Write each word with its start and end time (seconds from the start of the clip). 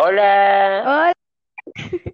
Hola. 0.00 0.84
Hola. 0.86 1.12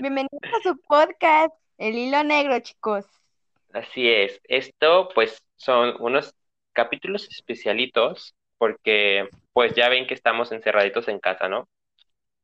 Bienvenidos 0.00 0.40
a 0.44 0.62
su 0.62 0.80
podcast, 0.80 1.54
El 1.76 1.94
Hilo 1.94 2.24
Negro, 2.24 2.58
chicos. 2.60 3.04
Así 3.74 4.08
es. 4.08 4.40
Esto, 4.44 5.10
pues, 5.14 5.44
son 5.56 5.96
unos 6.00 6.34
capítulos 6.72 7.28
especialitos 7.28 8.34
porque, 8.56 9.28
pues, 9.52 9.74
ya 9.74 9.90
ven 9.90 10.06
que 10.06 10.14
estamos 10.14 10.50
encerraditos 10.50 11.08
en 11.08 11.18
casa, 11.18 11.50
¿no? 11.50 11.68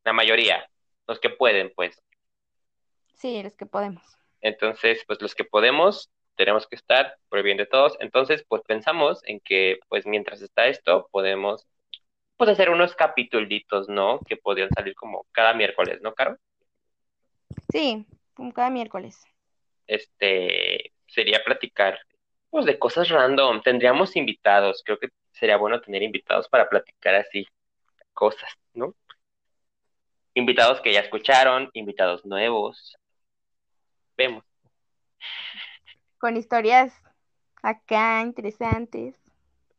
La 0.04 0.12
mayoría, 0.12 0.68
los 1.06 1.18
que 1.18 1.30
pueden, 1.30 1.72
pues. 1.74 1.98
Sí, 3.14 3.42
los 3.42 3.56
que 3.56 3.64
podemos. 3.64 4.04
Entonces, 4.42 5.02
pues, 5.06 5.22
los 5.22 5.34
que 5.34 5.44
podemos, 5.44 6.10
tenemos 6.34 6.66
que 6.66 6.76
estar 6.76 7.16
por 7.30 7.38
el 7.38 7.44
bien 7.46 7.56
de 7.56 7.64
todos. 7.64 7.96
Entonces, 8.00 8.44
pues, 8.46 8.60
pensamos 8.66 9.22
en 9.24 9.40
que, 9.40 9.78
pues, 9.88 10.04
mientras 10.04 10.42
está 10.42 10.66
esto, 10.66 11.08
podemos, 11.10 11.66
pues, 12.36 12.50
hacer 12.50 12.70
unos 12.70 12.94
capítulos, 12.94 13.88
¿no? 13.88 14.20
Que 14.20 14.36
podrían 14.36 14.70
salir 14.70 14.94
como 14.94 15.26
cada 15.32 15.54
miércoles, 15.54 16.00
¿no, 16.02 16.14
Caro? 16.14 16.36
Sí, 17.70 18.06
como 18.34 18.52
cada 18.52 18.70
miércoles. 18.70 19.20
este, 19.86 20.92
sería 21.06 21.42
platicar, 21.44 21.98
pues, 22.50 22.64
de 22.66 22.78
cosas 22.78 23.08
random. 23.08 23.62
Tendríamos 23.62 24.16
invitados. 24.16 24.82
Creo 24.84 24.98
que 24.98 25.08
sería 25.32 25.56
bueno 25.56 25.80
tener 25.80 26.02
invitados 26.02 26.48
para 26.48 26.68
platicar 26.68 27.14
así 27.16 27.46
cosas, 28.12 28.50
¿no? 28.74 28.94
Invitados 30.34 30.80
que 30.80 30.92
ya 30.92 31.00
escucharon, 31.00 31.70
invitados 31.74 32.24
nuevos. 32.24 32.96
Vemos. 34.16 34.44
Con 36.18 36.36
historias 36.36 36.92
acá 37.62 38.22
interesantes. 38.22 39.14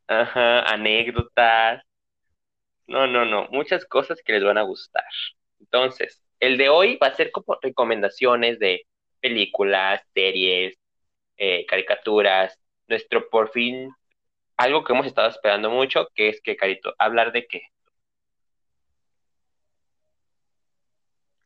Ajá, 0.08 0.62
anécdotas. 0.62 1.82
No, 2.86 3.06
no, 3.06 3.24
no. 3.24 3.48
Muchas 3.50 3.84
cosas 3.84 4.20
que 4.24 4.32
les 4.32 4.44
van 4.44 4.58
a 4.58 4.62
gustar. 4.62 5.04
Entonces, 5.60 6.22
el 6.40 6.56
de 6.58 6.68
hoy 6.68 6.96
va 7.02 7.08
a 7.08 7.14
ser 7.14 7.30
como 7.32 7.58
recomendaciones 7.60 8.58
de 8.58 8.86
películas, 9.20 10.02
series, 10.14 10.76
eh, 11.36 11.66
caricaturas. 11.66 12.58
Nuestro 12.88 13.28
por 13.28 13.50
fin, 13.50 13.90
algo 14.56 14.84
que 14.84 14.92
hemos 14.92 15.06
estado 15.06 15.28
esperando 15.28 15.70
mucho, 15.70 16.08
que 16.14 16.28
es 16.28 16.40
que, 16.40 16.56
Carito, 16.56 16.94
hablar 16.98 17.32
de 17.32 17.46
qué? 17.46 17.62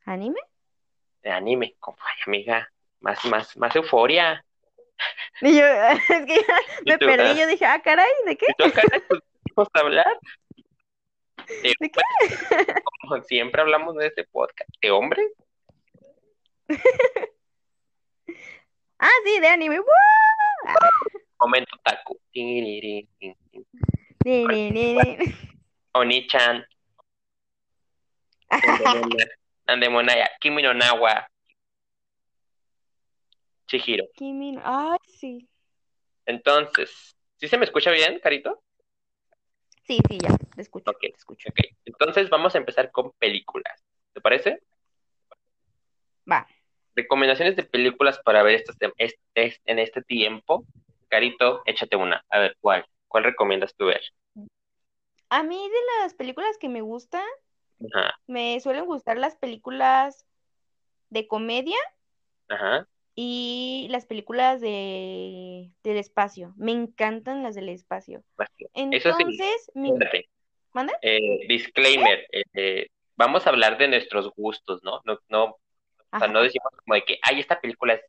¿Anime? 0.05 0.39
De 1.23 1.31
anime. 1.31 1.75
Como, 1.79 1.97
ay, 2.01 2.17
amiga, 2.27 2.69
más, 2.99 3.23
más, 3.25 3.57
más 3.57 3.75
euforia. 3.75 4.43
Y 5.41 5.57
yo, 5.57 5.65
es 6.09 6.25
que 6.25 6.35
ya 6.47 6.57
¿Y 6.85 6.89
me 6.91 6.97
tú? 6.99 7.05
perdí. 7.07 7.23
Ah. 7.23 7.33
Yo 7.33 7.47
dije, 7.47 7.65
ah, 7.65 7.81
caray, 7.83 8.11
¿de 8.25 8.37
qué? 8.37 8.45
¿Y 8.49 8.53
tú 8.53 8.65
acá 8.65 8.83
vamos 9.55 9.69
a 9.73 9.79
hablar? 9.79 10.19
De, 11.63 11.73
¿De 11.79 11.89
qué? 11.91 12.01
como 13.01 13.21
siempre 13.23 13.61
hablamos 13.61 13.95
de 13.95 14.07
este 14.07 14.23
podcast. 14.25 14.69
¿De 14.81 14.91
hombres? 14.91 15.31
Ah, 19.03 19.09
sí, 19.25 19.39
de 19.39 19.47
anime. 19.47 19.79
¡Woo! 19.79 19.87
Ah, 20.67 20.89
Momento 21.41 21.75
ni. 22.35 23.09
Oni-chan. 25.93 26.63
Andemona- 28.47 29.25
Andemonaya. 29.65 30.29
Kimi 30.39 30.61
no 30.61 30.75
Nawa. 30.75 31.27
Chihiro. 33.65 34.05
Kimi 34.13 34.51
no- 34.51 34.61
Ay, 34.63 34.99
sí. 35.07 35.49
Entonces, 36.27 37.15
¿sí 37.37 37.47
se 37.47 37.57
me 37.57 37.65
escucha 37.65 37.89
bien, 37.89 38.19
Carito? 38.19 38.61
Sí, 39.91 39.99
sí, 40.07 40.19
ya, 40.23 40.37
te 40.55 40.61
escucho, 40.61 40.89
Ok, 40.89 40.99
te 41.01 41.07
escucho. 41.17 41.49
ok. 41.49 41.59
Entonces 41.83 42.29
vamos 42.29 42.55
a 42.55 42.59
empezar 42.59 42.91
con 42.91 43.11
películas. 43.19 43.83
¿Te 44.13 44.21
parece? 44.21 44.61
Va. 46.31 46.47
Recomendaciones 46.95 47.57
de 47.57 47.63
películas 47.63 48.17
para 48.23 48.41
ver 48.41 48.55
estos 48.55 48.77
tem- 48.77 48.93
es- 48.97 49.19
es- 49.35 49.59
en 49.65 49.79
este 49.79 50.01
tiempo. 50.01 50.63
Carito, 51.09 51.61
échate 51.65 51.97
una. 51.97 52.23
A 52.29 52.39
ver, 52.39 52.55
¿cuál? 52.61 52.85
¿Cuál 53.09 53.25
recomiendas 53.25 53.75
tú 53.75 53.87
ver? 53.87 53.99
A 55.27 55.43
mí 55.43 55.57
de 55.57 56.01
las 56.03 56.13
películas 56.13 56.57
que 56.57 56.69
me 56.69 56.79
gustan, 56.79 57.27
Ajá, 57.93 58.17
me 58.27 58.57
suelen 58.61 58.85
gustar 58.85 59.17
las 59.17 59.35
películas 59.35 60.25
de 61.09 61.27
comedia 61.27 61.77
ajá. 62.47 62.87
Y 63.15 63.87
las 63.89 64.05
películas 64.05 64.61
de 64.61 65.69
del 65.83 65.97
espacio. 65.97 66.53
Me 66.57 66.71
encantan 66.71 67.43
las 67.43 67.55
del 67.55 67.69
espacio. 67.69 68.23
Eso 68.73 69.13
sí, 69.13 69.23
Entonces, 69.23 69.71
mi... 69.73 69.91
¿Mande? 70.73 70.93
Eh, 71.01 71.47
disclaimer. 71.47 72.25
eh, 72.31 72.43
eh, 72.53 72.87
vamos 73.15 73.45
a 73.45 73.49
hablar 73.49 73.77
de 73.77 73.89
nuestros 73.89 74.31
gustos, 74.35 74.81
¿no? 74.83 75.01
No, 75.03 75.19
no, 75.29 75.43
o 75.45 76.19
sea, 76.19 76.27
no 76.27 76.41
decimos 76.41 76.71
como 76.83 76.95
de 76.95 77.03
que, 77.03 77.19
ay, 77.21 77.39
esta 77.39 77.59
película 77.59 77.93
es 77.93 78.01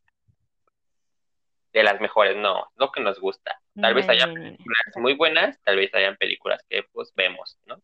de 1.73 1.83
las 1.83 2.01
mejores. 2.01 2.37
No, 2.37 2.71
lo 2.77 2.93
que 2.93 3.01
nos 3.01 3.19
gusta. 3.19 3.61
Tal 3.81 3.95
vez 3.95 4.07
No, 4.07 4.13
haya 4.13 4.27
no. 4.27 4.35
películas 4.35 4.83
muy 4.97 5.15
buenas, 5.15 5.61
tal 5.65 5.77
vez 5.77 5.93
hayan 5.95 6.17
películas 6.17 6.63
que 6.69 6.85
pues 6.93 7.13
vemos, 7.15 7.59
¿no? 7.67 7.81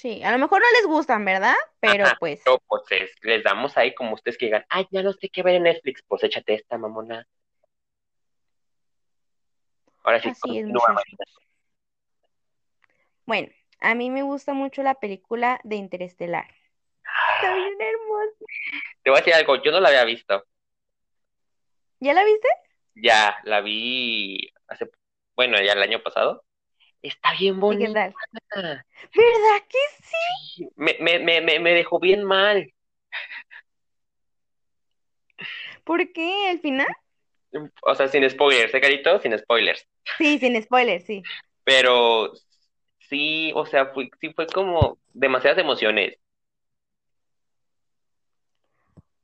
Sí, 0.00 0.22
a 0.22 0.32
lo 0.32 0.38
mejor 0.38 0.62
no 0.62 0.66
les 0.78 0.86
gustan, 0.86 1.26
¿verdad? 1.26 1.52
Pero 1.78 2.06
Ajá, 2.06 2.16
pues, 2.18 2.42
pues 2.66 2.82
es- 2.88 3.14
les 3.20 3.44
damos 3.44 3.76
ahí 3.76 3.94
como 3.94 4.14
ustedes 4.14 4.38
que 4.38 4.46
digan, 4.46 4.64
ay, 4.70 4.86
ya 4.90 5.02
no 5.02 5.12
sé 5.12 5.28
qué 5.28 5.42
ver 5.42 5.56
en 5.56 5.64
Netflix, 5.64 6.02
pues 6.08 6.24
échate 6.24 6.54
esta, 6.54 6.78
mamona. 6.78 7.28
Ahora 10.02 10.22
sí, 10.22 10.30
así 10.30 10.56
es. 10.56 10.66
Bueno, 13.26 13.48
a 13.80 13.94
mí 13.94 14.08
me 14.08 14.22
gusta 14.22 14.54
mucho 14.54 14.82
la 14.82 14.94
película 14.94 15.60
de 15.64 15.76
Interestelar. 15.76 16.46
Está 17.34 17.50
María. 17.50 17.66
bien 17.66 17.74
hermosa. 17.78 18.44
Te 19.02 19.10
voy 19.10 19.18
a 19.18 19.20
decir 19.20 19.34
algo, 19.34 19.62
yo 19.62 19.70
no 19.70 19.80
la 19.80 19.88
había 19.90 20.04
visto. 20.04 20.46
¿Ya 22.00 22.14
la 22.14 22.24
viste? 22.24 22.48
Ya 22.94 23.36
la 23.44 23.60
vi 23.60 24.50
hace, 24.66 24.90
bueno, 25.36 25.60
ya 25.60 25.74
el 25.74 25.82
año 25.82 26.02
pasado. 26.02 26.42
Está 27.02 27.32
bien 27.38 27.60
¿Y 27.68 27.78
qué 27.78 27.88
bonita. 27.88 27.94
tal? 27.94 28.14
¿Verdad 29.14 29.66
que 29.68 29.78
sí? 30.02 30.68
Me, 30.76 30.96
me, 31.00 31.18
me, 31.20 31.40
me 31.40 31.58
me 31.60 31.72
dejó 31.74 31.98
bien 32.00 32.24
mal. 32.24 32.72
¿Por 35.84 36.12
qué? 36.12 36.48
¿Al 36.50 36.60
final? 36.60 36.86
O 37.82 37.94
sea, 37.94 38.08
sin 38.08 38.28
spoilers, 38.28 38.74
¿eh, 38.74 38.80
Carito? 38.80 39.20
Sin 39.20 39.36
spoilers. 39.38 39.86
Sí, 40.18 40.38
sin 40.38 40.60
spoilers, 40.62 41.04
sí. 41.04 41.28
Pero 41.64 42.32
sí, 42.98 43.52
o 43.54 43.66
sea, 43.66 43.86
fue, 43.94 44.10
sí 44.20 44.32
fue 44.34 44.46
como 44.48 44.98
demasiadas 45.12 45.58
emociones. 45.58 46.16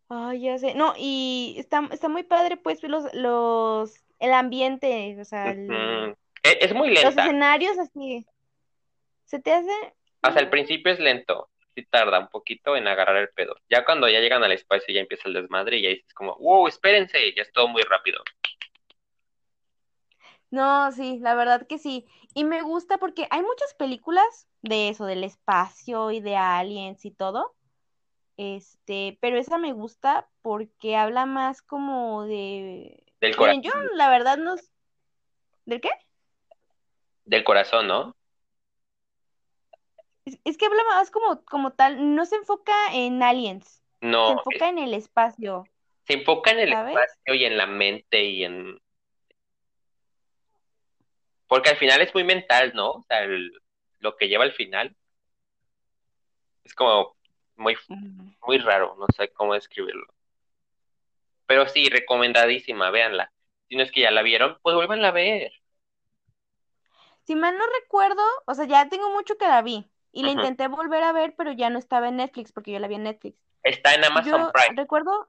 Ay, 0.09 0.43
ya 0.43 0.59
sé. 0.59 0.75
No, 0.75 0.95
y 0.97 1.57
está, 1.59 1.89
está 1.93 2.09
muy 2.09 2.23
padre, 2.23 2.57
pues, 2.57 2.83
los, 2.85 3.13
los, 3.15 3.95
el 4.21 4.33
ambiente, 4.33 5.21
o 5.21 5.25
sea, 5.25 5.51
el- 5.51 6.17
es 6.53 6.75
muy 6.75 6.89
los 6.91 7.03
lenta. 7.03 7.23
escenarios 7.23 7.79
así. 7.79 8.27
¿Se 9.25 9.41
te 9.41 9.53
hace? 9.53 9.71
Sea, 10.23 10.33
al 10.35 10.51
principio 10.51 10.93
es 10.93 11.01
lento. 11.01 11.51
Sí 11.75 11.85
tarda 11.85 12.19
un 12.19 12.29
poquito 12.29 12.77
en 12.77 12.89
agarrar 12.89 13.17
el 13.17 13.29
pedo. 13.31 13.57
Ya 13.69 13.85
cuando 13.85 14.09
ya 14.09 14.21
llegan 14.21 14.43
al 14.43 14.53
espacio 14.53 14.95
ya 14.95 15.01
empieza 15.01 15.29
el 15.29 15.35
desmadre 15.35 15.79
y 15.79 15.83
ya 15.83 15.89
dices 15.91 16.15
como, 16.15 16.37
wow, 16.37 16.67
espérense, 16.67 17.35
ya 17.35 17.43
es 17.43 17.53
todo 17.53 17.69
muy 17.69 17.83
rápido. 17.83 18.23
No, 20.51 20.91
sí, 20.93 21.19
la 21.21 21.35
verdad 21.35 21.67
que 21.67 21.79
sí. 21.79 22.07
Y 22.35 22.45
me 22.45 22.63
gusta 22.63 22.99
porque 22.99 23.27
hay 23.31 23.43
muchas 23.43 23.75
películas 23.75 24.49
de 24.63 24.89
eso, 24.89 25.05
del 25.05 25.25
espacio 25.25 26.11
y 26.13 26.21
de 26.21 26.37
aliens 26.37 27.05
y 27.05 27.11
todo. 27.11 27.55
Este, 28.37 29.19
pero 29.21 29.39
esa 29.39 29.59
me 29.59 29.73
gusta 29.73 30.29
porque 30.43 30.97
habla 30.97 31.27
más 31.27 31.63
como 31.63 32.25
de... 32.25 33.03
Del 33.21 33.35
Miren, 33.37 33.37
corazón, 33.37 33.63
yo 33.63 33.73
la 33.95 34.09
verdad 34.09 34.39
no... 34.39 34.57
¿Del 35.65 35.81
qué? 35.81 35.91
Del 37.27 37.45
corazón, 37.45 37.89
¿no? 37.89 38.17
Es, 40.25 40.39
es 40.45 40.57
que 40.59 40.67
habla 40.67 40.83
más 40.85 41.11
como, 41.11 41.45
como 41.45 41.73
tal, 41.73 42.15
no 42.15 42.25
se 42.27 42.37
enfoca 42.37 42.73
en 42.93 43.23
aliens, 43.23 43.83
se 44.23 44.33
No, 44.33 44.35
enfoca 44.35 44.69
en 44.69 44.79
el 44.79 44.95
espacio, 44.95 45.71
se 46.07 46.15
enfoca 46.15 46.53
en 46.53 46.61
el 46.61 46.71
¿sabes? 46.71 47.19
espacio 47.21 47.35
y 47.35 47.45
en 47.45 47.59
la 47.59 47.67
mente 47.67 48.25
y 48.25 48.45
en... 48.45 48.79
Porque 51.49 51.71
al 51.71 51.77
final 51.77 52.01
es 52.03 52.15
muy 52.15 52.23
mental, 52.25 52.73
¿no? 52.75 52.91
O 52.91 53.05
sea, 53.09 53.25
el- 53.25 53.53
lo 53.99 54.17
que 54.17 54.29
lleva 54.29 54.45
al 54.45 54.53
final 54.53 54.97
es 56.65 56.75
como 56.75 57.17
muy, 57.57 57.77
muy 58.47 58.59
raro, 58.59 58.95
no 58.99 59.07
sé 59.17 59.31
cómo 59.33 59.55
describirlo. 59.55 60.07
Pero 61.47 61.67
sí, 61.69 61.89
recomendadísima, 61.89 62.91
véanla. 62.91 63.33
Si 63.69 63.77
no 63.77 63.83
es 63.83 63.91
que 63.93 64.03
ya 64.03 64.11
la 64.11 64.23
vieron, 64.23 64.59
pues 64.63 64.77
vuélvanla 64.77 65.09
a 65.09 65.13
ver. 65.13 65.53
Si 67.27 67.35
mal 67.35 67.59
no 67.59 67.65
recuerdo, 67.83 68.23
o 68.47 68.55
sea, 68.55 68.67
ya 68.67 68.89
tengo 68.89 69.11
mucho 69.11 69.37
que 69.37 69.47
la 69.47 69.61
vi 69.63 69.91
y 70.13 70.23
la 70.23 70.31
intenté 70.31 70.69
volver 70.69 71.03
a 71.03 71.13
ver, 71.13 71.35
pero 71.37 71.53
ya 71.53 71.71
no 71.71 71.79
estaba 71.79 72.09
en 72.09 72.17
Netflix 72.17 72.53
porque 72.53 72.71
yo 72.73 72.79
la 72.79 72.89
vi 72.89 72.95
en 72.95 73.03
Netflix. 73.03 73.37
Está 73.63 73.95
en 73.95 74.05
Amazon 74.05 74.43
Yo 74.43 74.53
Prime 74.53 74.81
recuerdo... 74.81 75.29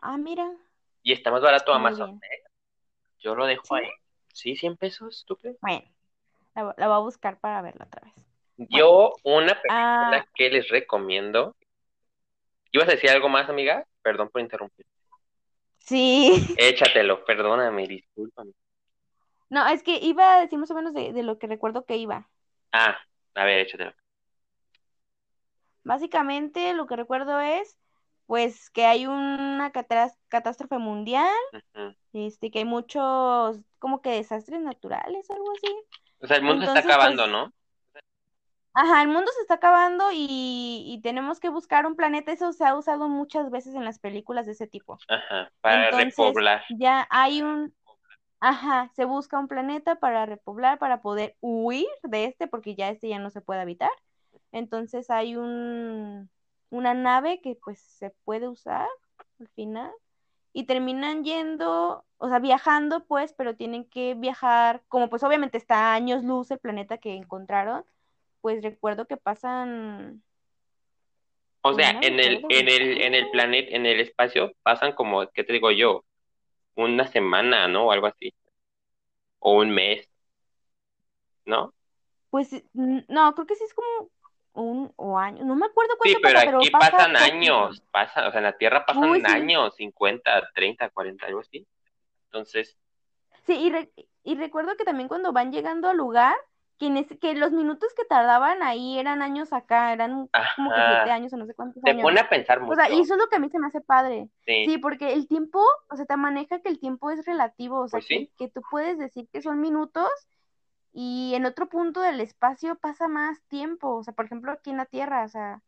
Ah, 0.00 0.16
mira, 0.16 0.50
y 1.02 1.12
está 1.12 1.30
más 1.30 1.42
barato 1.42 1.72
muy 1.72 1.90
Amazon. 1.90 2.20
¿eh? 2.22 2.42
Yo 3.18 3.34
lo 3.34 3.46
dejo 3.46 3.64
¿Sí? 3.64 3.74
ahí. 3.74 3.90
Sí, 4.32 4.56
100 4.56 4.76
pesos, 4.76 5.24
¿tú 5.26 5.36
crees? 5.36 5.58
Bueno, 5.60 5.82
la, 6.54 6.62
vo- 6.64 6.74
la 6.76 6.86
voy 6.88 6.96
a 6.96 7.00
buscar 7.00 7.38
para 7.40 7.60
verla 7.62 7.84
otra 7.84 8.02
vez. 8.02 8.14
Yo, 8.70 9.12
una 9.24 9.54
película 9.60 9.68
Ah, 9.70 10.24
que 10.34 10.50
les 10.50 10.68
recomiendo. 10.68 11.56
¿Ibas 12.72 12.88
a 12.88 12.92
decir 12.92 13.10
algo 13.10 13.28
más, 13.28 13.48
amiga? 13.48 13.84
Perdón 14.02 14.28
por 14.30 14.40
interrumpir. 14.40 14.86
sí. 15.78 16.44
Échatelo, 16.58 17.24
perdóname, 17.24 17.86
discúlpame. 17.86 18.52
No, 19.50 19.66
es 19.66 19.82
que 19.82 19.98
iba 19.98 20.34
a 20.36 20.40
decir 20.40 20.58
más 20.58 20.70
o 20.70 20.74
menos 20.74 20.94
de, 20.94 21.12
de 21.12 21.22
lo 21.22 21.38
que 21.38 21.46
recuerdo 21.46 21.84
que 21.84 21.96
iba. 21.96 22.28
Ah, 22.72 22.98
a 23.34 23.44
ver, 23.44 23.60
échatelo. 23.60 23.92
Básicamente 25.84 26.74
lo 26.74 26.86
que 26.86 26.96
recuerdo 26.96 27.40
es, 27.40 27.78
pues, 28.26 28.68
que 28.70 28.84
hay 28.84 29.06
una 29.06 29.72
catástrofe 29.72 30.78
mundial, 30.78 31.32
Ujú. 31.52 31.94
este, 32.12 32.50
que 32.50 32.60
hay 32.60 32.64
muchos, 32.66 33.60
como 33.78 34.02
que 34.02 34.10
desastres 34.10 34.60
naturales, 34.60 35.30
algo 35.30 35.50
así. 35.52 35.74
O 36.20 36.26
sea, 36.26 36.36
el 36.36 36.42
mundo 36.42 36.66
se 36.66 36.66
está 36.66 36.80
Entonces, 36.80 36.94
acabando, 36.94 37.22
pues, 37.22 37.32
¿no? 37.32 37.52
Ajá, 38.74 39.02
el 39.02 39.08
mundo 39.08 39.30
se 39.34 39.40
está 39.40 39.54
acabando 39.54 40.12
y, 40.12 40.84
y 40.86 41.00
tenemos 41.02 41.40
que 41.40 41.48
buscar 41.48 41.84
un 41.86 41.96
planeta. 41.96 42.30
Eso 42.32 42.52
se 42.52 42.64
ha 42.64 42.76
usado 42.76 43.08
muchas 43.08 43.50
veces 43.50 43.74
en 43.74 43.84
las 43.84 43.98
películas 43.98 44.46
de 44.46 44.52
ese 44.52 44.68
tipo. 44.68 44.98
Ajá, 45.08 45.50
para 45.60 45.90
Entonces, 45.90 46.16
repoblar. 46.18 46.62
ya 46.78 47.06
hay 47.10 47.42
un, 47.42 47.74
ajá, 48.40 48.90
se 48.94 49.04
busca 49.04 49.38
un 49.38 49.48
planeta 49.48 49.96
para 49.96 50.26
repoblar, 50.26 50.78
para 50.78 51.00
poder 51.02 51.36
huir 51.40 51.88
de 52.02 52.24
este, 52.26 52.46
porque 52.46 52.74
ya 52.74 52.90
este 52.90 53.08
ya 53.08 53.18
no 53.18 53.30
se 53.30 53.40
puede 53.40 53.60
habitar. 53.60 53.90
Entonces 54.52 55.10
hay 55.10 55.36
un, 55.36 56.30
una 56.70 56.94
nave 56.94 57.40
que 57.40 57.56
pues 57.56 57.80
se 57.80 58.10
puede 58.24 58.48
usar 58.48 58.88
al 59.40 59.48
final 59.50 59.90
y 60.52 60.64
terminan 60.66 61.24
yendo, 61.24 62.04
o 62.18 62.28
sea, 62.28 62.38
viajando 62.40 63.04
pues, 63.06 63.32
pero 63.34 63.56
tienen 63.56 63.84
que 63.88 64.14
viajar, 64.14 64.82
como 64.88 65.08
pues 65.10 65.22
obviamente 65.24 65.58
está 65.58 65.92
a 65.92 65.94
años 65.94 66.24
luz 66.24 66.50
el 66.50 66.58
planeta 66.58 66.98
que 66.98 67.14
encontraron, 67.14 67.84
pues 68.40 68.62
recuerdo 68.62 69.06
que 69.06 69.16
pasan, 69.16 70.22
O 71.62 71.74
sea, 71.74 71.98
en 72.02 72.18
el, 72.20 72.44
en 72.48 72.68
el, 72.68 73.00
en 73.02 73.14
el 73.14 73.30
planeta, 73.30 73.76
en 73.76 73.86
el 73.86 74.00
espacio, 74.00 74.52
pasan 74.62 74.92
como, 74.92 75.28
¿qué 75.30 75.44
te 75.44 75.52
digo 75.52 75.70
yo? 75.70 76.04
Una 76.78 77.06
semana, 77.06 77.68
¿no? 77.68 77.88
O 77.88 77.92
algo 77.92 78.06
así. 78.06 78.32
O 79.40 79.54
un 79.62 79.70
mes, 79.70 80.08
¿no? 81.46 81.72
Pues 82.30 82.50
no, 82.74 83.34
creo 83.34 83.46
que 83.46 83.54
sí 83.56 83.64
es 83.64 83.74
como 83.74 84.10
un 84.54 84.92
o 84.96 85.18
año, 85.18 85.44
no 85.44 85.54
me 85.56 85.66
acuerdo 85.66 85.94
Sí, 86.02 86.16
cuánto 86.16 86.20
pero 86.22 86.38
pasa, 86.38 86.44
pero 86.44 86.60
aquí 86.60 86.70
pasa 86.70 86.96
pasan 86.96 87.16
años, 87.16 87.82
pasa, 87.90 88.28
o 88.28 88.30
sea, 88.30 88.38
en 88.38 88.44
la 88.44 88.56
Tierra 88.56 88.86
pasan 88.86 89.10
Uy, 89.10 89.26
sí. 89.26 89.34
años, 89.36 89.74
50, 89.76 90.48
30, 90.54 90.90
40, 90.90 91.26
algo 91.26 91.40
así. 91.40 91.66
Entonces, 92.26 92.78
Sí, 93.46 93.54
y, 93.54 93.70
re- 93.70 93.92
y 94.22 94.34
recuerdo 94.36 94.76
que 94.76 94.84
también 94.84 95.08
cuando 95.08 95.32
van 95.32 95.50
llegando 95.52 95.88
al 95.88 95.96
lugar, 95.96 96.36
que, 96.78 96.86
en 96.86 96.96
ese- 96.98 97.18
que 97.18 97.34
los 97.34 97.52
minutos 97.52 97.92
que 97.94 98.04
tardaban 98.04 98.62
ahí 98.62 98.98
eran 98.98 99.22
años 99.22 99.52
acá, 99.52 99.92
eran 99.92 100.30
como 100.54 100.72
que 100.74 100.82
siete 100.82 101.10
años 101.10 101.32
o 101.32 101.36
no 101.36 101.46
sé 101.46 101.54
cuántos 101.54 101.84
te 101.84 101.90
años. 101.90 102.02
pone 102.02 102.20
a 102.20 102.28
pensar 102.28 102.60
O 102.66 102.74
sea, 102.74 102.90
y 102.90 102.94
mucho. 102.94 103.02
eso 103.02 103.14
es 103.14 103.20
lo 103.20 103.28
que 103.28 103.36
a 103.36 103.40
mí 103.40 103.50
se 103.50 103.58
me 103.58 103.66
hace 103.68 103.80
padre. 103.80 104.28
Sí, 104.46 104.64
Sí, 104.64 104.78
porque 104.78 105.12
el 105.14 105.28
tiempo, 105.28 105.60
o 105.90 105.96
sea, 105.96 106.06
te 106.06 106.16
maneja 106.16 106.60
que 106.60 106.68
el 106.68 106.78
tiempo 106.80 107.10
es 107.10 107.24
relativo, 107.26 107.80
o 107.80 107.88
sea, 107.88 108.00
pues 108.00 108.06
sí. 108.06 108.28
que, 108.38 108.46
que 108.46 108.48
tú 108.50 108.62
puedes 108.70 108.98
decir 108.98 109.28
que 109.32 109.42
son 109.42 109.60
minutos 109.60 110.08
y 110.92 111.34
en 111.34 111.46
otro 111.46 111.68
punto 111.68 112.00
del 112.02 112.20
espacio 112.20 112.76
pasa 112.78 113.08
más 113.08 113.42
tiempo, 113.48 113.96
o 113.96 114.02
sea, 114.04 114.14
por 114.14 114.26
ejemplo, 114.26 114.52
aquí 114.52 114.70
en 114.70 114.78
la 114.78 114.86
Tierra, 114.86 115.24
o 115.24 115.28
sea, 115.28 115.62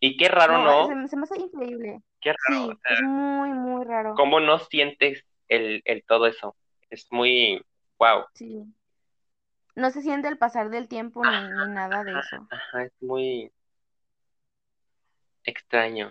Y 0.00 0.16
qué 0.16 0.28
raro, 0.28 0.58
no, 0.58 0.84
se, 0.84 0.94
¿no? 0.94 0.96
me- 0.96 1.08
se 1.08 1.16
me 1.16 1.24
hace 1.24 1.38
increíble. 1.40 2.02
Qué 2.20 2.30
raro, 2.32 2.62
o 2.64 2.66
Sí, 2.66 2.78
sea, 2.82 2.94
es 2.94 3.02
muy, 3.02 3.50
muy 3.50 3.84
raro. 3.84 4.14
¿cómo 4.14 4.40
no 4.40 4.58
sientes 4.58 5.24
el, 5.48 5.82
el 5.84 6.04
todo 6.04 6.26
eso? 6.26 6.56
Es 6.90 7.06
muy, 7.10 7.60
wow. 7.98 8.24
Sí. 8.34 8.66
No 9.76 9.90
se 9.90 10.02
siente 10.02 10.28
el 10.28 10.38
pasar 10.38 10.70
del 10.70 10.88
tiempo 10.88 11.22
ni, 11.24 11.30
ni 11.30 11.74
nada 11.74 12.02
de 12.02 12.18
eso. 12.18 12.46
ajá, 12.50 12.84
es 12.84 12.92
muy 13.00 13.52
extraño. 15.44 16.10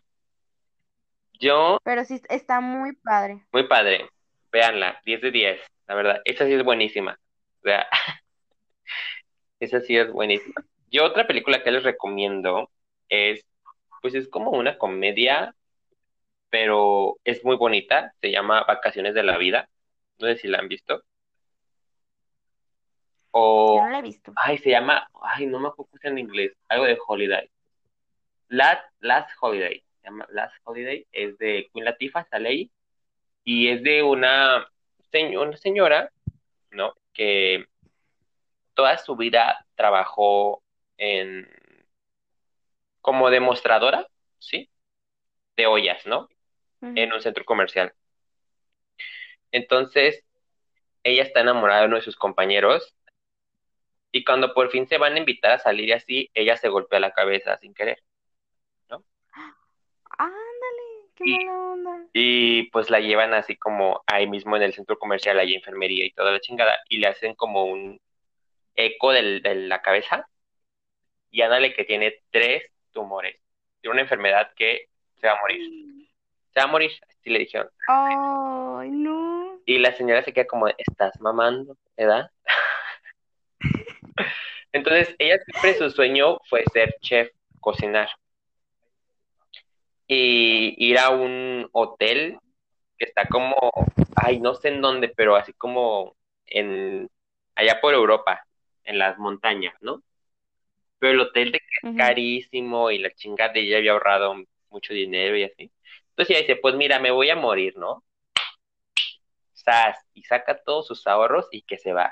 Yo, 1.39 1.79
Pero 1.83 2.06
sí 2.06 2.21
está 2.29 2.62
muy 2.62 2.94
padre. 2.94 3.45
muy 3.51 3.67
padre. 3.67 4.09
Véanla, 4.51 5.01
10 5.06 5.21
de 5.21 5.31
10, 5.31 5.62
la 5.88 5.95
verdad. 5.95 6.21
Esa 6.23 6.45
sí 6.45 6.53
es 6.53 6.63
buenísima. 6.63 7.19
O 7.59 7.63
sea, 7.63 7.85
esa 9.59 9.81
sí 9.81 9.97
es 9.97 10.11
buenísima. 10.11 10.56
Yo 10.91 11.03
otra 11.06 11.27
película 11.27 11.61
que 11.63 11.71
les 11.71 11.83
recomiendo 11.83 12.69
es, 13.09 13.45
pues 14.01 14.15
es 14.15 14.29
como 14.29 14.51
una 14.51 14.77
comedia, 14.77 15.53
pero 16.50 17.18
es 17.25 17.44
muy 17.44 17.57
bonita. 17.57 18.13
Se 18.21 18.31
llama 18.31 18.63
Vacaciones 18.63 19.13
de 19.13 19.23
la 19.23 19.38
Vida. 19.38 19.68
No 20.19 20.27
sé 20.27 20.38
si 20.38 20.47
la 20.47 20.59
han 20.59 20.69
visto. 20.69 21.03
Yo 23.35 23.41
O, 23.41 23.81
no 23.83 23.89
la 23.89 23.99
he 23.99 24.01
visto. 24.01 24.31
ay, 24.37 24.57
se 24.59 24.69
llama, 24.69 25.09
ay, 25.21 25.45
no 25.47 25.59
me 25.59 25.67
acuerdo 25.67 25.91
en 26.03 26.17
inglés. 26.19 26.53
Algo 26.69 26.85
de 26.85 26.97
Holiday. 27.05 27.49
Last, 28.47 28.83
Last 28.99 29.29
Holiday. 29.41 29.83
Se 30.01 30.05
llama 30.07 30.25
Last 30.31 30.55
Holiday. 30.63 31.05
Es 31.11 31.37
de 31.37 31.69
Queen 31.73 31.83
Latifah, 31.85 32.25
sale 32.29 32.49
ahí. 32.49 32.71
Y 33.43 33.67
es 33.67 33.83
de 33.83 34.03
una, 34.03 34.65
señ- 35.11 35.37
una 35.37 35.57
señora, 35.57 36.11
¿no? 36.71 36.93
Que 37.13 37.65
toda 38.73 38.97
su 38.97 39.15
vida 39.15 39.65
trabajó 39.75 40.63
en, 40.97 41.47
como 43.01 43.29
demostradora, 43.29 44.07
¿sí? 44.39 44.69
De 45.57 45.67
ollas, 45.67 46.05
¿no? 46.05 46.29
En 46.81 47.11
un 47.13 47.21
centro 47.21 47.43
comercial. 47.45 47.93
Entonces, 49.51 50.23
ella 51.03 51.23
está 51.23 51.41
enamorada 51.41 51.81
de 51.81 51.87
uno 51.87 51.95
de 51.97 52.01
sus 52.01 52.15
compañeros 52.15 52.95
y 54.15 54.23
cuando 54.23 54.53
por 54.53 54.69
fin 54.69 54.88
se 54.88 54.97
van 54.97 55.15
a 55.15 55.19
invitar 55.19 55.51
a 55.51 55.59
salir 55.59 55.89
y 55.89 55.91
así, 55.91 56.31
ella 56.33 56.56
se 56.56 56.69
golpea 56.69 57.01
la 57.01 57.12
cabeza 57.12 57.57
sin 57.57 57.73
querer, 57.73 58.01
¿no? 58.89 59.03
Ándale, 60.17 61.12
qué 61.15 61.23
Y, 61.25 61.45
mala 61.45 61.62
onda. 61.73 62.07
y 62.13 62.63
pues 62.69 62.89
la 62.89 63.01
llevan 63.01 63.33
así 63.33 63.57
como 63.57 64.03
ahí 64.07 64.25
mismo 64.25 64.56
en 64.56 64.63
el 64.63 64.73
centro 64.73 64.97
comercial, 64.97 65.38
hay 65.38 65.53
enfermería 65.53 66.06
y 66.06 66.12
toda 66.12 66.31
la 66.31 66.39
chingada, 66.39 66.77
y 66.88 67.00
le 67.00 67.07
hacen 67.07 67.35
como 67.35 67.65
un 67.65 68.00
eco 68.75 69.12
del- 69.12 69.41
de 69.41 69.56
la 69.56 69.81
cabeza 69.81 70.29
y 71.29 71.41
ándale 71.41 71.73
que 71.73 71.83
tiene 71.83 72.23
tres 72.31 72.63
tumores. 72.94 73.35
Tiene 73.81 73.95
una 73.95 74.01
enfermedad 74.03 74.53
que 74.56 74.88
se 75.19 75.27
va 75.27 75.33
a 75.33 75.41
morir. 75.41 75.59
Se 76.53 76.61
va 76.61 76.68
a 76.68 76.71
morir, 76.71 76.91
así 77.09 77.29
le 77.31 77.39
dijeron. 77.39 77.69
Ay, 77.89 78.89
no. 78.89 79.59
Y 79.65 79.77
la 79.79 79.91
señora 79.91 80.23
se 80.23 80.31
queda 80.31 80.47
como, 80.47 80.69
estás 80.69 81.19
mamando, 81.19 81.75
¿verdad? 81.97 82.31
Entonces, 84.75 85.15
ella 85.19 85.37
siempre 85.45 85.73
su 85.77 85.89
sueño 85.89 86.37
fue 86.49 86.65
ser 86.73 86.97
chef, 86.99 87.31
cocinar. 87.61 88.09
Y 90.05 90.75
ir 90.77 90.99
a 90.99 91.11
un 91.11 91.69
hotel 91.71 92.37
que 92.97 93.05
está 93.05 93.25
como, 93.29 93.55
ay, 94.17 94.41
no 94.41 94.53
sé 94.53 94.67
en 94.67 94.81
dónde, 94.81 95.07
pero 95.07 95.37
así 95.37 95.53
como 95.53 96.17
en, 96.45 97.09
allá 97.55 97.79
por 97.79 97.94
Europa, 97.94 98.45
en 98.83 98.99
las 98.99 99.17
montañas, 99.17 99.73
¿no? 99.79 100.03
Pero 100.99 101.13
el 101.13 101.21
hotel 101.21 101.57
Ujú. 101.81 101.95
carísimo 101.95 102.91
y 102.91 102.97
la 102.97 103.11
chingada 103.11 103.53
de 103.53 103.61
ella 103.61 103.77
había 103.77 103.94
ahorrado 103.94 104.35
mucho 104.71 104.94
dinero 104.94 105.37
y 105.37 105.45
así. 105.45 105.71
Entonces 106.09 106.35
ella 106.35 106.47
dice, 106.47 106.57
pues 106.57 106.75
mira, 106.75 106.99
me 106.99 107.11
voy 107.11 107.29
a 107.29 107.37
morir, 107.37 107.77
¿no? 107.77 108.03
Sas, 109.53 109.97
y 110.13 110.23
saca 110.23 110.61
todos 110.61 110.85
sus 110.85 111.07
ahorros 111.07 111.47
y 111.49 111.61
que 111.61 111.77
se 111.77 111.94
va. 111.94 112.11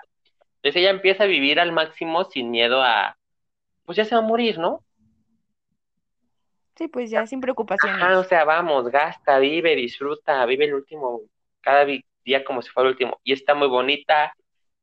Entonces 0.64 0.82
ella 0.82 0.92
empieza 0.92 1.26
a 1.26 1.28
vivir 1.28 1.60
al 1.62 1.74
máximo 1.74 2.26
sin 2.26 2.52
miedo 2.52 2.82
a, 2.84 3.18
pues 3.86 3.98
ya 3.98 4.06
se 4.06 4.16
va 4.16 4.22
a 4.22 4.26
morir, 4.26 4.60
¿no? 4.60 4.84
Sí, 6.76 6.88
pues 6.88 7.10
ya 7.10 7.26
sin 7.26 7.42
Ajá, 7.78 8.20
o 8.20 8.24
preocupaciones. 8.24 8.24
sea, 8.24 8.46
vamos, 8.46 8.88
gasta, 8.90 9.40
vive, 9.40 9.76
disfruta, 9.76 10.46
vive 10.46 10.66
el 10.66 10.76
último, 10.76 11.22
cada 11.62 11.86
día 11.86 12.44
como 12.46 12.62
si 12.62 12.70
fuera 12.70 12.88
el 12.90 12.94
último. 12.94 13.20
Y 13.24 13.34
está 13.34 13.56
muy 13.56 13.68
bonita. 13.68 14.34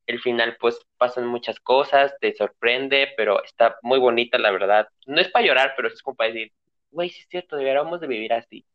El 0.07 0.21
final, 0.21 0.57
pues 0.61 0.81
pasan 0.99 1.27
muchas 1.29 1.61
cosas, 1.61 2.15
te 2.21 2.35
sorprende, 2.35 3.09
pero 3.17 3.43
está 3.45 3.77
muy 3.83 3.99
bonita, 4.01 4.39
la 4.39 4.51
verdad. 4.51 4.89
No 5.07 5.21
es 5.21 5.31
para 5.31 5.47
llorar, 5.47 5.75
pero 5.77 5.89
es 5.89 6.03
como 6.03 6.17
para 6.17 6.33
decir, 6.33 6.53
güey, 6.91 7.11
sí 7.11 7.23
es 7.23 7.29
cierto, 7.29 7.57
deberíamos 7.57 8.01
de 8.01 8.09
vivir 8.09 8.33
así. 8.33 8.67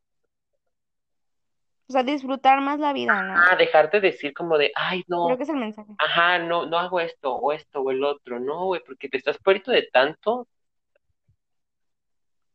O 1.88 1.92
sea, 1.92 2.02
disfrutar 2.04 2.62
más 2.62 2.80
la 2.80 2.94
vida, 2.94 3.22
¿no? 3.22 3.36
Ah, 3.38 3.56
dejarte 3.56 4.02
decir 4.02 4.34
como 4.34 4.58
de, 4.58 4.72
ay, 4.76 5.04
Creo 5.04 5.30
no, 5.30 5.38
que 5.38 5.44
es 5.44 5.50
el 5.50 5.58
mensaje. 5.58 5.92
ajá, 6.00 6.40
no, 6.40 6.66
no 6.66 6.80
hago 6.80 7.00
esto, 7.00 7.36
o 7.36 7.52
esto, 7.54 7.82
o 7.82 7.92
el 7.92 8.04
otro. 8.04 8.40
No, 8.40 8.66
güey, 8.66 8.82
porque 8.84 9.08
te 9.08 9.18
estás 9.18 9.38
perdiendo 9.38 9.72
de 9.72 9.84
tanto 9.92 10.48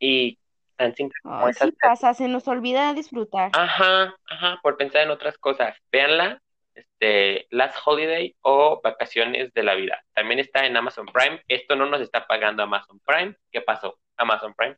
y 0.01 0.37
tan 0.77 0.95
simple 0.97 1.17
como 1.23 1.53
sí 1.53 1.73
pasa, 1.81 2.15
se 2.15 2.27
nos 2.27 2.49
olvida 2.49 2.93
disfrutar. 2.95 3.51
Ajá, 3.55 4.15
ajá, 4.29 4.59
por 4.63 4.77
pensar 4.77 5.03
en 5.03 5.11
otras 5.11 5.37
cosas. 5.39 5.77
Véanla, 5.93 6.41
este, 6.75 7.47
Last 7.51 7.77
Holiday 7.85 8.35
o 8.41 8.81
Vacaciones 8.83 9.53
de 9.53 9.63
la 9.63 9.75
Vida. 9.75 10.03
También 10.15 10.41
está 10.41 10.67
en 10.67 10.77
Amazon 10.77 11.07
Prime. 11.07 11.41
Esto 11.47 11.77
no 11.77 11.87
nos 11.87 12.01
está 12.01 12.27
pagando 12.27 12.63
Amazon 12.63 12.99
Prime. 13.05 13.37
¿Qué 13.53 13.61
pasó? 13.61 13.99
Amazon 14.17 14.55
Prime. 14.55 14.77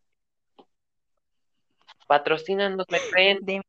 Patrocínanos, 2.07 2.85
me 2.91 2.99
creen. 3.11 3.39
De. 3.43 3.63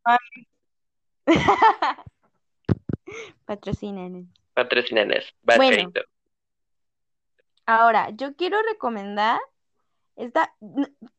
Patrocínanos. 3.45 4.25
Vas, 5.43 5.57
Bueno. 5.57 5.91
Ahora, 7.65 8.09
yo 8.11 8.35
quiero 8.35 8.61
recomendar 8.63 9.39
esta. 10.15 10.53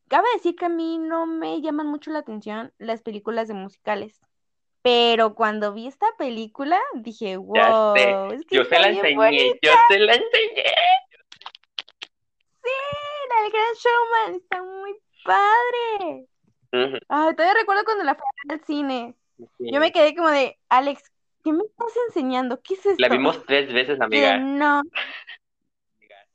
Cabe 0.07 0.27
decir 0.35 0.55
que 0.55 0.65
a 0.65 0.69
mí 0.69 0.97
no 0.99 1.25
me 1.25 1.61
llaman 1.61 1.87
mucho 1.87 2.11
la 2.11 2.19
atención 2.19 2.71
las 2.77 3.01
películas 3.01 3.47
de 3.47 3.55
musicales. 3.55 4.21
Pero 4.81 5.33
cuando 5.33 5.73
vi 5.73 5.87
esta 5.87 6.05
película, 6.19 6.79
dije, 6.93 7.37
wow, 7.37 7.95
es 8.31 8.45
que 8.45 8.57
yo 8.57 8.65
se 8.65 8.79
la 8.79 8.89
enseñé, 8.89 9.59
yo 9.59 9.71
se 9.89 9.97
la 9.97 10.13
enseñé. 10.13 10.75
Sí, 12.63 12.71
la 13.29 13.41
del 13.41 13.51
Gran 13.51 13.73
Showman 13.73 14.35
está 14.35 14.63
muy 14.63 14.95
padre. 15.23 16.27
Ay, 17.09 17.35
todavía 17.35 17.59
recuerdo 17.59 17.83
cuando 17.83 18.03
la 18.03 18.13
fui 18.13 18.25
al 18.49 18.63
cine. 18.65 19.15
Sí. 19.57 19.65
Yo 19.69 19.79
me 19.79 19.91
quedé 19.91 20.15
como 20.15 20.29
de, 20.29 20.57
Alex, 20.69 21.03
¿qué 21.43 21.51
me 21.53 21.63
estás 21.63 21.91
enseñando? 22.09 22.61
¿Qué 22.61 22.75
es 22.75 22.85
La 22.97 23.07
esto? 23.07 23.15
vimos 23.15 23.45
tres 23.45 23.71
veces, 23.71 24.01
Que 24.09 24.33
amiga. 24.33 24.37
no, 24.37 24.83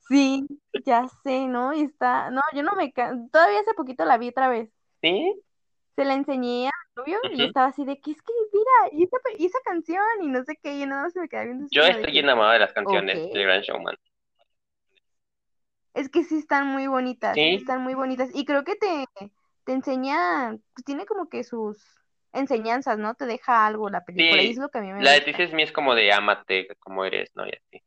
sí, 0.07 0.47
ya 0.85 1.07
sé, 1.23 1.47
¿no? 1.47 1.73
Y 1.73 1.83
está, 1.83 2.29
no, 2.31 2.41
yo 2.53 2.63
no 2.63 2.71
me, 2.77 2.91
todavía 3.31 3.59
hace 3.61 3.73
poquito 3.75 4.05
la 4.05 4.17
vi 4.17 4.29
otra 4.29 4.49
vez. 4.49 4.69
¿Sí? 5.01 5.41
Se 5.95 6.05
la 6.05 6.13
enseñé 6.15 6.67
a 6.67 6.71
mi 6.71 7.01
novio 7.01 7.19
y 7.33 7.43
Ujú. 7.43 7.45
estaba 7.45 7.67
así 7.67 7.85
de 7.85 7.99
que 8.01 8.11
es 8.11 8.21
que, 8.21 8.33
mira, 8.53 8.89
y 8.93 9.03
esa, 9.03 9.17
y 9.37 9.45
esa 9.45 9.59
canción 9.65 10.03
y 10.21 10.27
no 10.27 10.43
sé 10.43 10.57
qué, 10.61 10.75
y 10.79 10.85
nada 10.85 11.03
más 11.03 11.13
se 11.13 11.21
me 11.21 11.29
quedaba 11.29 11.45
viendo 11.45 11.67
Yo 11.71 11.83
de 11.85 11.87
estoy 11.87 12.19
que, 12.19 12.19
enamorado 12.19 12.53
de 12.53 12.59
las 12.59 12.73
canciones 12.73 13.25
ok. 13.25 13.31
del 13.31 13.43
Gran 13.43 13.61
Showman. 13.61 13.95
Es 15.93 16.09
que 16.09 16.23
sí 16.23 16.37
están 16.37 16.67
muy 16.67 16.87
bonitas, 16.87 17.43
sí 17.45 17.55
Sí, 17.55 17.57
están 17.57 17.81
muy 17.83 17.93
bonitas. 17.95 18.29
Y 18.33 18.45
creo 18.45 18.63
que 18.63 18.75
te, 18.75 19.05
te 19.65 19.73
enseña, 19.73 20.57
pues 20.73 20.85
tiene 20.85 21.05
como 21.05 21.29
que 21.29 21.43
sus 21.43 21.77
enseñanzas, 22.33 22.97
¿no? 22.97 23.15
Te 23.15 23.25
deja 23.25 23.65
algo 23.65 23.89
la 23.89 24.03
película 24.03 24.41
y 24.41 24.47
sí. 24.47 24.51
es 24.51 24.57
lo 24.57 24.69
que 24.69 24.79
a 24.79 24.81
mí 24.81 24.91
me 24.91 25.01
La 25.01 25.11
de 25.11 25.19
gusta. 25.19 25.37
This 25.37 25.47
Is 25.47 25.53
Me 25.53 25.63
es 25.63 25.71
como 25.71 25.95
de 25.95 26.11
ámate 26.11 26.67
como 26.79 27.05
eres, 27.05 27.31
¿no? 27.35 27.45
Y 27.45 27.51
así. 27.51 27.83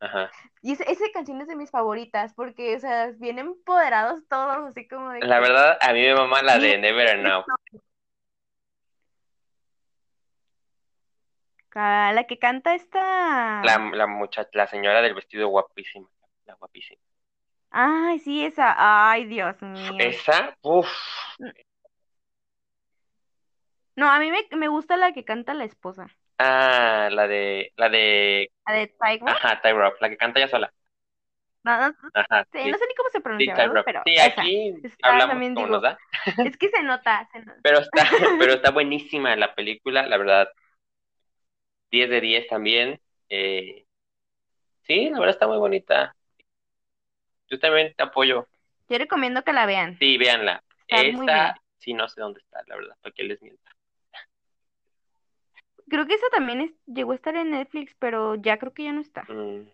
Ajá. 0.00 0.30
Y 0.60 0.72
esa, 0.72 0.84
esa 0.84 1.04
canción 1.12 1.40
es 1.40 1.48
de 1.48 1.56
mis 1.56 1.70
favoritas 1.70 2.34
porque, 2.34 2.76
o 2.76 2.80
sea, 2.80 3.12
bien 3.18 3.38
empoderados 3.38 4.26
todos, 4.28 4.58
así 4.68 4.86
como 4.86 5.10
de 5.10 5.20
La 5.20 5.40
verdad, 5.40 5.78
a 5.80 5.92
mí 5.92 6.00
me 6.02 6.14
mama 6.14 6.42
la 6.42 6.58
de 6.58 6.78
Never 6.78 7.08
Enough. 7.18 7.44
ah, 11.74 12.12
la 12.14 12.24
que 12.24 12.38
canta 12.38 12.74
esta... 12.74 13.62
La, 13.64 13.90
la 13.92 14.06
muchacha, 14.06 14.50
la 14.52 14.66
señora 14.66 15.02
del 15.02 15.14
vestido 15.14 15.48
guapísima. 15.48 16.08
La 16.44 16.54
guapísima. 16.54 17.00
Ay, 17.70 18.20
sí, 18.20 18.44
esa. 18.44 18.74
Ay, 18.78 19.24
Dios 19.24 19.60
mío. 19.60 19.96
Esa, 19.98 20.56
uff. 20.62 20.86
No, 23.96 24.08
a 24.10 24.20
mí 24.20 24.30
me, 24.30 24.46
me 24.56 24.68
gusta 24.68 24.96
la 24.96 25.12
que 25.12 25.24
canta 25.24 25.52
la 25.54 25.64
esposa. 25.64 26.06
Ah, 26.38 27.08
la 27.12 27.26
de, 27.28 27.72
la 27.76 27.88
de, 27.88 28.50
La 28.66 28.74
de 28.74 28.86
Tiger. 28.88 29.36
ajá, 29.36 29.60
Ty 29.62 29.72
Rock, 29.72 29.96
la 30.00 30.10
que 30.10 30.16
canta 30.18 30.40
ella 30.40 30.48
sola. 30.50 30.74
No, 31.64 31.78
no, 31.78 31.94
Ajá, 32.12 32.46
sí, 32.52 32.68
no 32.68 32.78
sé 32.78 32.84
ni 32.88 32.94
cómo 32.94 33.08
se 33.10 33.20
sí, 33.38 33.52
pronuncia, 33.52 33.54
Ty. 33.54 33.62
Rock. 33.68 33.86
Pero 33.86 34.02
Sí, 34.04 34.16
esa. 34.20 34.42
aquí 34.42 34.74
Está 34.82 34.98
hablamos 35.02 35.26
también, 35.26 35.54
como 35.54 35.66
digo, 35.66 35.68
nos 35.68 35.82
da. 35.82 35.98
es 36.42 36.56
que 36.58 36.68
se 36.70 36.82
nota, 36.82 37.28
se 37.32 37.40
nota. 37.40 37.62
Pero 37.62 37.78
está, 37.80 38.04
pero 38.38 38.54
está 38.54 38.70
buenísima 38.70 39.34
la 39.36 39.54
película, 39.54 40.06
la 40.06 40.16
verdad. 40.18 40.48
10 41.90 42.08
de 42.10 42.20
10 42.20 42.46
también. 42.48 43.00
Eh, 43.28 43.86
sí, 44.82 45.10
la 45.10 45.18
verdad 45.20 45.30
está 45.36 45.46
muy 45.48 45.58
bonita. 45.58 46.16
Yo 47.48 47.58
también 47.58 47.94
te 47.96 48.02
apoyo. 48.02 48.46
Yo 48.88 48.96
recomiendo 48.98 49.44
que 49.44 49.52
la 49.52 49.66
vean. 49.66 50.00
Sí, 50.00 50.18
véanla. 50.18 50.62
Está 50.88 51.04
muy 51.04 51.28
bien. 51.28 51.52
Esta, 51.52 51.60
sí, 51.78 51.94
no 51.94 52.08
sé 52.08 52.20
dónde 52.20 52.40
está, 52.40 52.62
la 52.66 52.76
verdad, 52.76 52.96
para 53.02 53.12
que 53.14 53.24
les 53.24 53.40
mienta. 53.42 53.70
Creo 55.88 56.06
que 56.06 56.14
esa 56.14 56.28
también 56.30 56.60
es- 56.60 56.74
llegó 56.86 57.12
a 57.12 57.16
estar 57.16 57.36
en 57.36 57.50
Netflix, 57.50 57.94
pero 57.98 58.34
ya 58.36 58.58
creo 58.58 58.72
que 58.72 58.84
ya 58.84 58.92
no 58.92 59.00
está. 59.00 59.22
Mm. 59.24 59.68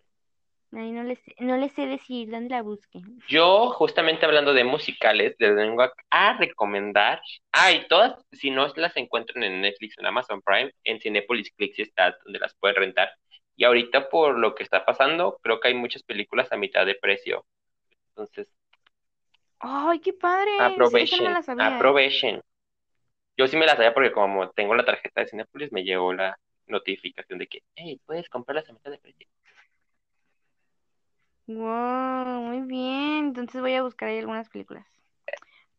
Ahí 0.73 0.91
no 0.91 1.03
les, 1.03 1.19
no 1.39 1.57
les 1.57 1.73
sé 1.73 1.85
decir 1.85 2.29
dónde 2.29 2.49
la 2.49 2.61
busquen. 2.61 3.19
Yo, 3.27 3.71
justamente 3.71 4.25
hablando 4.25 4.53
de 4.53 4.63
musicales, 4.63 5.35
les 5.37 5.53
vengo 5.53 5.83
a, 6.09 6.37
recomendar. 6.37 7.21
Ah, 7.51 7.73
y 7.73 7.85
todas, 7.89 8.15
si 8.31 8.51
no 8.51 8.67
las 8.77 8.95
encuentran 8.95 9.43
en 9.43 9.61
Netflix 9.61 9.97
en 9.97 10.05
Amazon 10.05 10.41
Prime, 10.41 10.71
en 10.85 11.01
Cinepolis 11.01 11.51
Click 11.51 11.73
sí 11.75 11.81
está, 11.81 12.17
donde 12.23 12.39
las 12.39 12.55
pueden 12.55 12.77
rentar. 12.77 13.11
Y 13.57 13.65
ahorita, 13.65 14.07
por 14.09 14.39
lo 14.39 14.55
que 14.55 14.63
está 14.63 14.85
pasando, 14.85 15.37
creo 15.41 15.59
que 15.59 15.67
hay 15.67 15.73
muchas 15.73 16.03
películas 16.03 16.49
a 16.53 16.57
mitad 16.57 16.85
de 16.85 16.95
precio. 16.95 17.45
Entonces, 18.09 18.47
Ay, 19.61 19.99
qué 19.99 20.11
padre. 20.13 20.51
No 20.57 20.69
me 20.69 20.73
aprovechen, 20.73 21.23
la 21.23 21.43
sabía. 21.43 21.69
¿eh? 21.69 21.75
aprovechen. 21.75 22.41
Yo 23.41 23.47
sí 23.47 23.57
me 23.57 23.65
la 23.65 23.75
sabía 23.75 23.91
porque 23.91 24.11
como 24.11 24.51
tengo 24.51 24.75
la 24.75 24.85
tarjeta 24.85 25.21
de 25.21 25.27
Cinepolis, 25.27 25.71
me 25.71 25.83
llegó 25.83 26.13
la 26.13 26.37
notificación 26.67 27.39
de 27.39 27.47
que, 27.47 27.63
hey, 27.75 27.99
puedes 28.05 28.29
comprarlas 28.29 28.69
a 28.69 28.73
mitad 28.73 28.91
de 28.91 28.99
precio. 28.99 29.27
Wow, 31.47 32.41
muy 32.41 32.61
bien. 32.61 33.27
Entonces 33.27 33.61
voy 33.61 33.75
a 33.75 33.83
buscar 33.83 34.09
ahí 34.09 34.17
algunas 34.19 34.49
películas. 34.49 34.87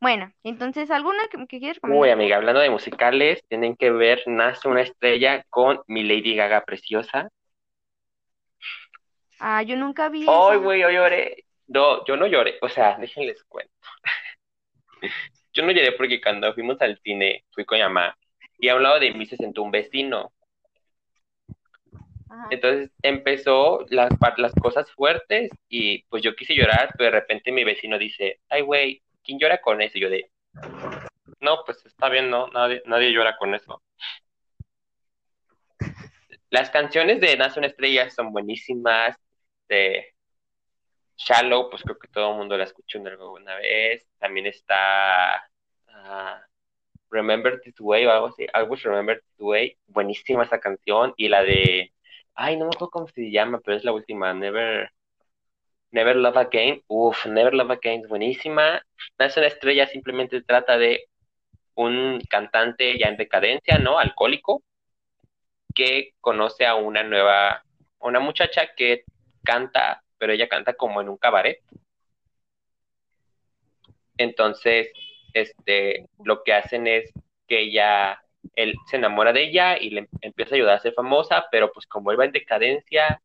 Bueno, 0.01 0.33
entonces, 0.45 0.91
¿alguna 0.91 1.23
que, 1.31 1.39
que 1.47 1.59
quieras 1.61 1.77
Uy, 1.85 2.11
recomendar? 2.11 2.11
amiga, 2.11 2.37
hablando 2.37 2.61
de 2.61 2.71
musicales, 2.71 3.43
tienen 3.49 3.77
que 3.77 3.91
ver 3.91 4.23
Nace 4.27 4.69
una 4.69 4.83
estrella 4.83 5.45
con 5.51 5.81
mi 5.87 6.03
Lady 6.03 6.35
Gaga 6.37 6.65
preciosa. 6.65 7.29
Ah, 9.39 9.63
yo 9.63 9.77
nunca 9.77 10.09
vi 10.09 10.25
Ay, 10.27 10.59
güey, 10.59 10.81
yo 10.83 10.91
lloré. 10.91 11.45
No, 11.69 12.05
yo 12.05 12.17
no 12.17 12.27
lloré, 12.27 12.59
o 12.61 12.69
sea, 12.69 12.97
déjenles 12.99 13.43
cuento. 13.45 13.73
Yo 15.53 15.63
no 15.63 15.73
lloré 15.73 15.93
porque 15.93 16.21
cuando 16.21 16.53
fuimos 16.55 16.81
al 16.81 16.99
cine, 17.03 17.45
fui 17.51 17.65
con 17.65 17.79
mi 17.79 17.85
mamá, 17.85 18.17
y 18.59 18.69
a 18.69 18.77
un 18.77 18.83
lado 18.83 19.01
de 19.01 19.13
mí 19.13 19.27
se 19.27 19.37
sentó 19.37 19.63
un 19.63 19.71
vecino. 19.71 20.33
Ajá. 22.31 22.49
Entonces 22.51 22.91
empezó 23.03 23.85
las, 23.91 24.11
las 24.39 24.53
cosas 24.55 24.91
fuertes 24.93 25.51
y 25.69 26.05
pues 26.05 26.23
yo 26.23 26.35
quise 26.35 26.55
llorar, 26.55 26.95
pero 26.97 27.11
de 27.11 27.21
repente 27.21 27.53
mi 27.53 27.65
vecino 27.65 27.99
dice, 27.99 28.41
ay, 28.49 28.63
güey, 28.63 29.03
¿quién 29.23 29.39
llora 29.39 29.59
con 29.59 29.83
eso? 29.83 29.99
Y 29.99 30.01
yo 30.01 30.09
de, 30.09 30.31
no, 31.41 31.65
pues 31.65 31.85
está 31.85 32.09
bien, 32.09 32.31
no, 32.31 32.47
nadie, 32.49 32.83
nadie 32.87 33.13
llora 33.13 33.37
con 33.37 33.55
eso. 33.55 33.83
Las 36.51 36.71
canciones 36.71 37.21
de 37.21 37.37
Nace 37.37 37.59
una 37.59 37.69
estrella 37.69 38.11
son 38.11 38.33
buenísimas, 38.33 39.17
de 39.69 40.12
Shallow, 41.25 41.71
pues 41.71 41.83
creo 41.83 41.99
que 41.99 42.09
todo 42.09 42.33
el 42.33 42.37
mundo 42.39 42.57
la 42.57 42.65
escuchó 42.65 42.99
alguna 42.99 43.57
vez. 43.57 44.07
También 44.19 44.47
está 44.47 45.37
ah, 45.89 46.43
Remember 47.11 47.61
This 47.61 47.81
Way 47.81 48.07
o 48.07 48.11
algo 48.13 48.27
así. 48.29 48.47
Always 48.53 48.83
Remember 48.83 49.21
This 49.21 49.41
Way. 49.41 49.79
Buenísima 49.87 50.45
esa 50.45 50.59
canción. 50.61 51.15
Y 51.17 51.29
la 51.29 51.43
de. 51.43 51.93
Ay, 52.35 52.57
no 52.57 52.65
me 52.67 52.71
acuerdo 52.75 52.91
cómo 52.91 53.09
se 53.09 53.31
llama, 53.31 53.61
pero 53.65 53.77
es 53.77 53.85
la 53.85 53.93
última. 53.93 54.35
Never. 54.35 54.91
Never 55.93 56.17
Love 56.17 56.39
Again. 56.39 56.83
Uf, 56.89 57.27
Never 57.27 57.55
Love 57.55 57.73
Again 57.73 58.03
es 58.03 58.09
buenísima. 58.09 58.83
Nace 59.19 59.41
una 59.41 59.49
estrella 59.49 59.87
simplemente 59.87 60.43
trata 60.43 60.79
de 60.79 61.05
un 61.75 62.21
cantante 62.29 62.99
ya 62.99 63.09
en 63.09 63.17
decadencia, 63.17 63.79
¿no? 63.79 63.99
Alcohólico, 63.99 64.63
que 65.75 66.15
conoce 66.21 66.67
a 66.67 66.75
una 66.75 67.03
nueva, 67.03 67.63
una 68.01 68.21
muchacha 68.21 68.75
que 68.77 69.05
canta, 69.45 70.03
pero 70.23 70.35
ella 70.35 70.47
canta 70.47 70.75
como 70.75 71.01
en 71.01 71.09
un 71.09 71.17
cabaret. 71.17 71.59
Entonces, 74.17 74.89
este, 75.35 76.07
lo 76.25 76.45
que 76.45 76.53
hacen 76.53 76.87
es 76.87 77.13
que 77.49 77.63
ella, 77.63 78.23
él 78.55 78.77
se 78.89 78.99
enamora 78.99 79.33
de 79.33 79.43
ella 79.43 79.77
y 79.79 79.91
le 79.91 80.09
empieza 80.21 80.55
a 80.55 80.59
ayudar 80.59 80.77
a 80.77 80.81
ser 80.81 80.95
famosa, 80.95 81.47
pero 81.51 81.73
pues 81.73 81.89
como 81.89 82.13
él 82.13 82.21
va 82.21 82.27
en 82.27 82.31
decadencia 82.31 83.21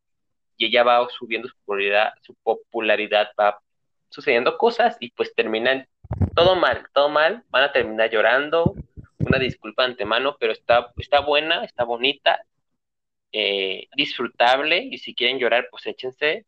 y 0.56 0.66
ella 0.66 0.82
va 0.82 1.08
subiendo 1.08 1.46
su 1.46 1.54
popularidad, 1.58 2.14
su 2.22 2.34
popularidad 2.42 3.30
va 3.38 3.60
sucediendo 4.08 4.58
cosas 4.58 4.96
y 4.98 5.12
pues 5.12 5.32
terminan 5.36 5.86
todo 6.34 6.56
mal, 6.56 6.84
todo 6.92 7.10
mal, 7.10 7.44
van 7.50 7.62
a 7.62 7.70
terminar 7.72 8.10
llorando, 8.10 8.74
una 9.20 9.38
disculpa 9.38 9.84
de 9.84 9.90
antemano, 9.90 10.36
pero 10.40 10.52
está, 10.52 10.92
está 10.96 11.20
buena, 11.20 11.62
está 11.62 11.84
bonita, 11.84 12.44
eh, 13.30 13.86
disfrutable 13.94 14.80
y 14.90 14.98
si 14.98 15.14
quieren 15.14 15.38
llorar, 15.38 15.68
pues 15.70 15.86
échense. 15.86 16.44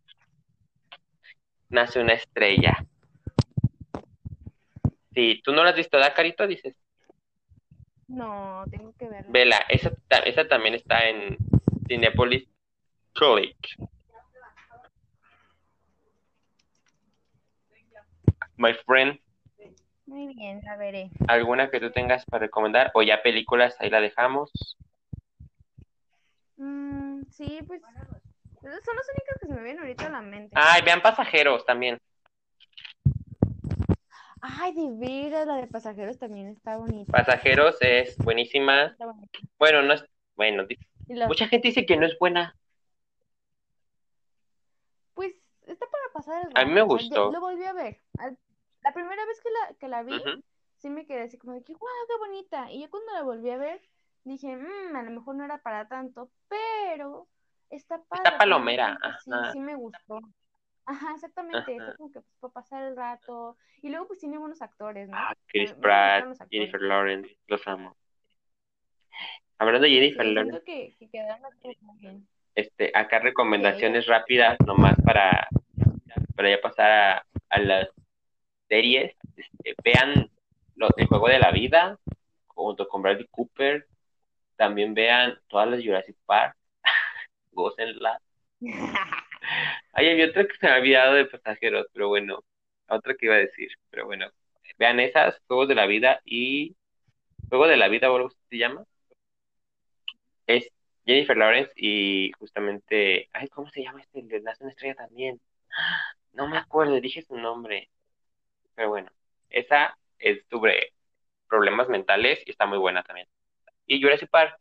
Nace 1.71 2.01
una 2.01 2.15
estrella. 2.15 2.85
Si 5.15 5.41
tú 5.43 5.53
no 5.53 5.65
la 5.65 5.71
has 5.71 5.77
visto, 5.77 5.99
¿da, 5.99 6.15
Carito? 6.15 6.47
Dices, 6.47 6.77
No, 8.09 8.65
tengo 8.71 8.93
que 8.99 9.09
verla. 9.09 9.31
vela, 9.31 9.57
esa, 9.69 9.93
esa 10.25 10.49
también 10.49 10.75
está 10.75 11.09
en 11.09 11.37
Cinepolis 11.89 12.49
Click. 13.15 13.57
My 18.57 18.75
friend, 18.87 19.19
Muy 20.07 20.35
bien, 20.35 20.61
la 20.65 20.77
veré. 20.77 21.11
¿alguna 21.29 21.71
que 21.71 21.81
tú 21.81 21.91
tengas 21.93 22.25
para 22.27 22.43
recomendar? 22.47 22.91
O 22.95 23.03
ya 23.03 23.23
películas, 23.23 23.75
ahí 23.81 23.89
la 23.91 24.01
dejamos. 24.01 24.51
Mm, 26.57 27.23
sí, 27.31 27.61
pues 27.67 27.81
son 28.63 28.97
las 28.97 29.09
únicas 29.15 29.39
que 29.41 29.47
se 29.47 29.55
me 29.55 29.63
vienen 29.63 29.81
ahorita 29.83 30.07
a 30.07 30.11
la 30.11 30.23
mente. 30.23 30.51
Ay, 30.55 30.83
vean 30.83 31.03
pasajeros 31.03 31.65
también. 31.65 31.99
Ay, 34.43 34.73
de 34.75 34.91
veras, 34.97 35.47
la 35.47 35.57
de 35.57 35.67
pasajeros 35.67 36.19
también 36.19 36.49
está 36.49 36.77
bonita. 36.79 37.13
Pasajeros 37.13 37.77
es 37.81 38.17
buenísima. 38.19 38.85
Está. 38.85 39.13
Bueno, 39.59 39.83
no 39.83 39.93
es, 39.95 40.05
bueno, 40.35 40.67
mucha 41.27 41.47
gente 41.49 41.69
dice 41.69 41.85
que 41.85 41.97
no 41.97 42.07
es 42.07 42.19
buena. 42.19 42.57
pues 45.15 45.35
está 45.67 45.87
para 45.91 46.05
pasar 46.15 46.47
el 46.47 46.53
A 46.57 46.65
mí 46.65 46.73
me 46.73 46.81
o 46.81 46.87
sea, 46.87 46.95
gustó. 46.95 47.31
lo 47.33 47.41
volví 47.41 47.65
a 47.65 47.73
ver. 47.75 48.01
La 48.83 48.95
primera 48.95 49.25
vez 49.27 49.41
que 49.43 49.51
la, 49.51 49.75
que 49.79 49.89
la 49.89 50.03
vi, 50.03 50.23
sí 50.79 50.89
me 50.89 51.07
quedé 51.07 51.23
así 51.25 51.37
como 51.37 51.53
de 51.53 51.63
que, 51.63 51.75
wow, 51.75 51.89
qué 52.09 52.17
bonita. 52.17 52.71
Y 52.73 52.81
yo 52.81 52.89
cuando 52.91 53.13
la 53.13 53.23
volví 53.23 53.51
a 53.51 53.59
ver, 53.59 53.83
dije, 54.25 54.57
"Mm, 54.57 54.97
a 54.97 55.03
lo 55.03 55.11
mejor 55.11 55.35
no 55.35 55.45
era 55.45 55.59
para 55.59 55.87
tanto, 55.87 56.31
pero 56.49 57.29
está 57.71 58.03
padre. 58.03 58.31
de 58.31 58.37
palomera, 58.39 58.99
Sí, 59.25 59.31
ajá. 59.33 59.53
sí 59.53 59.61
me 59.61 59.75
gustó. 59.77 60.21
Ajá, 60.87 61.13
exactamente. 61.15 61.59
Ajá. 61.59 61.71
Está 61.73 61.97
como 61.97 62.11
que 62.13 62.21
pues, 62.21 62.35
para 62.41 62.53
pasar 62.53 62.83
el 62.85 62.97
rato. 62.97 63.57
Y 63.83 63.91
luego 63.91 64.09
pues 64.09 64.19
tiene 64.19 64.39
buenos 64.39 64.61
actores, 64.63 65.09
¿no? 65.09 65.17
Ah, 65.17 65.35
Chris 65.47 65.73
Pratt, 65.75 66.25
los 66.27 66.41
actores. 66.41 66.51
Jennifer 66.51 66.83
Lawrence, 66.83 67.37
los 67.47 67.67
amo. 67.69 67.97
Hablando 69.59 69.87
de 69.87 69.93
Jennifer 69.93 70.27
Sí, 70.27 70.33
Lawrence, 70.35 70.61
siento 70.65 70.65
que, 70.65 70.97
que 70.99 71.11
quedaron 71.11 71.45
así 71.47 71.77
muy 71.83 71.99
bien. 71.99 72.27
este, 72.55 72.91
acá 72.95 73.19
recomendaciones 73.19 74.07
rápidas, 74.07 74.57
nomás 74.67 74.95
para, 75.05 75.49
para 76.35 76.51
ya 76.51 76.61
pasar 76.61 76.91
a, 76.91 77.27
a 77.51 77.59
las 77.61 77.89
series. 78.69 79.15
Este, 79.37 79.75
vean 79.85 80.31
lo- 80.77 80.89
el 80.97 81.07
juego 81.07 81.29
de 81.29 81.39
la 81.39 81.51
vida 81.51 81.99
junto 82.47 82.89
con 82.89 83.03
Bradley 83.03 83.27
Cooper. 83.31 83.87
También 84.57 84.95
vean 84.95 85.39
todas 85.49 85.69
las 85.69 85.83
Jurassic 85.85 86.17
Park. 86.27 86.57
Gócenla. 87.53 88.21
Ay, 89.93 90.09
había 90.09 90.27
otra 90.27 90.47
que 90.47 90.57
se 90.57 90.67
me 90.67 90.73
había 90.73 90.81
olvidado 90.81 91.15
de 91.15 91.25
pasajeros, 91.27 91.87
pero 91.93 92.09
bueno, 92.09 92.41
otra 92.89 93.15
que 93.15 93.27
iba 93.27 93.35
a 93.37 93.39
decir, 93.39 93.71
pero 93.91 94.07
bueno, 94.07 94.27
vean 94.79 95.01
esas, 95.01 95.41
Juegos 95.47 95.69
de 95.69 95.75
la 95.75 95.87
Vida 95.87 96.21
y 96.25 96.77
Juego 97.49 97.67
de 97.67 97.77
la 97.77 97.89
Vida, 97.89 98.11
o 98.11 98.17
algo 98.17 98.31
se 98.51 98.59
llama. 98.59 98.85
Es 100.47 100.69
Jennifer 101.07 101.37
Lawrence 101.37 101.73
y 101.77 102.33
justamente, 102.39 103.29
ay, 103.33 103.49
¿cómo 103.49 103.71
se 103.71 103.83
llama 103.83 104.01
este? 104.01 104.23
Nace 104.41 104.65
una 104.65 104.73
estrella 104.73 104.95
también. 104.95 105.41
No 106.33 106.49
me 106.49 106.59
acuerdo, 106.59 107.01
dije 107.01 107.23
su 107.23 107.37
nombre. 107.37 107.89
Pero 108.75 108.91
bueno, 108.91 109.11
esa 109.51 109.97
es 110.19 110.45
sobre 110.51 110.93
problemas 111.49 111.89
mentales 111.89 112.41
y 112.47 112.51
está 112.51 112.67
muy 112.67 112.79
buena 112.79 113.03
también. 113.03 113.29
Y 113.87 114.01
Jurassic 114.03 114.31
Park, 114.31 114.57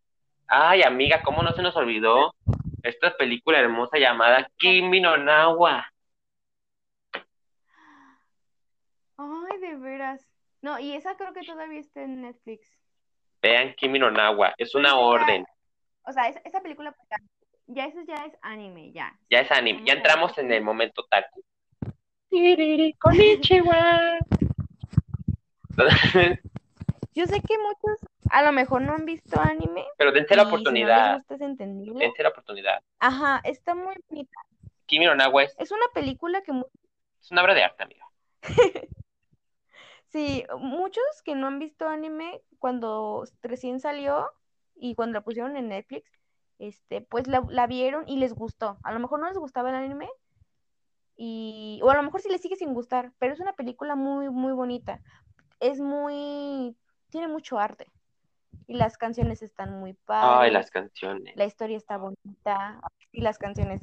ay, 0.48 0.84
amiga, 0.84 1.22
¿cómo 1.24 1.44
no 1.44 1.54
se 1.54 1.62
nos 1.62 1.76
olvidó 1.76 2.34
esta 2.84 3.16
película 3.18 3.60
hermosa 3.60 3.98
llamada 3.98 4.50
Kimi 4.58 5.02
no 5.02 5.18
Nawa? 5.18 5.86
Ay, 9.18 9.60
de 9.60 9.76
veras. 9.78 10.26
No, 10.62 10.80
y 10.80 10.94
esa 10.94 11.16
creo 11.16 11.34
que 11.34 11.42
todavía 11.42 11.80
está 11.80 12.02
en 12.04 12.22
Netflix. 12.22 12.68
Vean 13.42 13.74
Kimi 13.76 14.00
no 14.00 14.12
Nawa, 14.12 14.54
es 14.58 14.76
una 14.76 14.90
ya- 14.90 14.98
orden. 14.98 15.46
O 16.04 16.12
sea, 16.12 16.28
esa, 16.28 16.40
esa 16.44 16.62
película, 16.62 16.92
pues, 16.92 17.08
ya, 17.10 17.18
ya 17.68 17.86
eso 17.86 18.00
ya 18.08 18.26
es 18.26 18.34
anime, 18.42 18.92
ya. 18.92 19.18
Ya 19.30 19.42
es 19.42 19.52
anime, 19.52 19.84
ya 19.86 19.94
entramos 19.94 20.38
en 20.38 20.52
el 20.52 20.64
momento 20.64 21.06
taku. 21.10 21.44
Konnichiwa. 23.00 24.20
Yo 27.16 27.26
sé 27.26 27.42
que 27.42 27.58
muchos 27.58 28.00
a 28.32 28.42
lo 28.44 28.52
mejor 28.52 28.82
no 28.82 28.94
han 28.94 29.06
visto 29.06 29.40
anime. 29.40 29.86
Pero 29.98 30.12
dense 30.12 30.36
la 30.36 30.44
y 30.44 30.46
Si 30.46 30.52
no 30.52 30.56
oportunidad, 30.56 31.22
dense 31.28 32.24
la 32.24 32.30
oportunidad. 32.30 32.84
Ajá, 33.00 33.42
está 33.44 33.76
muy 33.76 33.96
bonita. 34.08 34.40
Kimi 34.86 35.06
no 35.06 35.16
Nawa 35.16 35.44
es, 35.44 35.56
Es 35.60 35.72
una 35.72 35.86
película 35.94 36.42
que 36.42 36.52
es 37.22 37.32
una 37.32 37.44
obra 37.44 37.54
de 37.54 37.64
arte, 37.64 37.84
amiga. 37.84 38.06
sí, 40.08 40.46
muchos 40.58 41.04
que 41.24 41.36
no 41.36 41.48
han 41.48 41.60
visto 41.60 41.88
anime 41.88 42.42
cuando 42.58 43.24
recién 43.42 43.80
salió 43.80 44.32
y 44.76 44.96
cuando 44.96 45.20
la 45.20 45.24
pusieron 45.24 45.58
en 45.58 45.70
Netflix, 45.70 46.10
este, 46.58 47.02
pues 47.02 47.28
la, 47.28 47.46
la 47.50 47.68
vieron 47.68 48.08
y 48.08 48.18
les 48.18 48.34
gustó. 48.34 48.78
A 48.84 48.92
lo 48.92 49.00
mejor 49.00 49.20
no 49.20 49.28
les 49.28 49.38
gustaba 49.38 49.70
el 49.70 49.76
anime 49.76 50.10
y 51.16 51.80
o 51.84 51.90
a 51.92 51.96
lo 51.96 52.04
mejor 52.04 52.22
sí 52.22 52.30
les 52.30 52.42
sigue 52.42 52.56
sin 52.56 52.74
gustar, 52.74 53.12
pero 53.20 53.34
es 53.34 53.40
una 53.40 53.54
película 53.54 53.96
muy 53.96 54.30
muy 54.30 54.54
bonita. 54.54 55.02
Es 55.60 55.80
muy 55.80 56.76
tiene 57.10 57.28
mucho 57.28 57.60
arte 57.60 57.92
y 58.68 58.76
las 58.76 58.98
canciones 58.98 59.42
están 59.42 59.80
muy 59.80 59.94
padres. 59.94 60.32
Ay, 60.40 60.52
las 60.52 60.70
canciones. 60.72 61.36
La 61.36 61.46
historia 61.46 61.78
está 61.78 61.98
bonita 61.98 62.80
y 63.12 63.22
las 63.22 63.38
canciones. 63.38 63.82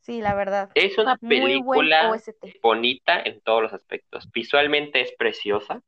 Sí, 0.00 0.20
la 0.20 0.34
verdad. 0.34 0.70
Es 0.74 0.98
una 0.98 1.16
película 1.16 2.14
bonita 2.62 3.20
en 3.20 3.40
todos 3.40 3.62
los 3.62 3.72
aspectos. 3.72 4.30
Visualmente 4.32 5.00
es 5.00 5.12
preciosa. 5.12 5.82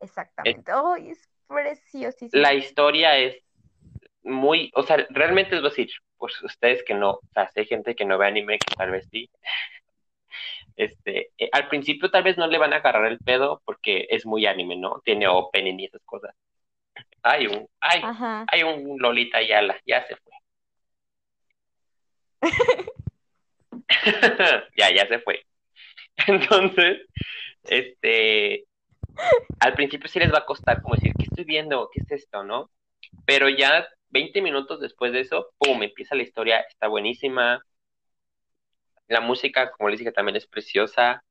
Exactamente. 0.00 0.72
¡Ay, 0.72 1.10
es 1.10 1.28
preciosísimo! 1.46 2.42
La 2.42 2.54
historia 2.54 3.18
es 3.18 3.42
muy, 4.22 4.70
o 4.74 4.82
sea, 4.82 5.06
realmente 5.10 5.56
es 5.56 5.62
decir, 5.62 5.90
pues 6.16 6.42
ustedes 6.42 6.82
que 6.84 6.94
no, 6.94 7.12
o 7.12 7.20
sea, 7.32 7.48
si 7.50 7.60
hay 7.60 7.66
gente 7.66 7.94
que 7.94 8.04
no 8.04 8.18
ve 8.18 8.26
anime, 8.26 8.58
que 8.58 8.74
tal 8.76 8.90
vez 8.90 9.08
sí. 9.10 9.30
Este, 10.76 11.30
eh, 11.38 11.48
al 11.52 11.68
principio 11.68 12.10
tal 12.10 12.24
vez 12.24 12.36
no 12.36 12.48
le 12.48 12.58
van 12.58 12.72
a 12.72 12.78
agarrar 12.78 13.06
el 13.06 13.20
pedo 13.20 13.62
porque 13.64 14.08
es 14.10 14.26
muy 14.26 14.44
anime, 14.44 14.74
¿no? 14.74 15.00
Tiene 15.04 15.28
opening 15.28 15.78
y 15.78 15.84
esas 15.84 16.02
cosas. 16.04 16.34
Hay 17.26 17.46
un, 17.46 17.66
hay, 17.80 18.00
Ajá. 18.02 18.44
hay 18.48 18.62
un 18.64 18.98
Lolita 19.00 19.40
Yala, 19.42 19.80
ya 19.86 20.06
se 20.06 20.14
fue. 20.16 20.32
ya, 24.76 24.90
ya 24.94 25.08
se 25.08 25.18
fue. 25.20 25.42
Entonces, 26.26 26.98
este, 27.62 28.66
al 29.58 29.72
principio 29.72 30.06
sí 30.08 30.18
les 30.18 30.30
va 30.32 30.38
a 30.40 30.44
costar 30.44 30.82
como 30.82 30.96
decir, 30.96 31.14
¿qué 31.16 31.24
estoy 31.24 31.44
viendo? 31.44 31.88
¿Qué 31.92 32.02
es 32.02 32.12
esto? 32.12 32.44
¿No? 32.44 32.70
Pero 33.24 33.48
ya 33.48 33.88
20 34.10 34.42
minutos 34.42 34.80
después 34.80 35.12
de 35.12 35.20
eso, 35.20 35.50
¡pum! 35.56 35.82
Empieza 35.82 36.14
la 36.14 36.24
historia, 36.24 36.60
está 36.60 36.88
buenísima. 36.88 37.64
La 39.08 39.22
música, 39.22 39.70
como 39.70 39.88
les 39.88 39.98
dije, 39.98 40.12
también 40.12 40.36
es 40.36 40.46
preciosa. 40.46 41.24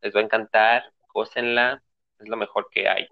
Les 0.00 0.16
va 0.16 0.20
a 0.20 0.24
encantar, 0.24 0.90
gócenla, 1.12 1.82
es 2.18 2.28
lo 2.28 2.38
mejor 2.38 2.70
que 2.70 2.88
hay. 2.88 3.08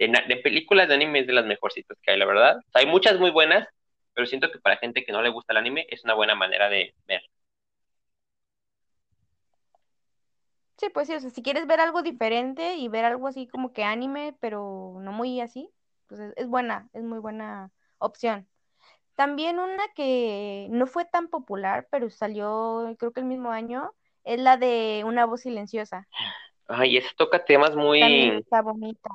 En, 0.00 0.12
de 0.12 0.36
películas 0.36 0.88
de 0.88 0.94
anime 0.94 1.20
es 1.20 1.26
de 1.26 1.34
las 1.34 1.44
mejorcitas 1.44 1.98
que 2.02 2.12
hay, 2.12 2.18
la 2.18 2.24
verdad. 2.24 2.58
O 2.58 2.70
sea, 2.72 2.80
hay 2.80 2.86
muchas 2.86 3.18
muy 3.18 3.30
buenas, 3.30 3.68
pero 4.14 4.26
siento 4.26 4.50
que 4.50 4.58
para 4.58 4.78
gente 4.78 5.04
que 5.04 5.12
no 5.12 5.20
le 5.20 5.28
gusta 5.28 5.52
el 5.52 5.58
anime 5.58 5.86
es 5.90 6.04
una 6.04 6.14
buena 6.14 6.34
manera 6.34 6.70
de 6.70 6.94
ver. 7.06 7.22
Sí, 10.78 10.88
pues 10.88 11.06
sí, 11.06 11.14
o 11.14 11.20
sea, 11.20 11.28
si 11.28 11.42
quieres 11.42 11.66
ver 11.66 11.80
algo 11.80 12.02
diferente 12.02 12.76
y 12.76 12.88
ver 12.88 13.04
algo 13.04 13.28
así 13.28 13.46
como 13.46 13.74
que 13.74 13.84
anime, 13.84 14.34
pero 14.40 14.96
no 15.00 15.12
muy 15.12 15.42
así, 15.42 15.68
pues 16.06 16.20
es, 16.20 16.32
es 16.36 16.46
buena, 16.46 16.88
es 16.94 17.02
muy 17.02 17.18
buena 17.18 17.70
opción. 17.98 18.48
También 19.14 19.58
una 19.58 19.82
que 19.94 20.68
no 20.70 20.86
fue 20.86 21.04
tan 21.04 21.28
popular, 21.28 21.86
pero 21.90 22.08
salió 22.08 22.96
creo 22.98 23.12
que 23.12 23.20
el 23.20 23.26
mismo 23.26 23.50
año, 23.50 23.92
es 24.24 24.40
la 24.40 24.56
de 24.56 25.02
Una 25.04 25.26
voz 25.26 25.42
silenciosa. 25.42 26.08
Ay, 26.66 26.96
eso 26.96 27.10
toca 27.16 27.44
temas 27.44 27.76
muy... 27.76 28.00
También 28.00 28.34
está 28.38 28.62
bonita. 28.62 29.10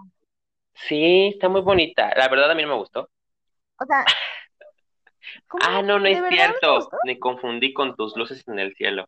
Sí, 0.75 1.31
está 1.33 1.49
muy 1.49 1.61
bonita. 1.61 2.11
La 2.15 2.27
verdad 2.27 2.51
a 2.51 2.55
mí 2.55 2.61
no 2.63 2.69
me 2.69 2.75
gustó. 2.75 3.09
O 3.79 3.85
sea. 3.85 4.05
Ah, 5.61 5.81
no, 5.81 5.97
no 5.97 6.05
¿De 6.05 6.11
es 6.11 6.23
cierto. 6.29 6.89
Me 7.03 7.19
confundí 7.19 7.73
con 7.73 7.95
tus 7.95 8.15
luces 8.15 8.43
en 8.47 8.59
el 8.59 8.75
cielo. 8.75 9.07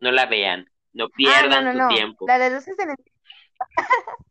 No 0.00 0.12
la 0.12 0.26
vean. 0.26 0.70
No 0.92 1.06
Ah, 1.06 1.08
no, 1.08 1.16
pierdan 1.16 1.64
no, 1.64 1.72
su 1.72 1.78
no. 1.78 1.88
tiempo. 1.88 2.26
La 2.26 2.38
de 2.38 2.50
luces 2.50 2.78
en 2.78 2.90
el... 2.90 2.96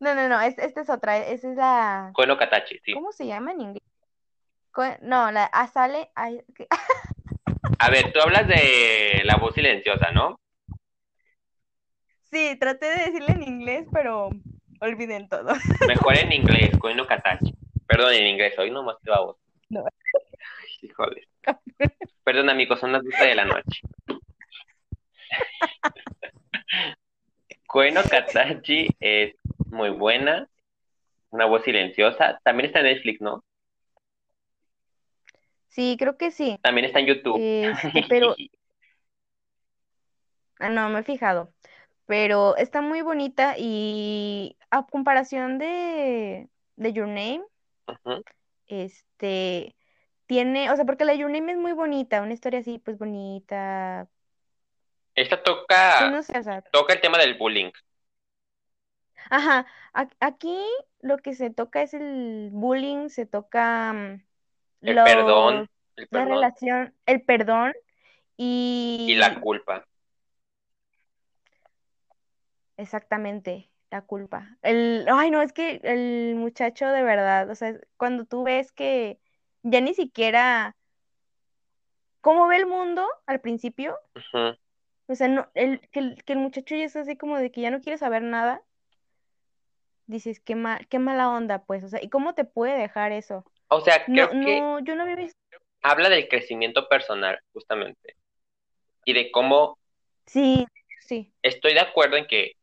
No, 0.00 0.14
no, 0.14 0.28
no, 0.28 0.40
es- 0.40 0.58
esta 0.58 0.82
es 0.82 0.90
otra, 0.90 1.18
esa 1.18 1.50
es 1.50 1.56
la... 1.56 2.10
Kono 2.14 2.36
Katachi, 2.36 2.78
sí. 2.84 2.92
¿Cómo 2.94 3.10
se 3.10 3.26
llama 3.26 3.50
en 3.50 3.60
inglés? 3.62 3.82
No, 5.02 5.32
la 5.32 5.44
Asale... 5.46 6.10
¿qué? 6.54 6.68
A 7.80 7.90
ver, 7.90 8.12
tú 8.12 8.20
hablas 8.20 8.46
de 8.46 9.22
la 9.24 9.36
voz 9.36 9.54
silenciosa, 9.54 10.12
¿no? 10.12 10.38
Sí, 12.30 12.56
traté 12.60 12.86
de 12.86 13.04
decirle 13.06 13.32
en 13.32 13.42
inglés, 13.42 13.86
pero 13.92 14.30
olviden 14.80 15.28
todo. 15.28 15.52
Mejor 15.86 16.18
en 16.18 16.32
inglés, 16.32 16.70
Kono 16.78 17.06
Katachi. 17.06 17.54
Perdón, 17.86 18.14
en 18.14 18.26
inglés, 18.26 18.58
hoy 18.58 18.70
nomás 18.70 18.96
te 19.02 19.10
va 19.10 19.20
voz. 19.20 19.36
No. 19.68 19.84
Híjole. 20.82 21.28
Perdón, 22.24 22.50
amigos, 22.50 22.80
son 22.80 22.92
las 22.92 23.02
12 23.02 23.26
de 23.26 23.34
la 23.34 23.44
noche. 23.44 23.80
Kono 27.66 28.02
Katachi 28.02 28.88
es 29.00 29.34
muy 29.70 29.90
buena. 29.90 30.48
Una 31.30 31.44
voz 31.46 31.62
silenciosa. 31.64 32.40
También 32.42 32.66
está 32.66 32.80
en 32.80 32.86
Netflix, 32.86 33.20
¿no? 33.20 33.44
Sí, 35.68 35.96
creo 35.98 36.16
que 36.16 36.30
sí. 36.30 36.58
También 36.62 36.86
está 36.86 37.00
en 37.00 37.06
YouTube. 37.06 37.38
Este, 37.40 38.04
pero... 38.08 38.34
Ah, 40.58 40.70
no, 40.70 40.88
me 40.88 41.00
he 41.00 41.02
fijado. 41.04 41.52
Pero 42.06 42.56
está 42.56 42.80
muy 42.80 43.02
bonita 43.02 43.54
y 43.56 44.57
a 44.70 44.86
comparación 44.86 45.58
de, 45.58 46.48
de 46.76 46.92
Your 46.92 47.08
Name, 47.08 47.42
este, 48.66 49.76
tiene, 50.26 50.70
o 50.70 50.76
sea, 50.76 50.84
porque 50.84 51.04
la 51.04 51.14
Your 51.14 51.30
Name 51.30 51.52
es 51.52 51.58
muy 51.58 51.72
bonita, 51.72 52.22
una 52.22 52.34
historia 52.34 52.60
así, 52.60 52.78
pues 52.78 52.98
bonita. 52.98 54.08
Esta 55.14 55.42
Sí, 55.86 56.08
toca, 56.08 56.10
no 56.10 56.22
sé, 56.22 56.38
o 56.38 56.42
sea, 56.42 56.64
toca 56.70 56.94
el 56.94 57.00
tema 57.00 57.18
del 57.18 57.34
bullying. 57.36 57.70
Ajá, 59.30 59.66
a- 59.94 60.08
aquí 60.20 60.56
lo 61.00 61.18
que 61.18 61.34
se 61.34 61.50
toca 61.50 61.82
es 61.82 61.94
el 61.94 62.50
bullying, 62.52 63.08
se 63.08 63.26
toca 63.26 63.92
mm, 63.92 64.22
El 64.82 65.00
perdón, 65.02 65.68
el 65.94 66.08
la 66.10 66.24
perdón 66.24 66.26
relación, 66.26 66.94
el 67.06 67.22
perdón 67.22 67.74
y 69.06 69.14
y, 69.16 69.16
la 69.16 69.40
culpa. 69.40 69.84
exactamente, 72.78 73.67
la 73.90 74.02
culpa. 74.02 74.56
El, 74.62 75.06
ay, 75.10 75.30
no, 75.30 75.42
es 75.42 75.52
que 75.52 75.80
el 75.82 76.34
muchacho 76.34 76.88
de 76.88 77.02
verdad, 77.02 77.48
o 77.50 77.54
sea, 77.54 77.74
cuando 77.96 78.24
tú 78.24 78.44
ves 78.44 78.72
que 78.72 79.18
ya 79.62 79.80
ni 79.80 79.94
siquiera 79.94 80.76
cómo 82.20 82.46
ve 82.48 82.56
el 82.56 82.66
mundo 82.66 83.06
al 83.26 83.40
principio, 83.40 83.98
o 85.06 85.14
sea, 85.14 85.28
no, 85.28 85.48
el, 85.54 85.80
que, 85.90 86.00
el, 86.00 86.24
que 86.24 86.34
el 86.34 86.38
muchacho 86.38 86.76
ya 86.76 86.84
es 86.84 86.96
así 86.96 87.16
como 87.16 87.38
de 87.38 87.50
que 87.50 87.60
ya 87.60 87.70
no 87.70 87.80
quiere 87.80 87.98
saber 87.98 88.22
nada, 88.22 88.62
dices, 90.06 90.40
qué 90.40 90.54
mal, 90.54 90.86
qué 90.88 90.98
mala 90.98 91.30
onda, 91.30 91.64
pues, 91.64 91.84
o 91.84 91.88
sea, 91.88 92.02
¿y 92.02 92.08
cómo 92.08 92.34
te 92.34 92.44
puede 92.44 92.76
dejar 92.78 93.12
eso? 93.12 93.44
O 93.68 93.80
sea, 93.80 94.04
No, 94.08 94.28
creo 94.28 94.30
que 94.30 94.60
no, 94.60 94.80
yo 94.80 94.94
no 94.94 95.04
había 95.04 95.16
visto, 95.16 95.38
habla 95.82 96.10
del 96.10 96.28
crecimiento 96.28 96.88
personal, 96.88 97.40
justamente, 97.52 98.16
y 99.04 99.14
de 99.14 99.30
cómo 99.30 99.78
sí, 100.26 100.66
sí, 101.00 101.32
estoy 101.42 101.72
de 101.72 101.80
acuerdo 101.80 102.16
en 102.16 102.26
que 102.26 102.57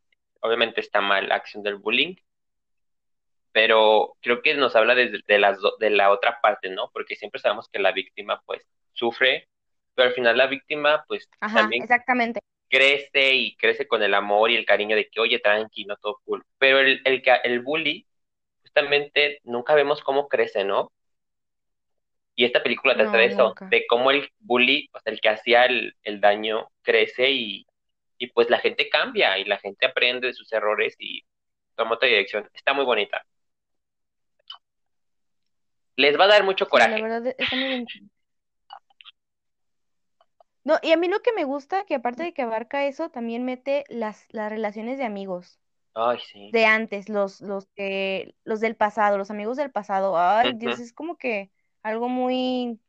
obviamente 0.46 0.80
está 0.80 1.00
mal 1.00 1.28
la 1.28 1.36
acción 1.36 1.62
del 1.62 1.76
bullying, 1.76 2.16
pero 3.52 4.16
creo 4.20 4.42
que 4.42 4.54
nos 4.54 4.76
habla 4.76 4.94
desde 4.94 5.20
de, 5.26 5.38
las 5.38 5.58
do- 5.60 5.76
de 5.78 5.90
la 5.90 6.10
otra 6.10 6.40
parte, 6.42 6.70
¿no? 6.70 6.90
Porque 6.92 7.16
siempre 7.16 7.40
sabemos 7.40 7.68
que 7.72 7.78
la 7.78 7.92
víctima 7.92 8.42
pues 8.46 8.62
sufre, 8.92 9.48
pero 9.94 10.08
al 10.08 10.14
final 10.14 10.36
la 10.36 10.46
víctima 10.46 11.04
pues 11.08 11.28
ajá, 11.40 11.68
también 11.68 11.82
exactamente, 11.82 12.40
crece 12.70 13.34
y 13.34 13.56
crece 13.56 13.88
con 13.88 14.02
el 14.02 14.14
amor 14.14 14.50
y 14.50 14.56
el 14.56 14.66
cariño 14.66 14.96
de 14.96 15.08
que, 15.08 15.20
oye, 15.20 15.38
tranquilo, 15.40 15.96
todo 16.02 16.20
cool. 16.24 16.44
Pero 16.58 16.80
el, 16.80 17.00
el, 17.04 17.22
el 17.44 17.60
bully, 17.62 18.06
justamente 18.62 19.40
nunca 19.44 19.74
vemos 19.74 20.02
cómo 20.02 20.28
crece, 20.28 20.64
¿no? 20.64 20.92
Y 22.34 22.44
esta 22.44 22.62
película 22.62 22.96
trata 22.96 23.18
de 23.18 23.24
no, 23.24 23.26
eso, 23.26 23.44
nunca. 23.48 23.66
de 23.70 23.86
cómo 23.88 24.10
el 24.10 24.28
bully, 24.40 24.88
o 24.92 25.00
sea, 25.00 25.12
el 25.12 25.20
que 25.20 25.28
hacía 25.30 25.64
el, 25.66 25.94
el 26.02 26.20
daño, 26.20 26.68
crece 26.82 27.30
y, 27.30 27.66
y 28.18 28.28
pues 28.28 28.50
la 28.50 28.58
gente 28.58 28.88
cambia 28.88 29.38
y 29.38 29.44
la 29.44 29.58
gente 29.58 29.86
aprende 29.86 30.28
de 30.28 30.34
sus 30.34 30.52
errores 30.52 30.96
y 30.98 31.22
toma 31.76 31.94
otra 31.96 32.08
dirección. 32.08 32.48
Está 32.54 32.72
muy 32.74 32.84
bonita. 32.84 33.24
Les 35.96 36.16
va 36.20 36.24
a 36.24 36.28
dar 36.28 36.44
mucho 36.44 36.64
Sí, 36.72 36.88
la 36.88 36.98
coraje. 36.98 37.02
verdad 37.02 37.26
está 37.38 37.56
muy 37.56 37.68
bien. 37.68 37.86
No, 40.64 40.78
y 40.82 40.92
a 40.92 40.96
mí 40.96 41.08
lo 41.08 41.20
que 41.22 41.32
me 41.32 41.44
gusta, 41.44 41.84
que 41.86 41.94
aparte 41.94 42.22
de 42.24 42.32
que 42.34 42.42
abarca 42.42 42.86
eso, 42.86 43.08
también 43.10 43.44
mete 43.44 43.84
las, 43.88 44.26
las 44.30 44.50
relaciones 44.50 44.98
de 44.98 45.04
amigos. 45.04 45.60
Ay, 45.94 46.18
sí. 46.20 46.50
de 46.52 46.66
antes, 46.66 47.08
los, 47.08 47.40
los 47.40 47.66
que, 47.74 48.34
los 48.44 48.60
del 48.60 48.76
pasado, 48.76 49.16
los 49.16 49.30
amigos 49.30 49.56
del 49.56 49.70
pasado. 49.70 50.18
Ay, 50.18 50.52
Dios, 50.54 50.78
es 50.78 50.92
como 50.92 51.16
que 51.16 51.50
algo 51.82 52.08
muy, 52.08 52.80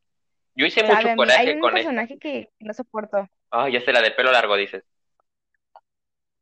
Yo 0.55 0.65
hice 0.65 0.83
mucho 0.83 1.09
mí, 1.09 1.09
hay 1.09 1.15
coraje 1.15 1.53
un 1.53 1.59
con 1.61 1.69
esta. 1.77 1.89
personaje 1.89 2.19
que 2.19 2.51
no 2.59 2.73
soporto. 2.73 3.29
Ay, 3.51 3.73
ya 3.73 3.81
sé, 3.81 3.91
la 3.93 4.01
de 4.01 4.11
pelo 4.11 4.31
largo, 4.31 4.55
dices. 4.57 4.83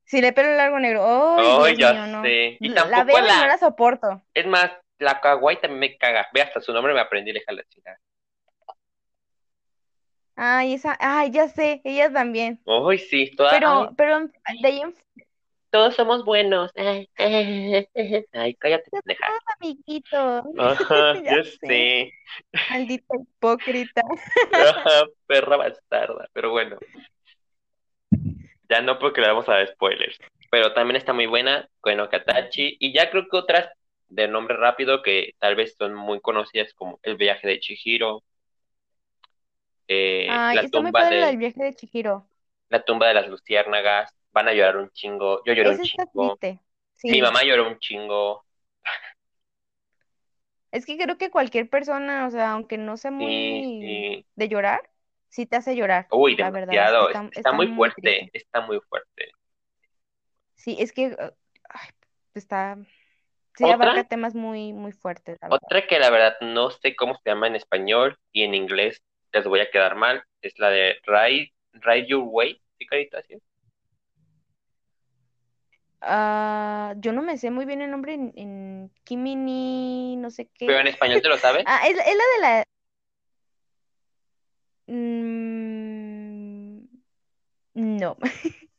Si 0.05 0.21
le 0.21 0.33
pelo 0.33 0.55
largo 0.55 0.79
negro, 0.79 1.35
Dios 1.37 1.77
ya 1.77 1.93
mío, 1.93 2.07
no. 2.07 2.23
sé. 2.23 2.57
Y 2.59 2.69
La 2.69 2.85
la 2.85 2.97
tampoco 2.97 3.05
veo 3.05 3.17
y 3.17 3.21
no 3.21 3.27
la... 3.41 3.47
la 3.47 3.57
soporto. 3.57 4.21
Es 4.33 4.45
más, 4.45 4.71
la 4.99 5.19
kawaii 5.19 5.57
también 5.59 5.79
me 5.79 5.97
caga. 5.97 6.27
Ve, 6.33 6.41
hasta 6.41 6.61
su 6.61 6.71
nombre 6.73 6.93
me 6.93 6.99
aprendí, 7.01 7.31
déjala 7.31 7.63
chingada. 7.69 7.97
Ay, 10.37 10.73
esa, 10.73 10.97
ay, 10.99 11.31
ya 11.31 11.47
sé, 11.47 11.81
ella 11.85 12.11
también. 12.11 12.61
Ay, 12.65 12.97
sí, 12.99 13.31
toda... 13.35 13.51
Ay, 13.51 13.59
Pero, 13.59 13.93
pero 13.95 14.19
de 14.61 14.67
ahí 14.67 14.81
en 14.81 14.93
todos 15.69 15.95
somos 15.95 16.23
buenos. 16.23 16.71
Ay, 16.75 17.09
ay, 18.33 18.55
cállate, 18.55 18.89
pendeja. 18.91 19.27
amiguito. 19.59 20.43
Ajá, 20.59 21.21
Ya 21.23 21.37
yo 21.37 21.43
sé, 21.43 21.57
sé. 21.67 22.11
maldita 22.69 23.15
hipócrita. 23.17 24.01
Ajá, 24.53 25.05
perra 25.25 25.57
bastarda. 25.57 26.27
Pero 26.33 26.51
bueno, 26.51 26.77
ya 28.69 28.81
no 28.81 28.99
porque 28.99 29.21
le 29.21 29.27
vamos 29.27 29.47
a 29.49 29.53
dar 29.53 29.67
spoilers. 29.67 30.17
Pero 30.49 30.73
también 30.73 30.95
está 30.97 31.13
muy 31.13 31.25
buena, 31.27 31.67
Koeno 31.81 32.09
Katachi. 32.09 32.77
Y 32.79 32.93
ya 32.93 33.09
creo 33.11 33.27
que 33.29 33.37
otras 33.37 33.69
de 34.07 34.27
nombre 34.27 34.55
rápido 34.57 35.01
que 35.01 35.33
tal 35.39 35.55
vez 35.55 35.75
son 35.77 35.93
muy 35.95 36.21
conocidas 36.21 36.73
como 36.73 36.99
El 37.03 37.17
viaje 37.17 37.47
de 37.47 37.59
Chihiro, 37.59 38.23
eh, 39.87 40.27
Ay, 40.29 40.55
La 40.55 40.61
está 40.63 40.79
muy 40.81 40.91
tumba 40.91 40.99
padre 41.01 41.17
del 41.25 41.31
de, 41.31 41.37
viaje 41.37 41.63
de 41.63 41.73
Chihiro. 41.75 42.27
La 42.69 42.83
tumba 42.83 43.07
de 43.07 43.13
las 43.15 43.27
luciérnagas, 43.27 44.13
Van 44.31 44.47
a 44.49 44.53
llorar 44.53 44.77
un 44.77 44.89
chingo, 44.91 45.41
yo 45.45 45.53
lloré 45.53 45.69
un 45.71 45.81
chingo, 45.81 46.39
triste. 46.39 46.59
mi 47.07 47.21
Sí. 47.21 47.21
mamá 47.21 47.43
lloró 47.43 47.67
un 47.69 47.79
chingo, 47.79 48.45
Es 50.71 50.85
que 50.85 50.97
creo 50.97 51.17
que 51.17 51.31
cualquier 51.31 51.69
persona, 51.69 52.27
o 52.27 52.31
sea, 52.31 52.51
aunque 52.51 52.77
no 52.77 52.97
sea 52.97 53.11
sí, 53.17 53.25
muy 53.25 53.63
sí. 53.81 54.25
de 54.35 54.49
llorar, 54.49 54.89
sí 55.35 55.45
te 55.45 55.57
hace 55.57 55.75
llorar, 55.75 56.11
Uy, 56.11 56.35
la 56.37 56.51
verdad. 56.51 56.87
Está, 56.99 57.29
está 57.35 57.51
está 57.51 57.51
muy 57.53 57.67
muy 57.67 57.67
fuerte, 57.67 57.93
triste. 57.93 58.33
está 58.33 58.61
muy 58.61 58.79
fuerte. 58.89 59.31
Sí, 60.55 60.75
es 60.79 60.91
que 60.93 61.07
uh, 61.09 61.31
ay, 61.69 61.89
está, 62.33 62.77
sí 63.55 63.69
abarca 63.71 64.03
Otra, 64.03 64.05
temas 64.05 64.35
muy, 64.35 64.73
muy 64.73 64.91
fuertes, 64.93 65.37
la 65.41 65.49
verdad. 65.49 65.71
otra 65.71 65.87
que 65.87 65.99
la 65.99 66.09
verdad 66.11 66.35
no 66.41 66.69
sé 66.69 66.95
cómo 66.95 67.15
se 67.15 67.29
llama 67.31 67.47
en 67.47 67.55
español 67.55 68.17
y 68.31 68.43
en 68.43 68.53
inglés 68.53 69.01
les 69.33 69.45
voy 69.45 69.59
a 69.59 69.69
quedar 69.71 69.95
mal, 69.95 70.23
es 70.41 70.53
la 70.59 70.69
de 70.69 70.97
Ride, 71.05 71.51
Ride 71.73 72.07
Your 72.07 72.23
Way, 72.27 72.61
¿sí, 72.77 72.85
carita? 72.85 73.21
¿Sí? 73.23 73.35
Ah, 76.01 76.93
yo 76.99 77.13
no 77.13 77.21
me 77.23 77.37
sé 77.37 77.49
muy 77.51 77.65
bien 77.65 77.81
el 77.81 77.89
nombre 77.91 78.13
en, 78.13 78.31
en 78.35 78.91
Kimi 79.03 79.35
ni 79.35 80.15
no 80.17 80.29
sé 80.29 80.47
Pero 80.63 80.77
qué. 80.77 80.79
en 80.79 80.87
español 80.87 81.21
te 81.21 81.29
lo 81.29 81.37
sabes, 81.37 81.65
Ah, 81.65 81.87
es, 81.87 81.97
es 81.97 82.15
la 82.15 82.23
de 82.35 82.41
la... 82.41 82.65
Mm, 84.87 85.24
no, 87.95 88.17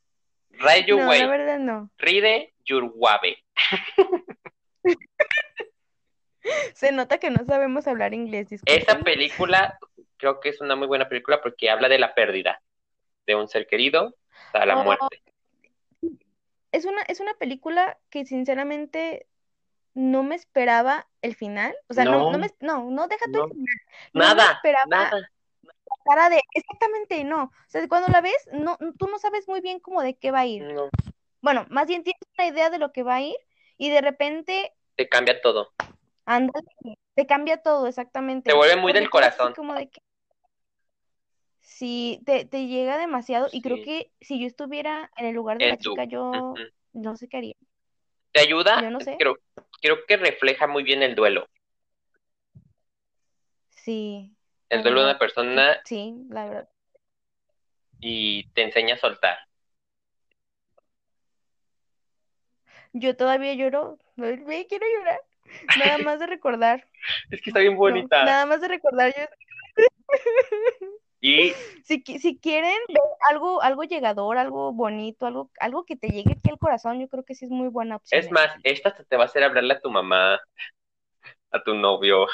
Ride 0.51 0.87
Your 0.87 1.01
no, 1.01 1.13
la 1.13 1.27
verdad 1.27 1.59
no. 1.59 1.91
Ride 1.99 2.55
Your 2.65 2.91
Wabe. 2.95 3.43
Se 6.75 6.93
nota 6.93 7.19
que 7.19 7.31
no 7.31 7.45
sabemos 7.45 7.87
hablar 7.89 8.15
inglés, 8.15 8.49
Esa 8.67 9.01
película 9.01 9.79
creo 10.17 10.41
que 10.41 10.51
es 10.51 10.61
una 10.61 10.77
muy 10.77 10.87
buena 10.87 11.09
película 11.09 11.41
porque 11.43 11.71
habla 11.71 11.89
de 11.89 11.99
la 11.99 12.15
pérdida 12.15 12.63
de 13.27 13.35
un 13.35 13.49
ser 13.49 13.67
querido 13.67 14.15
hasta 14.47 14.65
la 14.65 14.79
Oh, 14.79 14.85
muerte. 14.85 15.23
es 16.73 16.85
una, 16.85 17.03
es 17.03 17.21
una 17.21 17.35
película 17.35 17.99
que 18.11 18.25
sinceramente 18.25 19.27
no 19.95 20.23
me 20.23 20.37
esperaba 20.37 21.09
el 21.23 21.35
final. 21.35 21.75
O 21.89 21.95
sea, 21.95 22.05
no, 22.05 22.31
no 22.31 22.33
No, 22.33 22.39
me, 22.39 22.51
no, 22.61 22.91
no, 22.91 23.09
déjate 23.09 23.33
no, 23.33 23.49
final. 23.49 23.67
No 24.13 24.21
me 24.21 24.27
nada, 24.27 24.53
esperaba 24.53 24.87
nada. 24.87 25.31
Cara 26.07 26.29
de, 26.31 26.41
exactamente, 26.55 27.25
no. 27.25 27.45
O 27.45 27.69
sea, 27.69 27.87
cuando 27.89 28.09
la 28.09 28.21
ves, 28.21 28.49
no, 28.53 28.79
tú 28.99 29.09
no 29.09 29.19
sabes 29.19 29.49
muy 29.49 29.61
bien 29.61 29.81
cómo 29.81 30.03
de 30.03 30.15
qué 30.15 30.31
va 30.31 30.41
a 30.41 30.47
ir. 30.47 30.63
No, 30.63 30.89
Bueno, 31.41 31.67
más 31.71 31.87
bien 31.87 32.03
tienes 32.03 32.21
una 32.39 32.47
idea 32.49 32.71
de 32.71 32.79
lo 32.79 32.93
que 32.93 33.03
va 33.03 33.17
a 33.17 33.23
ir 33.23 33.37
y 33.79 33.91
de 33.91 34.01
repente, 34.01 34.73
te 34.97 35.09
cambia 35.09 35.41
todo. 35.41 35.73
ándale, 36.25 36.67
te 37.15 37.27
cambia 37.27 37.59
todo, 37.59 37.85
Te 37.85 37.91
exactamente. 37.91 38.55
vuelve 38.55 38.77
muy 38.77 38.93
del 38.93 39.11
corazón. 39.11 39.53
como 39.55 39.75
de 39.75 39.89
que 39.89 40.01
sí, 41.61 42.23
te, 42.25 42.45
te 42.45 42.67
llega 42.69 42.97
demasiado 42.97 43.49
y 43.53 43.61
creo 43.61 43.83
que 43.83 44.11
si 44.21 44.41
yo 44.41 44.47
estuviera 44.47 45.11
en 45.17 45.27
el 45.27 45.35
lugar 45.35 45.59
de 45.59 45.69
la 45.69 45.77
chica, 45.77 46.05
yo 46.05 46.55
no 46.93 47.17
sé 47.17 47.29
qué 47.29 47.37
haría. 47.39 47.55
Te 48.33 48.41
ayuda, 48.41 48.83
Yo 48.83 48.91
no 48.91 49.01
sé. 49.01 49.17
creo, 49.19 49.39
creo 49.81 50.07
que 50.07 50.17
refleja 50.17 50.67
muy 50.67 50.83
bien 50.83 51.03
el 51.03 51.15
duelo. 51.15 51.47
Sí, 53.71 54.36
Duelo 54.71 55.01
de 55.01 55.11
una 55.11 55.19
persona 55.19 55.77
sí, 55.85 56.15
la 56.29 56.45
verdad. 56.45 56.69
y 58.01 58.49
te 58.51 58.63
enseña 58.63 58.95
a 58.95 58.99
soltar. 58.99 59.39
Yo 62.93 63.17
todavía 63.17 63.55
lloro, 63.55 63.99
me, 64.17 64.67
quiero 64.67 64.87
llorar, 64.99 65.21
nada 65.79 65.99
más 65.99 66.19
de 66.19 66.27
recordar, 66.27 66.87
Es 67.31 67.43
que 67.43 67.51
está 67.51 67.61
bien 67.61 67.75
no, 67.75 67.79
bonita. 67.79 68.25
nada 68.25 68.47
más 68.47 68.61
de 68.61 68.69
recordar. 68.69 69.15
Yo, 69.17 69.25
Y 71.21 71.53
si, 71.85 72.03
si 72.19 72.39
quieren 72.39 72.79
ver 72.89 73.03
algo, 73.31 73.63
algo 73.63 73.85
llegador, 73.85 74.39
algo 74.39 74.73
bonito, 74.73 75.27
algo, 75.27 75.51
algo 75.61 75.85
que 75.85 75.97
te 75.97 76.09
llegue 76.09 76.33
aquí 76.33 76.51
al 76.51 76.59
corazón, 76.59 77.01
yo 77.01 77.09
creo 77.09 77.25
que 77.25 77.35
sí 77.35 77.45
es 77.45 77.51
muy 77.51 77.69
buena 77.69 77.97
opción 77.97 78.21
es 78.21 78.31
más, 78.31 78.51
esta 78.63 78.95
te 78.95 79.17
va 79.17 79.25
a 79.25 79.27
hacer 79.27 79.43
hablarle 79.45 79.75
a 79.75 79.81
tu 79.81 79.91
mamá, 79.91 80.41
a 81.51 81.63
tu 81.63 81.75
novio, 81.75 82.27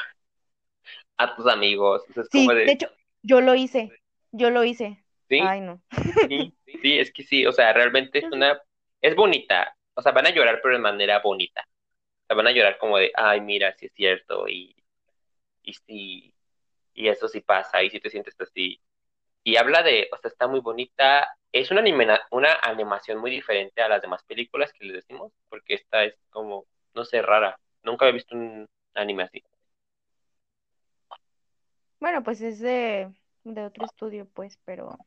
a 1.24 1.36
tus 1.36 1.46
amigos. 1.48 2.04
O 2.10 2.12
sea, 2.14 2.22
es 2.22 2.30
como 2.30 2.52
Sí, 2.52 2.62
de 2.64 2.72
de, 2.72 2.72
hecho, 2.72 2.88
yo 3.22 3.40
lo 3.40 3.54
hice, 3.54 3.96
yo 4.32 4.50
lo 4.50 4.64
hice. 4.64 5.04
sí, 5.28 5.50
Ay, 5.50 5.60
no. 5.60 5.82
sí, 6.28 6.54
sí, 6.82 6.98
es 6.98 7.12
que 7.12 7.22
sí, 7.24 7.46
o 7.46 7.52
sea, 7.52 7.72
realmente 7.72 8.20
es 8.20 8.28
una, 8.32 8.60
es 9.00 9.16
bonita. 9.16 9.76
O 9.94 10.02
sea, 10.02 10.12
van 10.12 10.26
a 10.26 10.30
llorar, 10.34 10.60
pero 10.62 10.74
de 10.76 10.80
manera 10.82 11.20
bonita. 11.20 11.62
O 12.24 12.26
sea, 12.28 12.36
van 12.36 12.48
a 12.48 12.52
llorar 12.52 12.78
como 12.78 12.98
de, 12.98 13.12
ay, 13.16 13.40
mira, 13.40 13.74
sí 13.78 13.86
es 13.86 13.92
cierto, 13.94 14.48
y, 14.48 14.76
y 15.62 15.74
sí, 15.74 16.34
y 16.94 17.08
eso 17.08 17.28
sí 17.28 17.40
pasa, 17.40 17.82
y 17.82 17.90
si 17.90 18.00
te 18.00 18.10
sientes 18.10 18.36
así. 18.40 18.80
Y 19.44 19.56
habla 19.56 19.82
de, 19.82 20.08
o 20.12 20.18
sea, 20.18 20.30
está 20.30 20.48
muy 20.48 20.60
bonita. 20.60 21.28
Es 21.52 21.70
una, 21.72 21.80
anima- 21.82 22.20
una 22.32 22.54
animación 22.62 23.18
muy 23.20 23.30
diferente 23.30 23.82
a 23.82 23.88
las 23.88 24.02
demás 24.02 24.24
películas 24.24 24.72
que 24.74 24.86
les 24.86 24.96
decimos, 24.96 25.32
porque 25.48 25.74
esta 25.74 26.04
es 26.04 26.16
como, 26.30 26.66
no 26.94 27.04
sé, 27.04 27.22
rara. 27.22 27.58
Nunca 27.82 28.06
había 28.06 28.14
visto 28.16 28.36
un 28.36 28.68
anime 28.94 29.24
así. 29.24 29.42
Bueno, 32.02 32.24
pues 32.24 32.40
es 32.40 32.58
de, 32.58 33.12
de 33.44 33.64
otro 33.64 33.84
estudio, 33.84 34.26
pues, 34.34 34.58
pero 34.64 34.98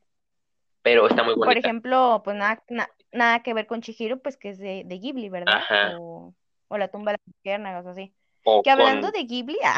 pero 0.80 1.06
está 1.06 1.22
muy 1.22 1.34
Por 1.34 1.48
bonita. 1.48 1.68
ejemplo, 1.68 2.22
pues 2.24 2.38
nada, 2.38 2.64
na- 2.70 2.88
nada 3.12 3.42
que 3.42 3.52
ver 3.52 3.66
con 3.66 3.82
Chihiro, 3.82 4.18
pues 4.22 4.38
que 4.38 4.48
es 4.48 4.58
de, 4.58 4.82
de 4.86 4.98
Ghibli, 4.98 5.28
¿verdad? 5.28 5.58
Ajá. 5.58 5.90
O, 5.94 6.32
o 6.68 6.78
La 6.78 6.88
tumba 6.88 7.12
de 7.12 7.18
las 7.18 7.34
luciérnagas 7.36 7.84
o 7.84 7.90
así. 7.90 8.14
O 8.44 8.62
Que 8.62 8.70
hablando 8.70 9.08
con 9.08 9.12
de 9.20 9.24
Ghibli, 9.26 9.58
ah, 9.62 9.76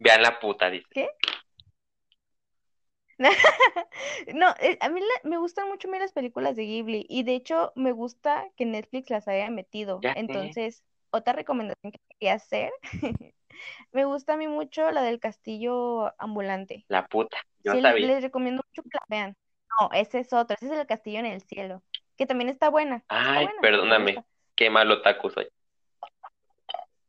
Vean 0.00 0.22
la 0.22 0.40
puta, 0.40 0.68
dice. 0.70 0.88
¿qué? 0.90 1.08
No, 4.34 4.52
eh, 4.58 4.76
a 4.80 4.88
mí 4.88 5.00
la- 5.00 5.30
me 5.30 5.38
gustan 5.38 5.68
mucho 5.68 5.86
mí 5.86 6.00
las 6.00 6.10
películas 6.10 6.56
de 6.56 6.64
Ghibli 6.64 7.06
y 7.08 7.22
de 7.22 7.36
hecho 7.36 7.72
me 7.76 7.92
gusta 7.92 8.48
que 8.56 8.66
Netflix 8.66 9.08
las 9.08 9.28
haya 9.28 9.48
metido. 9.50 10.00
Ya 10.02 10.14
sé, 10.14 10.20
Entonces, 10.20 10.82
otra 11.12 11.32
recomendación 11.32 11.92
que 11.92 12.00
quería 12.08 12.34
hacer, 12.34 12.72
me 13.92 14.04
gusta 14.04 14.34
a 14.34 14.36
mí 14.36 14.48
mucho 14.48 14.90
la 14.90 15.02
del 15.02 15.20
castillo 15.20 16.12
ambulante. 16.20 16.84
la 16.88 17.06
puta. 17.06 17.36
Yo 17.62 17.72
Sí, 17.72 17.82
sabía. 17.82 18.06
les 18.06 18.22
recomiendo 18.22 18.62
mucho 18.68 18.82
que 18.82 18.90
la 18.92 19.04
vean. 19.08 19.36
No, 19.80 19.90
ese 19.92 20.20
es 20.20 20.32
otro, 20.32 20.56
ese 20.60 20.72
es 20.72 20.78
el 20.78 20.86
castillo 20.86 21.18
en 21.18 21.26
el 21.26 21.42
cielo, 21.42 21.82
que 22.16 22.26
también 22.26 22.48
está 22.48 22.68
buena, 22.68 22.96
está 22.96 23.16
Ay, 23.18 23.44
buena, 23.46 23.60
perdóname. 23.60 24.24
Qué 24.54 24.70
mal 24.70 24.90
otaku 24.90 25.30
soy. 25.30 25.48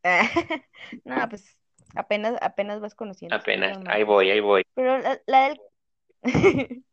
No, 1.03 1.29
pues 1.29 1.57
apenas, 1.95 2.35
apenas 2.41 2.79
vas 2.79 2.95
conociendo, 2.95 3.35
Apenas. 3.35 3.77
Ahí 3.87 4.03
voy, 4.03 4.29
ahí 4.31 4.39
voy. 4.39 4.63
Pero 4.75 4.97
la, 4.99 5.19
la 5.25 5.49
del, 5.49 5.61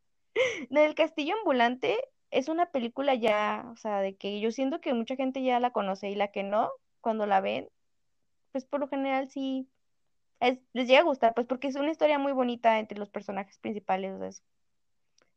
la 0.70 0.80
del 0.82 0.94
castillo 0.94 1.34
ambulante 1.38 1.98
es 2.30 2.48
una 2.48 2.66
película 2.66 3.14
ya, 3.14 3.64
o 3.72 3.76
sea, 3.76 4.00
de 4.00 4.16
que 4.16 4.40
yo 4.40 4.50
siento 4.50 4.80
que 4.80 4.94
mucha 4.94 5.16
gente 5.16 5.42
ya 5.42 5.60
la 5.60 5.70
conoce 5.70 6.08
y 6.08 6.14
la 6.14 6.28
que 6.28 6.42
no, 6.42 6.70
cuando 7.00 7.26
la 7.26 7.40
ven, 7.40 7.68
pues 8.52 8.64
por 8.64 8.80
lo 8.80 8.88
general 8.88 9.28
sí 9.30 9.68
es- 10.40 10.58
les 10.72 10.86
llega 10.86 11.00
a 11.00 11.04
gustar, 11.04 11.34
pues 11.34 11.46
porque 11.46 11.68
es 11.68 11.76
una 11.76 11.90
historia 11.90 12.18
muy 12.18 12.32
bonita 12.32 12.78
entre 12.78 12.98
los 12.98 13.10
personajes 13.10 13.58
principales, 13.58 14.12
o 14.14 14.18
sea, 14.18 14.28
es- 14.28 14.42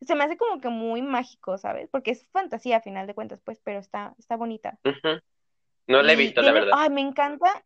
se 0.02 0.16
me 0.16 0.24
hace 0.24 0.38
como 0.38 0.60
que 0.60 0.70
muy 0.70 1.02
mágico, 1.02 1.58
¿sabes? 1.58 1.90
Porque 1.90 2.12
es 2.12 2.28
fantasía 2.28 2.78
a 2.78 2.82
final 2.82 3.08
de 3.08 3.14
cuentas, 3.16 3.42
pues, 3.44 3.60
pero 3.64 3.80
está, 3.80 4.14
está 4.20 4.36
bonita. 4.36 4.78
No 5.88 6.02
la 6.02 6.14
he 6.14 6.16
visto, 6.16 6.42
la 6.42 6.52
verdad. 6.52 6.74
ay, 6.78 6.90
me 6.90 7.02
encanta, 7.02 7.64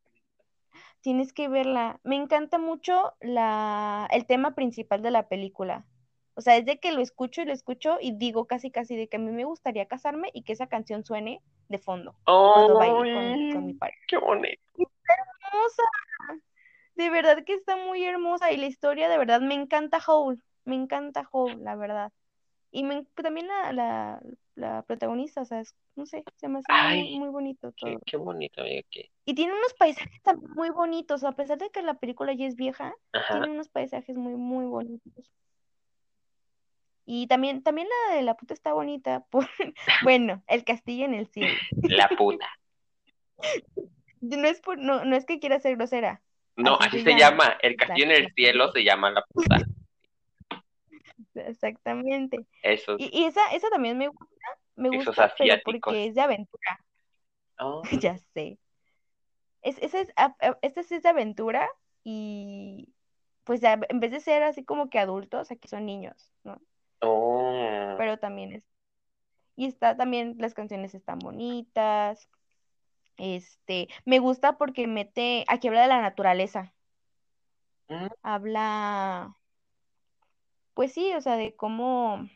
tienes 1.01 1.33
que 1.33 1.47
verla, 1.47 1.99
me 2.03 2.15
encanta 2.15 2.57
mucho 2.57 3.13
la, 3.21 4.07
el 4.11 4.25
tema 4.25 4.55
principal 4.55 5.01
de 5.01 5.11
la 5.11 5.27
película. 5.27 5.85
O 6.35 6.41
sea, 6.41 6.55
es 6.55 6.65
de 6.65 6.79
que 6.79 6.91
lo 6.93 7.01
escucho 7.01 7.41
y 7.41 7.45
lo 7.45 7.53
escucho 7.53 7.97
y 7.99 8.13
digo 8.13 8.45
casi 8.45 8.71
casi 8.71 8.95
de 8.95 9.09
que 9.09 9.17
a 9.17 9.19
mí 9.19 9.31
me 9.31 9.43
gustaría 9.43 9.87
casarme 9.87 10.29
y 10.33 10.43
que 10.43 10.53
esa 10.53 10.67
canción 10.67 11.03
suene 11.03 11.41
de 11.67 11.79
fondo 11.79 12.15
cuando 12.23 12.75
baile 12.77 13.13
con, 13.13 13.53
con 13.53 13.65
mi 13.65 13.73
pareja. 13.73 13.99
qué 14.07 14.17
bonito. 14.17 14.61
Hermosa, 15.51 15.83
de 16.95 17.09
verdad 17.09 17.43
que 17.45 17.53
está 17.53 17.75
muy 17.77 18.03
hermosa 18.03 18.51
y 18.51 18.57
la 18.57 18.65
historia 18.67 19.09
de 19.09 19.17
verdad 19.17 19.41
me 19.41 19.53
encanta 19.55 19.99
Howl, 20.05 20.41
me 20.65 20.75
encanta 20.75 21.27
Howl, 21.31 21.63
la 21.63 21.75
verdad. 21.75 22.11
Y 22.71 22.83
me, 22.83 23.03
también 23.15 23.47
la, 23.47 23.73
la, 23.73 24.21
la 24.55 24.83
protagonista, 24.83 25.41
o 25.41 25.45
sea, 25.45 25.61
es- 25.61 25.75
no 25.95 26.05
sé, 26.05 26.23
se 26.35 26.47
me 26.47 26.59
hace 26.59 26.71
muy, 26.71 26.81
Ay, 26.81 27.17
muy 27.19 27.29
bonito 27.29 27.71
qué, 27.75 27.93
todo. 27.93 28.01
qué 28.05 28.17
bonito, 28.17 28.61
amiga. 28.61 28.83
Qué... 28.91 29.09
Y 29.25 29.33
tiene 29.33 29.53
unos 29.53 29.73
paisajes 29.73 30.21
también 30.21 30.51
muy 30.53 30.69
bonitos, 30.69 31.23
a 31.23 31.31
pesar 31.33 31.57
de 31.57 31.69
que 31.71 31.81
la 31.81 31.95
película 31.95 32.33
ya 32.33 32.45
es 32.45 32.55
vieja, 32.55 32.93
Ajá. 33.13 33.33
tiene 33.39 33.51
unos 33.51 33.69
paisajes 33.69 34.15
muy, 34.15 34.33
muy 34.33 34.65
bonitos. 34.65 35.31
Y 37.05 37.25
también, 37.25 37.63
también 37.63 37.87
la 38.09 38.15
de 38.15 38.21
la 38.21 38.35
puta 38.35 38.53
está 38.53 38.71
bonita, 38.73 39.25
por, 39.31 39.47
bueno, 40.03 40.43
el 40.47 40.63
castillo 40.63 41.05
en 41.05 41.15
el 41.15 41.27
cielo. 41.27 41.49
La 41.83 42.07
puta. 42.09 42.47
No 44.21 44.47
es 44.47 44.61
por, 44.61 44.77
no, 44.77 45.05
no 45.05 45.15
es 45.15 45.25
que 45.25 45.39
quiera 45.39 45.59
ser 45.59 45.75
grosera, 45.77 46.21
No, 46.57 46.77
así 46.79 46.99
así 46.99 47.01
se 47.01 47.15
llama, 47.15 47.31
llama. 47.31 47.57
El 47.61 47.75
castillo 47.75 48.05
en 48.05 48.11
el 48.11 48.33
cielo 48.35 48.71
se 48.71 48.83
llama 48.83 49.09
la 49.11 49.23
puta. 49.33 49.57
exactamente. 51.35 52.45
Esos, 52.61 52.97
Y, 52.97 53.09
y 53.17 53.25
esa, 53.25 53.41
esa 53.53 53.69
también 53.69 53.97
me 53.97 54.07
gusta, 54.07 54.25
me 54.75 54.89
esos 54.91 55.17
gusta, 55.17 55.33
pero 55.37 55.61
porque 55.63 56.07
es 56.07 56.15
de 56.15 56.21
aventura, 56.21 56.79
Oh, 57.59 57.83
ya 58.01 58.17
sé. 58.33 58.59
Es, 59.61 59.77
esa 59.79 60.01
es, 60.01 60.09
a- 60.15 60.35
a- 60.41 60.57
esta 60.61 60.81
es 60.81 60.89
de 60.89 61.09
aventura 61.09 61.69
y 62.03 62.93
pues 63.43 63.61
en 63.63 63.99
vez 63.99 64.11
de 64.11 64.19
ser 64.19 64.43
así 64.43 64.63
como 64.65 64.89
que 64.89 64.99
adultos, 64.99 65.51
aquí 65.51 65.67
son 65.67 65.85
niños, 65.85 66.31
¿no? 66.43 66.61
oh. 67.01 67.97
Pero 67.97 68.17
también 68.19 68.53
es, 68.53 68.63
y 69.55 69.67
está 69.67 69.97
también, 69.97 70.35
las 70.39 70.53
canciones 70.55 70.95
están 70.95 71.19
bonitas, 71.19 72.29
este, 73.19 73.87
me 74.05 74.19
gusta 74.19 74.57
porque 74.57 74.87
mete, 74.87 75.45
aquí 75.47 75.67
habla 75.67 75.81
de 75.83 75.87
la 75.87 76.01
naturaleza, 76.01 76.73
Mm, 77.89 78.07
habla, 78.21 79.35
pues 80.73 80.93
sí, 80.93 81.13
o 81.13 81.21
sea, 81.21 81.35
de 81.35 81.55
cómo, 81.55 82.27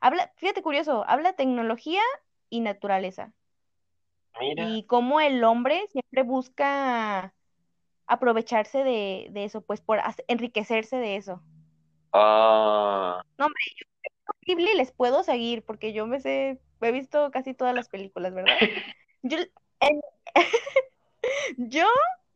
habla, 0.00 0.32
fíjate 0.36 0.62
curioso, 0.62 1.04
habla 1.06 1.34
tecnología 1.34 2.02
y 2.50 2.60
naturaleza, 2.60 3.32
Mira. 4.40 4.64
y 4.66 4.86
cómo 4.86 5.20
el 5.20 5.44
hombre 5.44 5.86
siempre 5.92 6.22
busca 6.22 7.34
aprovecharse 8.06 8.84
de, 8.84 9.28
de 9.30 9.44
eso, 9.44 9.60
pues 9.62 9.80
por 9.80 10.00
enriquecerse 10.28 10.96
de 10.96 11.16
eso. 11.16 11.42
Ah, 12.12 13.22
No, 13.38 13.46
hombre, 13.46 13.62
yo 13.78 13.86
Ghibli 14.46 14.74
les 14.76 14.92
puedo 14.92 15.22
seguir 15.22 15.64
porque 15.64 15.92
yo 15.92 16.06
me 16.06 16.20
sé, 16.20 16.60
he 16.80 16.92
visto 16.92 17.30
casi 17.30 17.54
todas 17.54 17.74
las 17.74 17.88
películas, 17.88 18.34
¿verdad? 18.34 18.56
Yo, 19.22 19.38
en- 19.80 20.00
yo, 21.56 21.86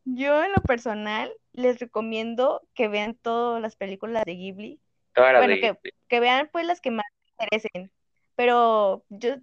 yo 0.05 0.43
en 0.43 0.51
lo 0.51 0.61
personal 0.61 1.31
les 1.53 1.79
recomiendo 1.79 2.61
que 2.73 2.87
vean 2.87 3.15
todas 3.15 3.61
las 3.61 3.75
películas 3.75 4.23
de 4.25 4.35
Ghibli. 4.35 4.79
todas 5.13 5.33
las 5.33 5.41
Bueno, 5.41 5.55
de 5.55 5.61
que, 5.61 5.93
que 6.07 6.19
vean 6.19 6.49
pues 6.51 6.65
las 6.65 6.81
que 6.81 6.91
más 6.91 7.05
les 7.23 7.31
interesen, 7.63 7.91
pero 8.35 9.03
yo 9.09 9.35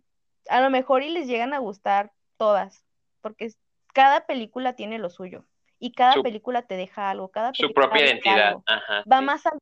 a 0.48 0.60
lo 0.60 0.70
mejor 0.70 1.02
y 1.02 1.10
les 1.10 1.26
llegan 1.26 1.52
a 1.54 1.58
gustar 1.58 2.12
todas, 2.36 2.84
porque 3.20 3.52
cada 3.92 4.26
película 4.26 4.74
tiene 4.74 4.98
lo 4.98 5.10
suyo 5.10 5.44
y 5.78 5.92
cada 5.92 6.14
Su, 6.14 6.22
película 6.22 6.62
te 6.62 6.76
deja 6.76 7.10
algo, 7.10 7.28
cada 7.30 7.52
su 7.54 7.62
película 7.62 7.86
propia 7.86 8.00
habla 8.00 8.10
de 8.12 8.20
identidad. 8.20 8.56
Ajá, 8.66 9.04
va 9.10 9.18
sí. 9.18 9.24
más 9.24 9.46
allá. 9.46 9.58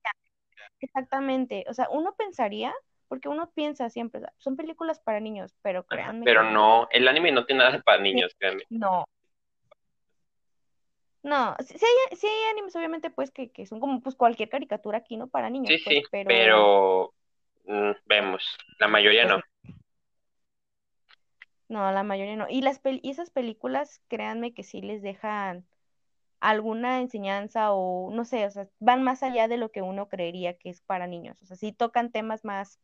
Exactamente, 0.81 1.65
o 1.69 1.75
sea, 1.75 1.89
uno 1.91 2.15
pensaría, 2.15 2.75
porque 3.09 3.29
uno 3.29 3.51
piensa 3.53 3.91
siempre, 3.91 4.23
son 4.39 4.57
películas 4.57 5.01
para 5.01 5.21
niños, 5.21 5.55
pero 5.63 5.85
Ajá. 5.91 6.13
créanme 6.13 6.25
Pero 6.25 6.43
no. 6.53 6.89
el 6.91 7.09
anime 7.09 7.33
no 7.33 7.45
tiene 7.47 7.65
nada 7.65 7.81
para 7.83 7.99
Sí, 7.99 8.03
niños, 8.03 8.35
créanme. 8.39 8.65
No, 8.71 9.05
no, 11.23 11.57
sí, 11.61 11.75
hay, 12.11 12.17
sí 12.17 12.27
hay 12.27 12.51
animes 12.51 12.77
obviamente 12.77 13.11
pues 13.11 13.31
que, 13.31 13.51
que 13.51 13.67
son 13.67 13.81
como 13.81 14.01
pues 14.01 14.15
cualquier 14.15 14.49
caricatura 14.51 14.99
aquí, 14.99 15.17
¿no? 15.17 15.29
Para 15.29 15.51
niños, 15.51 15.77
Sí, 15.77 15.83
pues, 15.85 15.97
sí, 15.97 16.05
pero 16.11 16.29
pero 16.29 17.15
mm, 17.65 17.93
vemos, 18.07 18.43
la 18.79 18.89
mayoría 18.89 19.25
no. 19.25 19.41
no, 21.69 21.91
la 21.93 22.03
mayoría 22.03 22.37
no. 22.37 22.47
Y 22.49 22.63
las 22.63 22.83
pel- 22.83 23.01
y 23.03 23.11
esas 23.11 23.31
películas, 23.31 24.03
créanme 24.09 24.55
que 24.55 24.63
sí 24.63 24.81
les 24.83 25.03
dejan 25.03 25.67
alguna 26.41 27.01
enseñanza 27.01 27.73
o 27.73 28.13
no 28.13 28.25
sé, 28.25 28.47
o 28.47 28.51
sea, 28.51 28.69
van 28.81 29.03
más 29.03 29.23
allá 29.23 29.49
de 29.49 29.59
lo 29.59 29.71
que 29.73 29.83
uno 29.83 30.09
creería 30.09 30.57
que 30.59 30.71
es 30.71 30.83
para 30.83 31.07
niños. 31.09 31.37
O 31.43 31.47
sea, 31.47 31.57
sí 31.57 31.73
tocan 31.73 32.13
temas 32.13 32.45
más, 32.45 32.81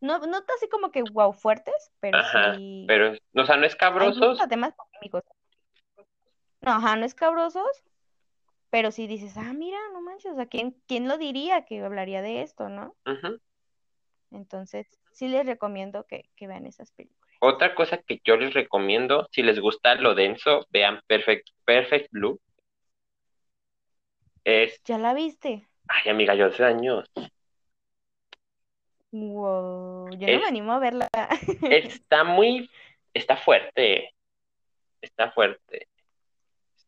no, 0.00 0.18
no 0.18 0.38
así 0.56 0.68
como 0.68 0.90
que 0.90 1.02
wow 1.02 1.32
fuertes, 1.32 1.90
pero 2.00 2.18
Ajá, 2.18 2.54
sí, 2.54 2.84
pero, 2.86 3.12
o 3.34 3.44
sea, 3.44 3.56
no 3.56 3.66
es 3.66 3.76
cabrosos. 3.76 4.32
hasta 4.32 4.48
temas 4.48 4.74
polémicos. 4.74 5.22
No, 6.62 6.72
ajá, 6.72 6.96
no 6.96 7.06
es 7.06 7.14
cabrosos, 7.14 7.82
pero 8.70 8.90
sí 8.92 9.06
dices, 9.06 9.36
ah, 9.36 9.52
mira, 9.52 9.78
no 9.92 10.00
manches, 10.00 10.32
o 10.32 10.36
sea, 10.36 10.46
¿quién, 10.46 10.76
quién 10.86 11.08
lo 11.08 11.18
diría 11.18 11.64
que 11.64 11.82
hablaría 11.82 12.22
de 12.22 12.42
esto, 12.42 12.68
no? 12.68 12.94
Ujú. 13.06 13.40
Entonces, 14.30 14.86
sí 15.12 15.28
les 15.28 15.46
recomiendo 15.46 16.04
que, 16.06 16.28
que 16.36 16.46
vean 16.46 16.66
esas 16.66 16.92
películas. 16.92 17.20
Otra 17.40 17.74
cosa 17.74 17.98
que 17.98 18.20
yo 18.24 18.36
les 18.36 18.52
recomiendo, 18.54 19.26
si 19.32 19.42
les 19.42 19.58
gusta 19.58 19.94
lo 19.94 20.14
denso, 20.14 20.66
vean 20.70 21.00
Perfect, 21.06 21.48
Perfect 21.64 22.08
Blue. 22.12 22.38
Es, 24.44 24.80
¿Ya 24.84 24.98
la 24.98 25.14
viste? 25.14 25.66
ay, 25.88 26.10
amiga, 26.10 26.34
yo 26.34 26.46
hace 26.46 26.64
años. 26.64 27.10
Wow, 29.12 30.10
yo 30.18 30.28
no 30.28 30.38
me 30.40 30.46
animo 30.46 30.72
a 30.72 30.78
verla. 30.78 31.08
está 31.70 32.24
muy, 32.24 32.70
está 33.12 33.36
fuerte, 33.36 34.14
está 35.00 35.30
fuerte. 35.32 35.88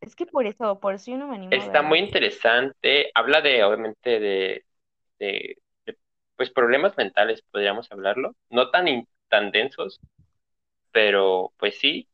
Es 0.00 0.16
que 0.16 0.26
por 0.26 0.46
eso, 0.46 0.78
por 0.80 0.94
eso 0.94 1.10
yo 1.10 1.16
no 1.18 1.28
me 1.28 1.36
animo 1.36 1.54
a 1.54 1.56
Está 1.58 1.82
muy 1.82 1.98
verla. 1.98 2.06
interesante. 2.06 3.10
Habla 3.14 3.40
de, 3.40 3.64
obviamente, 3.64 4.20
de, 4.20 4.64
de, 5.18 5.58
de, 5.86 5.98
pues, 6.36 6.50
problemas 6.50 6.96
mentales, 6.96 7.42
podríamos 7.50 7.90
hablarlo. 7.92 8.34
No 8.50 8.70
tan, 8.70 8.88
in- 8.88 9.08
tan 9.28 9.50
densos, 9.50 10.00
pero 10.92 11.52
pues 11.58 11.78
sí, 11.78 12.08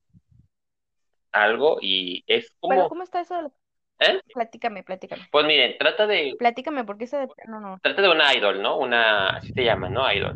algo. 1.32 1.78
Y 1.80 2.24
es 2.26 2.50
como, 2.60 2.88
¿cómo 2.88 3.02
está 3.02 3.20
eso? 3.20 3.34
de 3.42 3.50
¿eh? 4.00 4.20
Platícame, 4.32 4.82
platícame. 4.82 5.28
Pues 5.30 5.46
miren, 5.46 5.76
trata 5.78 6.06
de, 6.06 6.34
Platícame, 6.38 6.84
porque 6.84 7.04
esa 7.04 7.20
de 7.20 7.28
plano 7.28 7.60
no. 7.60 7.78
trata 7.82 8.02
de 8.02 8.08
una 8.10 8.34
idol, 8.34 8.62
¿no? 8.62 8.78
Una, 8.78 9.30
así 9.30 9.52
se 9.52 9.64
llama, 9.64 9.88
¿no? 9.88 10.10
Idol. 10.12 10.34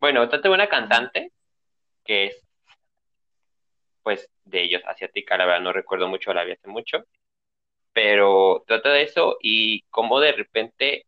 Bueno, 0.00 0.28
trata 0.28 0.48
de 0.48 0.54
una 0.54 0.68
cantante 0.68 1.32
que 2.04 2.26
es, 2.26 2.42
pues, 4.02 4.28
de 4.44 4.62
ellos, 4.62 4.82
asiática, 4.86 5.36
la 5.36 5.46
verdad, 5.46 5.62
no 5.62 5.72
recuerdo 5.72 6.08
mucho, 6.08 6.34
la 6.34 6.44
vi 6.44 6.52
hace 6.52 6.68
mucho, 6.68 7.04
pero 7.92 8.62
trata 8.66 8.90
de 8.90 9.02
eso 9.02 9.38
y 9.40 9.82
cómo 9.90 10.20
de 10.20 10.32
repente 10.32 11.06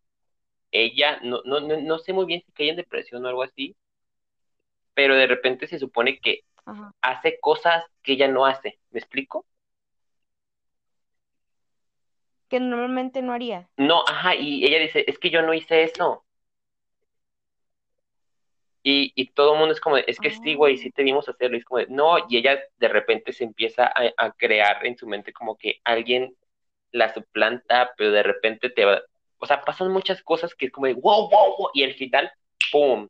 ella, 0.71 1.21
no, 1.23 1.43
no, 1.45 1.61
no, 1.61 1.77
no 1.81 1.99
sé 1.99 2.13
muy 2.13 2.25
bien 2.27 2.43
si 2.45 2.53
cae 2.53 2.71
en 2.71 2.77
depresión 2.77 3.25
o 3.25 3.29
algo 3.29 3.43
así, 3.43 3.77
pero 4.95 5.15
de 5.15 5.27
repente 5.27 5.67
se 5.67 5.79
supone 5.79 6.19
que 6.19 6.45
Ajá. 6.65 6.93
hace 7.03 7.39
cosas 7.39 7.85
que 8.03 8.13
ella 8.13 8.29
no 8.29 8.47
hace. 8.47 8.79
¿Me 8.91 8.99
explico? 8.99 9.45
Que 12.49 12.61
normalmente 12.61 13.23
no 13.23 13.33
haría. 13.33 13.69
No, 13.77 14.05
ajá, 14.07 14.35
y 14.35 14.65
ella 14.65 14.79
dice, 14.79 15.05
es 15.07 15.19
que 15.19 15.31
yo 15.31 15.43
no 15.43 15.53
hice 15.53 15.83
eso. 15.83 16.25
Y, 18.83 19.13
y 19.17 19.31
todo 19.31 19.55
el 19.55 19.59
mundo 19.59 19.75
es 19.75 19.81
como, 19.81 19.97
de, 19.97 20.05
es 20.07 20.21
que 20.21 20.31
sí, 20.31 20.55
güey, 20.55 20.77
sí 20.77 20.93
te 20.93 21.03
vimos 21.03 21.29
hacerlo. 21.29 21.57
Y 21.57 21.61
es 21.61 21.65
como, 21.65 21.81
de, 21.81 21.87
no, 21.89 22.19
y 22.29 22.37
ella 22.37 22.61
de 22.79 22.89
repente 22.89 23.33
se 23.33 23.43
empieza 23.43 23.87
a, 23.87 24.13
a 24.17 24.33
crear 24.33 24.87
en 24.87 24.97
su 24.97 25.09
mente 25.09 25.33
como 25.33 25.57
que 25.57 25.81
alguien 25.83 26.37
la 26.93 27.13
suplanta, 27.13 27.93
pero 27.97 28.13
de 28.13 28.23
repente 28.23 28.71
te 28.71 28.85
va, 28.85 29.03
o 29.39 29.47
sea, 29.47 29.63
pasan 29.63 29.91
muchas 29.93 30.23
cosas 30.23 30.55
que 30.55 30.67
es 30.67 30.73
como 30.73 30.87
de, 30.87 30.95
wow, 30.95 31.29
wow, 31.29 31.57
wow, 31.59 31.71
y 31.75 31.83
al 31.83 31.95
final, 31.95 32.31
¡pum! 32.71 33.09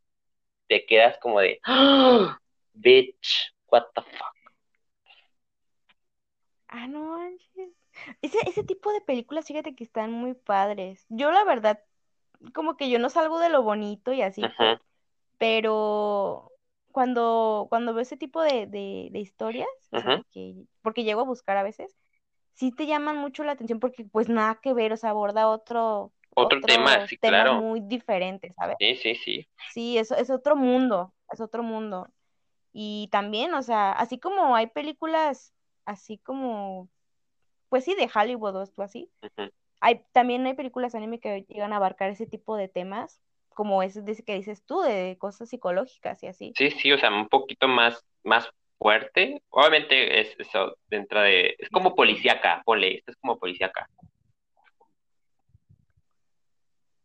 Te 0.66 0.84
quedas 0.86 1.18
como 1.18 1.40
de, 1.40 1.60
¡Ah! 1.64 2.38
bitch, 2.72 3.54
what 3.68 3.84
the 3.94 4.02
fuck. 4.02 4.34
Ah, 6.68 6.86
no 6.88 7.16
manches. 7.16 7.75
Ese, 8.22 8.38
ese 8.46 8.64
tipo 8.64 8.92
de 8.92 9.00
películas, 9.00 9.46
fíjate 9.46 9.74
que 9.74 9.84
están 9.84 10.12
muy 10.12 10.34
padres. 10.34 11.04
Yo, 11.08 11.30
la 11.30 11.44
verdad, 11.44 11.80
como 12.54 12.76
que 12.76 12.90
yo 12.90 12.98
no 12.98 13.10
salgo 13.10 13.38
de 13.38 13.48
lo 13.48 13.62
bonito 13.62 14.12
y 14.12 14.22
así, 14.22 14.42
Ajá, 14.44 14.80
pero 15.38 16.52
cuando, 16.92 17.66
cuando 17.68 17.94
veo 17.94 18.02
ese 18.02 18.16
tipo 18.16 18.42
de, 18.42 18.66
de, 18.66 19.08
de 19.12 19.18
historias, 19.18 19.68
o 19.90 20.00
sea, 20.00 20.22
que, 20.32 20.54
porque 20.82 21.04
llego 21.04 21.20
a 21.20 21.24
buscar 21.24 21.56
a 21.56 21.62
veces, 21.62 21.94
sí 22.54 22.72
te 22.72 22.86
llaman 22.86 23.18
mucho 23.18 23.44
la 23.44 23.52
atención 23.52 23.80
porque 23.80 24.04
pues 24.04 24.28
nada 24.28 24.58
que 24.62 24.72
ver, 24.72 24.92
o 24.92 24.96
sea, 24.96 25.10
aborda 25.10 25.48
otro, 25.48 26.12
Otro 26.34 26.60
tema, 26.60 27.06
sí, 27.06 27.16
temas 27.18 27.40
claro. 27.40 27.60
muy 27.60 27.80
diferentes, 27.80 28.54
¿sabes? 28.56 28.76
Sí, 28.78 28.96
sí, 28.96 29.14
sí. 29.14 29.48
Sí, 29.72 29.98
eso 29.98 30.16
es 30.16 30.30
otro 30.30 30.56
mundo, 30.56 31.12
es 31.30 31.40
otro 31.40 31.62
mundo. 31.62 32.08
Y 32.72 33.08
también, 33.10 33.54
o 33.54 33.62
sea, 33.62 33.92
así 33.92 34.18
como 34.18 34.54
hay 34.54 34.68
películas, 34.68 35.52
así 35.84 36.18
como, 36.18 36.88
pues 37.68 37.84
sí, 37.84 37.94
de 37.94 38.08
Hollywood 38.12 38.56
o 38.56 38.62
esto 38.62 38.82
así, 38.82 39.10
hay, 39.80 40.00
también 40.12 40.46
hay 40.46 40.54
películas 40.54 40.94
anime 40.94 41.20
que 41.20 41.44
llegan 41.48 41.72
a 41.72 41.76
abarcar 41.76 42.10
ese 42.10 42.26
tipo 42.26 42.56
de 42.56 42.68
temas, 42.68 43.20
como 43.50 43.82
ese 43.82 44.02
que 44.24 44.34
dices 44.34 44.64
tú, 44.64 44.80
de 44.80 45.16
cosas 45.18 45.48
psicológicas 45.48 46.22
y 46.22 46.26
así. 46.26 46.52
Sí, 46.56 46.70
sí, 46.70 46.92
o 46.92 46.98
sea, 46.98 47.10
un 47.10 47.28
poquito 47.28 47.68
más, 47.68 48.04
más 48.22 48.48
fuerte. 48.78 49.42
Obviamente 49.50 50.20
es 50.20 50.34
eso, 50.38 50.76
dentro 50.88 51.20
de, 51.20 51.56
es 51.58 51.68
como 51.70 51.94
policíaca, 51.94 52.62
ponle, 52.64 52.96
esto 52.96 53.12
es 53.12 53.16
como 53.16 53.38
policíaca. 53.38 53.88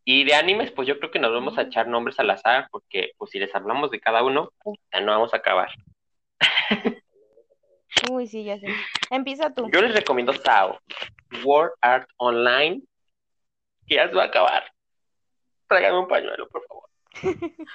Y 0.04 0.24
de 0.24 0.34
animes, 0.34 0.72
pues 0.72 0.88
yo 0.88 0.98
creo 0.98 1.12
que 1.12 1.20
nos 1.20 1.32
vamos 1.32 1.58
a 1.58 1.64
echar 1.64 1.88
nombres 1.88 2.20
al 2.20 2.30
azar, 2.30 2.68
porque 2.72 3.12
pues 3.18 3.32
si 3.32 3.40
les 3.40 3.54
hablamos 3.54 3.92
de 3.92 4.00
cada 4.00 4.24
uno, 4.24 4.52
puta, 4.64 5.00
no 5.00 5.12
vamos 5.12 5.34
a 5.34 5.38
acabar. 5.38 5.70
Uy, 8.10 8.28
sí, 8.28 8.44
ya 8.44 8.60
sé. 8.60 8.68
Empieza 9.10 9.54
tú. 9.54 9.70
Yo 9.72 9.82
les 9.82 9.94
recomiendo 9.94 10.34
SAO, 10.34 10.80
World 11.44 11.74
Art 11.82 12.10
Online, 12.18 12.82
que 13.88 13.96
ya 13.96 14.08
se 14.08 14.16
va 14.16 14.24
a 14.24 14.28
acabar. 14.28 14.64
Tráigame 15.68 16.00
un 16.00 16.08
pañuelo, 16.08 16.48
por 16.48 16.66
favor. 16.66 16.90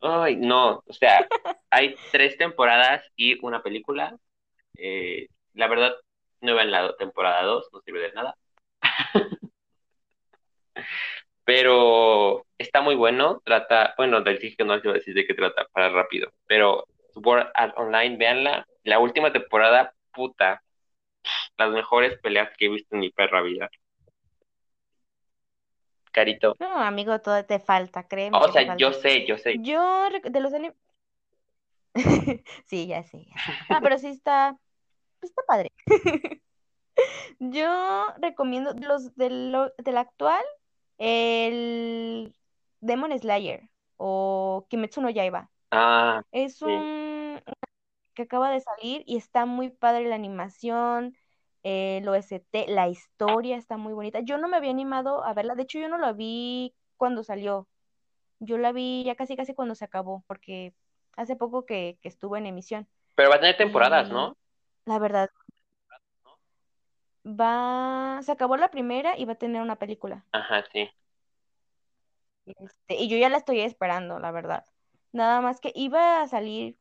Ay, 0.00 0.36
no, 0.36 0.82
o 0.86 0.92
sea, 0.92 1.28
hay 1.70 1.94
tres 2.10 2.36
temporadas 2.36 3.04
y 3.16 3.38
una 3.44 3.62
película. 3.62 4.16
Eh, 4.76 5.28
la 5.54 5.68
verdad, 5.68 5.94
no 6.40 6.54
vean 6.54 6.70
la 6.70 6.96
temporada 6.96 7.42
2, 7.44 7.68
no 7.72 7.80
sirve 7.80 8.00
de 8.00 8.12
nada. 8.12 8.36
Pero 11.44 12.46
está 12.58 12.80
muy 12.80 12.94
bueno, 12.94 13.42
trata, 13.44 13.94
bueno, 13.96 14.20
del 14.22 14.38
que 14.38 14.64
no 14.64 14.74
les 14.76 14.84
iba 14.84 14.92
a 14.92 14.96
decir 14.96 15.14
de 15.14 15.26
qué 15.26 15.34
trata, 15.34 15.66
para 15.72 15.88
rápido, 15.88 16.32
pero 16.46 16.86
Sword 17.12 17.48
Art 17.54 17.76
Online, 17.76 18.16
véanla, 18.16 18.66
la 18.84 18.98
última 18.98 19.32
temporada, 19.32 19.94
puta, 20.12 20.62
las 21.56 21.70
mejores 21.70 22.18
peleas 22.20 22.50
que 22.56 22.66
he 22.66 22.68
visto 22.68 22.94
en 22.94 23.00
mi 23.00 23.10
perra 23.10 23.42
vida. 23.42 23.70
Carito. 26.10 26.56
No, 26.60 26.78
amigo, 26.78 27.20
todo 27.20 27.44
te 27.44 27.58
falta, 27.58 28.06
créeme 28.06 28.36
O 28.36 28.52
sea, 28.52 28.76
yo 28.76 28.92
sé, 28.92 29.26
yo 29.26 29.38
sé. 29.38 29.56
Yo, 29.60 30.08
de 30.22 30.40
los 30.40 30.52
animes... 30.52 30.76
Sí, 32.66 32.86
ya 32.86 33.02
sé. 33.02 33.26
Ah, 33.68 33.80
pero 33.82 33.98
sí 33.98 34.08
está, 34.08 34.56
pues 35.20 35.30
está 35.30 35.42
padre. 35.46 35.70
Yo 37.38 38.06
recomiendo 38.20 38.74
de 38.74 38.86
los 38.86 39.14
del, 39.16 39.56
del 39.78 39.96
actual, 39.96 40.44
el 40.98 42.34
Demon 42.80 43.18
Slayer 43.18 43.68
o 43.96 44.66
Kimetsu 44.68 45.00
no 45.00 45.10
Yaiba. 45.10 45.50
Ah, 45.70 46.22
Es 46.32 46.56
sí. 46.58 46.64
Que 48.14 48.22
acaba 48.22 48.50
de 48.50 48.60
salir 48.60 49.02
y 49.06 49.16
está 49.16 49.46
muy 49.46 49.70
padre 49.70 50.08
la 50.08 50.14
animación, 50.16 51.16
eh, 51.62 51.98
el 51.98 52.08
OST, 52.08 52.66
la 52.68 52.88
historia 52.88 53.56
está 53.56 53.76
muy 53.76 53.92
bonita. 53.92 54.20
Yo 54.20 54.38
no 54.38 54.48
me 54.48 54.56
había 54.56 54.70
animado 54.70 55.24
a 55.24 55.34
verla, 55.34 55.54
de 55.54 55.62
hecho 55.62 55.78
yo 55.78 55.88
no 55.88 55.98
la 55.98 56.12
vi 56.12 56.74
cuando 56.96 57.22
salió, 57.24 57.68
yo 58.40 58.58
la 58.58 58.72
vi 58.72 59.04
ya 59.04 59.14
casi 59.16 59.36
casi 59.36 59.54
cuando 59.54 59.74
se 59.74 59.84
acabó, 59.84 60.24
porque 60.26 60.74
hace 61.16 61.36
poco 61.36 61.64
que, 61.66 61.98
que 62.02 62.08
estuvo 62.08 62.36
en 62.36 62.46
emisión. 62.46 62.88
Pero 63.14 63.30
va 63.30 63.36
a 63.36 63.40
tener 63.40 63.56
temporadas, 63.56 64.08
Y 64.08 64.12
¿no? 64.12 64.36
la 64.86 64.98
verdad, 64.98 65.30
va, 67.24 68.20
se 68.22 68.32
acabó 68.32 68.56
la 68.56 68.70
primera 68.70 69.16
y 69.18 69.24
va 69.24 69.34
a 69.34 69.36
tener 69.36 69.62
una 69.62 69.76
película. 69.76 70.24
Ajá, 70.32 70.64
sí. 70.72 70.88
Este, 72.46 72.96
y 72.96 73.08
yo 73.08 73.16
ya 73.16 73.28
la 73.28 73.38
estoy 73.38 73.60
esperando, 73.60 74.18
la 74.18 74.30
verdad. 74.32 74.64
Nada 75.12 75.40
más 75.40 75.60
que 75.60 75.72
iba 75.74 76.22
a 76.22 76.28
salir, 76.28 76.76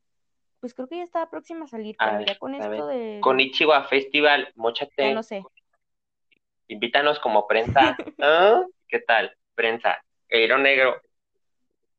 pues 0.62 0.76
creo 0.76 0.88
que 0.88 0.98
ya 0.98 1.04
estaba 1.04 1.30
próxima 1.30 1.66
a 1.66 1.68
salir, 1.68 1.96
pero 1.98 2.24
ya 2.24 2.38
con 2.38 2.54
esto 2.54 2.88
de, 2.88 3.20
Con 3.22 3.40
Ichiwa 3.40 3.84
Festival, 3.86 4.46
ya 4.46 4.52
móchate, 4.56 5.14
no 5.14 5.24
sé. 5.24 5.44
invítanos 6.68 7.20
como 7.20 7.48
prensa. 7.48 7.98
¿Ah? 8.22 8.64
¿Qué 8.88 9.00
tal? 9.00 9.36
Prensa. 9.56 10.02
Hilo 10.30 10.60
negro. 10.60 11.02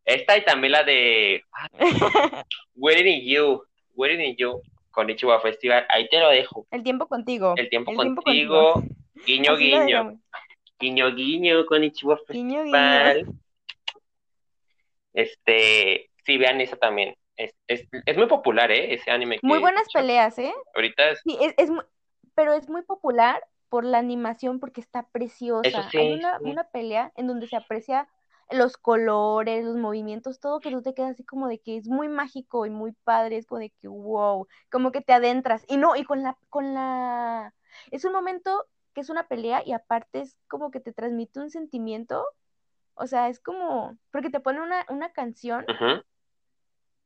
Esta 0.05 0.37
y 0.39 0.45
también 0.45 0.73
la 0.73 0.85
de 0.85 1.43
Waiting 2.77 3.07
in 3.07 3.27
You. 3.27 3.63
Waiting 3.95 4.21
in 4.21 4.37
You. 4.37 4.63
Con 4.93 5.11
Ichiwa 5.11 5.41
Festival. 5.41 5.85
Ahí 5.89 6.09
te 6.09 6.21
lo 6.21 6.29
dejo. 6.29 6.67
El 6.71 6.83
tiempo 6.83 7.09
contigo. 7.09 7.55
El 7.57 7.69
tiempo 7.69 7.91
El 7.91 7.99
tiempo 7.99 8.23
contigo. 8.23 8.83
Guiño, 9.27 9.53
Así 9.53 9.65
guiño. 9.65 10.21
Guiño, 10.79 11.15
guiño 11.15 11.67
con 11.67 11.85
Ichiwa 11.85 12.19
Guiño, 12.29 12.63
Festival. 12.63 13.17
guiño. 13.25 13.39
Este, 15.13 16.11
sí, 16.25 16.39
vean 16.39 16.61
esa 16.61 16.77
también. 16.77 17.15
Es, 17.37 17.55
es, 17.67 17.87
es 18.07 18.17
muy 18.17 18.27
popular, 18.27 18.71
¿eh? 18.71 18.95
Ese 18.95 19.11
anime 19.11 19.39
que 19.39 19.47
Muy 19.47 19.59
buenas 19.59 19.87
peleas, 19.93 20.39
¿eh? 20.39 20.53
Ahorita 20.75 21.11
es, 21.11 21.21
Sí, 21.25 21.39
es, 21.41 21.55
es 21.57 21.71
pero 22.35 22.53
es 22.55 22.69
muy 22.69 22.83
popular 22.83 23.43
por 23.69 23.85
la 23.85 23.99
animación 23.99 24.61
porque 24.61 24.81
está 24.81 25.07
preciosa. 25.13 25.89
sí, 25.91 25.99
Hay 25.99 26.13
una, 26.13 26.39
sí. 26.39 26.45
una 26.45 26.65
pelea 26.65 27.13
en 27.17 27.27
donde 27.27 27.47
se 27.47 27.57
aprecia 27.57 28.09
los 28.51 28.77
colores, 28.77 29.65
los 29.65 29.77
movimientos, 29.77 30.41
todo 30.41 30.61
que 30.61 30.71
tú 30.71 30.83
te 30.83 30.95
quedas 30.95 31.13
así 31.13 31.25
como 31.25 31.49
de 31.49 31.59
que 31.59 31.77
es 31.77 31.89
muy 31.89 32.09
mágico 32.09 32.67
y 32.67 32.71
muy 32.71 32.93
padre, 33.05 33.39
es 33.39 33.47
como 33.47 33.61
de 33.61 33.71
que 33.71 33.89
wow, 33.89 34.47
como 34.71 34.93
que 34.93 35.01
te 35.01 35.13
adentras. 35.13 35.65
Y 35.69 35.77
no, 35.77 35.97
y 35.97 36.05
con 36.05 36.23
la, 36.23 36.37
con 36.51 36.75
la, 36.75 37.55
es 37.91 38.05
un 38.05 38.13
momento 38.13 38.67
que 38.95 39.01
es 39.01 39.09
una 39.09 39.27
pelea 39.27 39.63
y 39.65 39.73
aparte 39.73 40.21
es 40.21 40.37
como 40.49 40.71
que 40.71 40.81
te 40.81 40.93
transmite 40.93 41.41
un 41.41 41.51
sentimiento, 41.51 42.27
o 42.95 43.07
sea, 43.07 43.29
es 43.29 43.41
como, 43.41 43.97
porque 44.11 44.31
te 44.31 44.41
pone 44.41 44.61
una, 44.61 44.85
una 44.91 45.13
canción. 45.13 45.65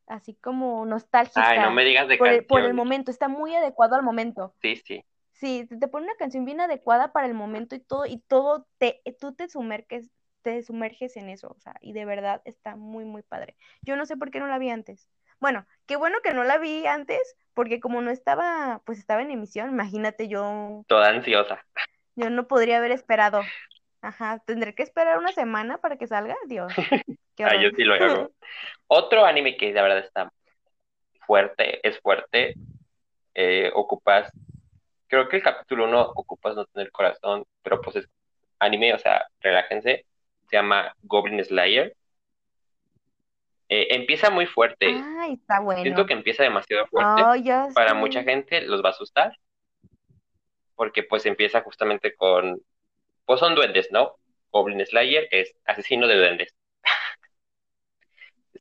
Así 0.07 0.35
como 0.35 0.79
Ay, 0.79 0.85
no 0.85 0.85
nostálgica 0.87 1.69
me 1.69 1.83
digas 1.83 2.07
de 2.07 2.17
por 2.17 2.27
el, 2.27 2.45
por 2.45 2.61
el 2.61 2.73
momento, 2.73 3.11
está 3.11 3.27
muy 3.27 3.55
adecuado 3.55 3.95
al 3.95 4.03
momento. 4.03 4.53
Sí, 4.61 4.75
sí. 4.77 5.03
Sí, 5.33 5.65
te, 5.69 5.77
te 5.77 5.87
pone 5.87 6.05
una 6.05 6.15
canción 6.15 6.45
bien 6.45 6.61
adecuada 6.61 7.11
para 7.11 7.27
el 7.27 7.33
momento 7.33 7.75
y 7.75 7.79
todo, 7.79 8.05
y 8.05 8.19
todo 8.19 8.67
te, 8.79 9.01
tú 9.19 9.35
te 9.35 9.47
sumerges, 9.47 10.09
te 10.41 10.63
sumerges 10.63 11.15
en 11.17 11.29
eso, 11.29 11.49
o 11.55 11.59
sea, 11.59 11.75
y 11.81 11.93
de 11.93 12.05
verdad 12.05 12.41
está 12.45 12.75
muy, 12.75 13.05
muy 13.05 13.21
padre. 13.21 13.55
Yo 13.83 13.95
no 13.95 14.05
sé 14.05 14.17
por 14.17 14.31
qué 14.31 14.39
no 14.39 14.47
la 14.47 14.57
vi 14.57 14.69
antes. 14.69 15.09
Bueno, 15.39 15.67
qué 15.85 15.95
bueno 15.95 16.17
que 16.23 16.33
no 16.33 16.43
la 16.43 16.57
vi 16.57 16.87
antes, 16.87 17.35
porque 17.53 17.79
como 17.79 18.01
no 18.01 18.09
estaba, 18.09 18.81
pues 18.85 18.97
estaba 18.97 19.21
en 19.21 19.29
emisión, 19.31 19.69
imagínate, 19.69 20.27
yo, 20.27 20.83
Toda 20.87 21.09
ansiosa. 21.09 21.63
yo 22.15 22.29
no 22.31 22.47
podría 22.47 22.77
haber 22.77 22.91
esperado. 22.91 23.41
Ajá, 24.01 24.39
tendré 24.45 24.73
que 24.73 24.83
esperar 24.83 25.19
una 25.19 25.31
semana 25.33 25.77
para 25.79 25.97
que 25.97 26.07
salga, 26.07 26.35
Dios, 26.47 26.71
Ay, 27.45 27.63
yo 27.63 27.69
sí 27.75 27.83
lo 27.83 27.93
hago. 27.95 28.31
Otro 28.87 29.25
anime 29.25 29.57
que 29.57 29.71
la 29.73 29.81
verdad 29.83 29.99
está 29.99 30.31
fuerte, 31.25 31.79
es 31.87 31.99
fuerte. 31.99 32.53
eh, 33.33 33.71
ocupas, 33.75 34.31
creo 35.07 35.27
que 35.29 35.37
el 35.37 35.43
capítulo 35.43 35.85
1 35.85 36.01
ocupas 36.15 36.55
no 36.55 36.65
tener 36.65 36.91
corazón, 36.91 37.45
pero 37.61 37.79
pues 37.81 37.97
es 37.97 38.09
anime, 38.59 38.93
o 38.93 38.99
sea, 38.99 39.27
relájense. 39.41 40.05
Se 40.49 40.55
llama 40.55 40.93
Goblin 41.03 41.43
Slayer. 41.43 41.93
Eh, 43.69 43.87
empieza 43.95 44.29
muy 44.29 44.45
fuerte. 44.45 44.87
Ay, 45.19 45.33
está 45.33 45.57
Siento 45.57 45.63
bueno. 45.63 46.05
que 46.05 46.13
empieza 46.13 46.43
demasiado 46.43 46.87
fuerte. 46.87 47.43
Ya 47.43 47.67
Para 47.75 47.89
sé. 47.89 47.95
mucha 47.95 48.23
gente 48.23 48.61
los 48.61 48.81
va 48.81 48.89
a 48.89 48.91
asustar, 48.91 49.37
porque 50.75 51.03
pues 51.03 51.25
empieza 51.25 51.61
justamente 51.61 52.15
con, 52.15 52.59
pues 53.25 53.39
son 53.39 53.55
duendes, 53.55 53.89
¿no? 53.91 54.15
Goblin 54.51 54.85
Slayer 54.85 55.27
es 55.31 55.53
asesino 55.65 56.07
de 56.07 56.15
duendes. 56.17 56.55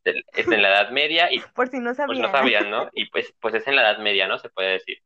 Es 0.07 0.49
en 0.49 0.63
la 0.63 0.69
Edad 0.69 0.91
Media 0.91 1.33
y 1.33 1.41
Por 1.55 1.69
si 1.69 1.79
no 1.79 1.95
pues 1.95 1.97
sabían. 1.97 2.23
no 2.23 2.31
sabían, 2.31 2.71
¿no? 2.71 2.89
Y 2.93 3.11
pues, 3.11 3.35
pues 3.41 3.55
es 3.55 3.67
en 3.67 3.77
la 3.77 3.83
Edad 3.83 3.99
Media, 3.99 4.29
¿no? 4.29 4.39
Se 4.39 4.49
puede 4.49 4.73
decir. 4.73 4.99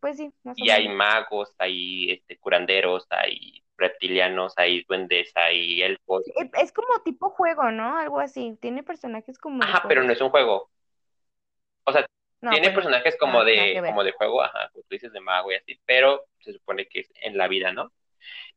Pues 0.00 0.18
sí, 0.18 0.30
más 0.42 0.56
o 0.60 0.64
Y 0.64 0.70
hay 0.70 0.88
magos, 0.88 1.54
hay 1.58 2.12
este, 2.12 2.36
curanderos, 2.36 3.06
hay 3.08 3.62
reptilianos, 3.76 4.52
hay 4.56 4.84
duendes, 4.84 5.32
hay 5.34 5.82
elfos. 5.82 6.26
Eh, 6.28 6.50
Es 6.60 6.72
como 6.72 7.00
tipo 7.02 7.30
juego, 7.30 7.70
¿no? 7.70 7.96
Algo 7.96 8.20
así. 8.20 8.58
Tiene 8.60 8.82
personajes 8.82 9.38
como 9.38 9.62
Ajá, 9.62 9.84
pero 9.88 10.02
no 10.02 10.12
es 10.12 10.20
un 10.20 10.28
juego. 10.30 10.70
O 11.84 11.92
sea, 11.92 12.06
No, 12.42 12.50
tiene 12.50 12.66
pues 12.68 12.74
personajes 12.76 13.16
como 13.18 13.44
nada 13.44 13.44
de, 13.44 13.82
como 13.86 14.04
de 14.04 14.12
juego, 14.12 14.42
ajá, 14.42 14.68
como 14.72 14.82
tú 14.82 14.88
dices, 14.90 15.12
de 15.12 15.20
mago 15.20 15.52
y 15.52 15.56
así, 15.56 15.80
pero 15.86 16.24
se 16.40 16.52
supone 16.52 16.86
que 16.86 17.00
es 17.00 17.12
en 17.22 17.36
la 17.38 17.48
vida, 17.48 17.72
¿no? 17.72 17.90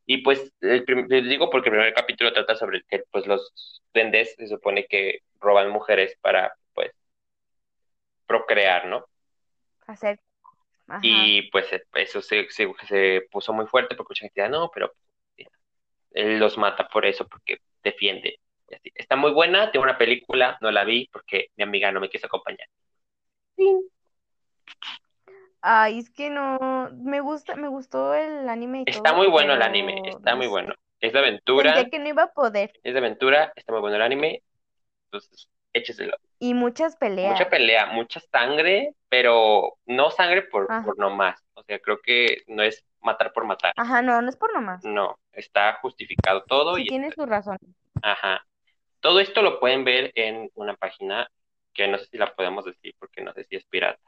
Y 0.09 0.19
pues 0.19 0.53
el 0.61 0.85
les 1.09 1.25
digo 1.25 1.49
porque 1.49 1.67
el 1.67 1.75
primer 1.75 1.93
capítulo 1.93 2.31
trata 2.31 2.55
sobre 2.55 2.81
que 2.83 3.03
pues 3.11 3.27
los 3.27 3.83
duendes 3.93 4.35
se 4.35 4.47
supone 4.47 4.87
que 4.87 5.19
roban 5.39 5.69
mujeres 5.69 6.17
para 6.21 6.55
pues 6.73 6.91
procrear, 8.25 8.87
¿no? 8.87 9.05
Hacer. 9.85 10.19
Ajá. 10.87 11.01
Y 11.03 11.51
pues 11.51 11.71
eh, 11.73 11.83
eso 11.95 12.21
se, 12.21 12.49
se, 12.49 12.73
se 12.87 13.27
puso 13.29 13.51
muy 13.51 13.67
fuerte 13.67 13.95
porque 13.95 14.11
mucha 14.11 14.21
gente 14.21 14.41
decía, 14.41 14.49
no, 14.49 14.71
pero 14.73 14.93
él 16.11 16.39
los 16.39 16.57
mata 16.57 16.87
por 16.87 17.05
eso, 17.05 17.27
porque 17.27 17.57
defiende. 17.83 18.39
Está 18.95 19.17
muy 19.17 19.31
buena, 19.31 19.71
tengo 19.71 19.83
una 19.83 19.97
película, 19.97 20.57
no 20.61 20.71
la 20.71 20.85
vi 20.85 21.09
porque 21.11 21.47
mi 21.57 21.63
amiga 21.63 21.91
no 21.91 21.99
me 21.99 22.09
quiso 22.09 22.27
acompañar. 22.27 22.67
Ay, 25.61 25.99
es 25.99 26.09
que 26.09 26.29
no. 26.29 26.89
Me 26.93 27.19
gusta, 27.21 27.55
me 27.55 27.67
gustó 27.67 28.13
el 28.13 28.47
anime 28.49 28.83
y 28.85 28.89
Está 28.89 29.09
todo, 29.09 29.17
muy 29.17 29.27
bueno 29.27 29.53
el 29.53 29.61
anime, 29.61 30.01
está 30.05 30.35
muy 30.35 30.47
bueno. 30.47 30.73
Es 30.99 31.13
de 31.13 31.19
aventura, 31.19 31.73
Sentía 31.73 31.89
que 31.91 31.99
no 31.99 32.09
iba 32.09 32.23
a 32.23 32.33
poder. 32.33 32.71
es 32.83 32.93
de 32.93 32.99
aventura, 32.99 33.51
está 33.55 33.71
muy 33.71 33.81
bueno 33.81 33.97
el 33.97 34.01
anime, 34.01 34.41
entonces 35.05 35.47
écheselo. 35.73 36.17
Y 36.39 36.53
muchas 36.53 36.95
peleas. 36.95 37.31
Mucha 37.33 37.49
pelea, 37.49 37.87
mucha 37.87 38.19
sangre, 38.31 38.93
pero 39.09 39.77
no 39.85 40.09
sangre 40.11 40.43
por, 40.43 40.71
Ajá. 40.71 40.83
por 40.85 40.97
nomás. 40.97 41.39
O 41.53 41.63
sea, 41.63 41.79
creo 41.79 41.99
que 42.01 42.43
no 42.47 42.63
es 42.63 42.83
matar 43.01 43.31
por 43.33 43.45
matar. 43.45 43.73
Ajá, 43.75 44.01
no, 44.01 44.21
no 44.21 44.29
es 44.29 44.35
por 44.37 44.53
nomás. 44.53 44.83
No, 44.83 45.19
está 45.31 45.73
justificado 45.81 46.43
todo 46.47 46.75
Sí 46.75 46.83
y 46.83 46.87
tiene 46.87 47.11
su 47.11 47.25
razón. 47.25 47.57
ajá. 48.01 48.45
Todo 48.99 49.19
esto 49.19 49.41
lo 49.43 49.59
pueden 49.59 49.83
ver 49.83 50.11
en 50.15 50.49
una 50.55 50.75
página 50.75 51.29
que 51.73 51.87
no 51.87 51.99
sé 51.99 52.05
si 52.07 52.17
la 52.17 52.33
podemos 52.35 52.65
decir 52.65 52.95
porque 52.99 53.21
no 53.21 53.31
sé 53.33 53.43
si 53.43 53.55
es 53.55 53.63
pirata. 53.65 53.99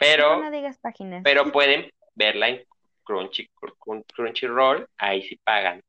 Pero, 0.00 0.42
No 0.42 0.50
digas 0.50 0.78
páginas. 0.78 1.22
pero 1.22 1.44
pueden 1.52 1.90
verla 2.14 2.48
en 2.48 2.64
Crunchy, 3.04 3.48
Crun- 3.54 4.04
Crunchyroll, 4.12 4.88
ahí 4.98 5.22
sí 5.22 5.36
pagan. 5.44 5.80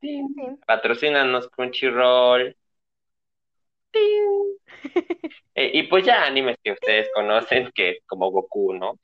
Sí. 0.00 0.22
Patrocínanos 0.66 1.48
Crunchyroll. 1.50 2.56
Eh, 5.54 5.70
y 5.74 5.82
pues 5.84 6.04
ya 6.04 6.24
animes 6.26 6.56
que 6.62 6.72
ustedes 6.72 7.10
conocen, 7.14 7.70
que 7.74 7.90
es 7.90 7.98
como 8.06 8.30
Goku, 8.30 8.72
¿no? 8.74 8.98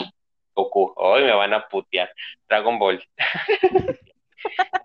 Goku, 0.55 0.93
hoy 0.97 1.25
me 1.25 1.35
van 1.35 1.55
a 1.55 1.69
putear. 1.69 2.11
Dragon 2.49 2.79
Ball. 2.79 3.03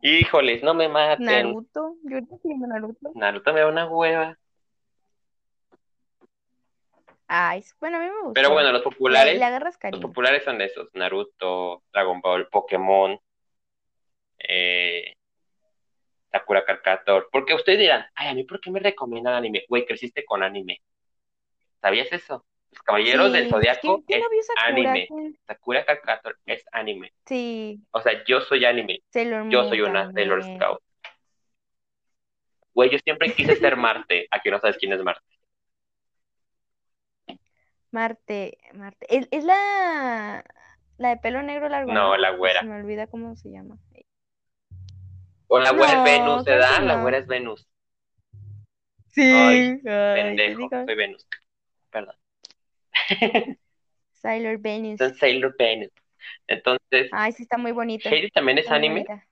Híjoles, 0.02 0.64
no 0.64 0.74
me 0.74 0.90
maten. 0.90 1.26
Naruto. 1.26 1.96
Yo 2.04 2.20
no 2.20 2.68
Naruto. 2.68 3.12
Naruto 3.16 3.54
me 3.54 3.62
da 3.62 3.68
una 3.68 3.88
hueva. 3.88 4.38
Ay, 7.36 7.64
bueno, 7.80 7.98
a 7.98 8.00
mí 8.00 8.06
me 8.06 8.22
gusta. 8.22 8.34
Pero 8.36 8.52
bueno, 8.52 8.72
los 8.72 8.84
populares, 8.84 9.40
le 9.40 9.44
agarras 9.44 9.76
los 9.90 10.00
populares 10.00 10.44
son 10.44 10.62
esos, 10.62 10.88
Naruto, 10.94 11.82
Dragon 11.92 12.22
Ball, 12.22 12.48
Pokémon, 12.48 13.20
eh, 14.38 15.16
Sakura 16.32 16.64
Card 16.64 16.84
Captor. 16.84 17.30
Porque 17.32 17.56
ustedes 17.56 17.80
dirán, 17.80 18.06
ay, 18.14 18.28
a 18.28 18.36
mí 18.36 18.44
¿por 18.44 18.62
qué 18.62 18.70
me 18.70 18.80
recomiendan 18.80 19.34
anime? 19.34 19.66
Güey, 19.68 19.84
creciste 19.84 20.24
con 20.24 20.44
anime. 20.44 20.80
¿Sabías 21.82 22.14
eso? 22.14 22.46
Los 22.70 22.84
Caballeros 22.84 23.34
del 23.34 23.50
Zodiaco 23.50 24.04
¿quién, 24.06 24.22
quién 24.22 24.40
es 24.40 24.46
Sakura? 24.46 24.68
anime. 24.68 25.08
Sakura 25.48 25.86
Card 25.86 26.02
Captor 26.04 26.38
es 26.46 26.64
anime. 26.72 27.14
Sí, 27.26 27.80
O 27.90 28.02
sea, 28.02 28.24
yo 28.26 28.42
soy 28.42 28.64
anime. 28.66 29.02
Sailor 29.10 29.50
Yo 29.50 29.68
soy 29.70 29.82
una 29.82 30.12
Sailor. 30.12 30.44
Scout. 30.44 30.84
Güey, 32.76 32.92
yo 32.92 33.00
siempre 33.00 33.34
quise 33.34 33.56
ser 33.56 33.76
Marte. 33.76 34.28
Aquí 34.30 34.52
no 34.52 34.60
sabes 34.60 34.78
quién 34.78 34.94
es 34.94 35.02
Marte. 35.02 35.33
Marte, 37.94 38.58
Marte. 38.74 39.06
¿Es, 39.10 39.28
es 39.32 39.44
la, 39.44 40.44
la 40.98 41.10
de 41.10 41.18
pelo 41.18 41.44
negro 41.44 41.70
largo? 41.70 41.94
No, 41.94 42.18
la 42.18 42.32
güera. 42.32 42.62
Se 42.62 42.66
me 42.66 42.76
olvida 42.76 43.08
cómo 43.08 43.36
se 43.36 43.52
llama. 43.52 43.78
O 45.48 45.60
la 45.60 45.72
güera 45.72 45.94
No, 45.94 46.06
es 46.06 46.12
Venus, 46.12 46.44
¿verdad? 46.44 46.82
La 46.82 47.02
güera 47.02 47.20
es 47.20 47.28
Venus. 47.28 47.68
Sí. 49.10 49.22
Ay, 49.22 49.80
Ay, 49.86 50.16
Pendejo, 50.16 50.68
soy 50.72 50.96
Venus. 50.96 51.28
Perdón. 51.92 52.16
Sailor 54.12 54.58
Venus. 54.58 54.92
Entonces, 54.94 55.20
Sailor 55.20 55.56
Venus. 55.58 55.92
Entonces, 56.48 57.10
Ay, 57.12 57.32
sí, 57.34 57.44
está 57.44 57.58
muy 57.58 57.74
bonito. 57.74 58.10
Heidi 58.10 58.32
también 58.32 58.58
es 58.58 58.64
Está 58.64 58.76
anime. 58.76 59.04
bonita. 59.04 59.28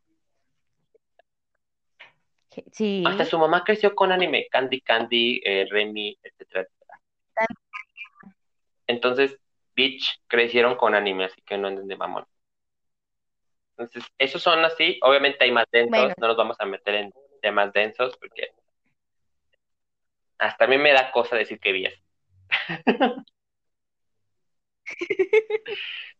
Sí. 2.73 3.03
Hasta 3.07 3.25
su 3.25 3.39
mamá 3.39 3.63
creció 3.63 3.95
con 3.95 4.11
anime. 4.11 4.47
Candy 4.51 4.81
Candy, 4.81 5.41
eh, 5.43 5.65
Remy, 5.71 6.19
etcétera. 6.21 6.40
Entonces, 8.91 9.39
Beach 9.73 10.19
crecieron 10.27 10.75
con 10.75 10.93
anime, 10.95 11.25
así 11.25 11.41
que 11.43 11.57
no 11.57 11.69
entiende 11.69 11.95
mamón. 11.95 12.25
Entonces, 13.77 14.03
esos 14.17 14.43
son 14.43 14.63
así. 14.65 14.99
Obviamente 15.01 15.45
hay 15.45 15.51
más 15.51 15.65
densos, 15.71 15.97
Bueno. 15.97 16.13
no 16.17 16.27
nos 16.27 16.35
vamos 16.37 16.57
a 16.59 16.65
meter 16.65 16.95
en 16.95 17.13
temas 17.41 17.71
densos 17.71 18.17
porque 18.17 18.49
hasta 20.37 20.65
a 20.65 20.67
mí 20.67 20.77
me 20.77 20.91
da 20.91 21.09
cosa 21.11 21.37
decir 21.37 21.57
que 21.59 21.71
vi 21.71 21.85
eso. 21.85 22.01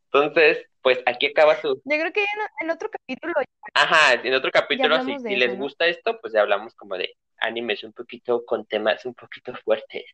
Entonces, 0.05 0.65
pues 0.81 1.03
aquí 1.05 1.27
acaba 1.27 1.59
su... 1.59 1.81
Yo 1.83 1.97
creo 1.99 2.13
que 2.13 2.21
en, 2.21 2.27
en 2.61 2.69
otro 2.71 2.89
capítulo. 2.89 3.33
Ajá, 3.73 4.13
en 4.13 4.33
otro 4.33 4.49
capítulo, 4.49 5.03
si, 5.03 5.11
de 5.17 5.19
si 5.19 5.35
les 5.35 5.57
gusta 5.57 5.87
esto, 5.87 6.19
pues 6.21 6.33
ya 6.33 6.41
hablamos 6.41 6.73
como 6.75 6.95
de 6.95 7.15
animes 7.37 7.83
un 7.83 7.91
poquito 7.91 8.45
con 8.45 8.65
temas 8.65 9.05
un 9.05 9.13
poquito 9.13 9.53
fuertes. 9.65 10.05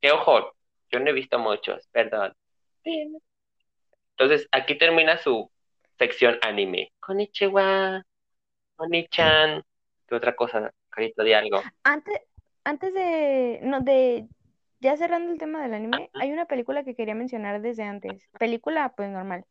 Que 0.00 0.10
ojo, 0.10 0.55
yo 0.90 1.00
no 1.00 1.10
he 1.10 1.12
visto 1.12 1.38
muchos, 1.38 1.86
perdón. 1.92 2.34
Entonces, 4.18 4.48
aquí 4.52 4.76
termina 4.78 5.18
su 5.18 5.50
sección 5.98 6.38
anime. 6.42 6.92
Konnichiwa, 7.00 8.02
Oni-chan. 8.76 9.62
¿Qué 10.06 10.14
otra 10.14 10.36
cosa? 10.36 10.72
Carito 10.90 11.24
de 11.24 11.34
algo. 11.34 11.62
Antes, 11.82 12.20
antes 12.64 12.94
de, 12.94 13.60
no, 13.62 13.80
de, 13.80 14.28
ya 14.80 14.96
cerrando 14.96 15.32
el 15.32 15.38
tema 15.38 15.62
del 15.62 15.74
anime, 15.74 16.10
hay 16.14 16.32
una 16.32 16.46
película 16.46 16.84
que 16.84 16.94
quería 16.94 17.14
mencionar 17.14 17.60
desde 17.60 17.82
antes. 17.82 18.28
Película, 18.38 18.92
pues 18.96 19.10
normal. 19.10 19.44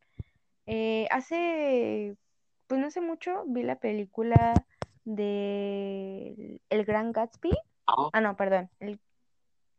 Eh, 0.66 1.06
hace, 1.10 2.16
pues 2.66 2.80
no 2.80 2.88
hace 2.88 3.00
mucho, 3.00 3.44
vi 3.46 3.62
la 3.62 3.78
película 3.78 4.54
de 5.04 6.60
El 6.68 6.84
Gran 6.84 7.12
Gatsby. 7.12 7.56
Oh, 7.86 8.10
Ah, 8.12 8.20
no, 8.20 8.36
perdón, 8.36 8.68
el 8.80 8.98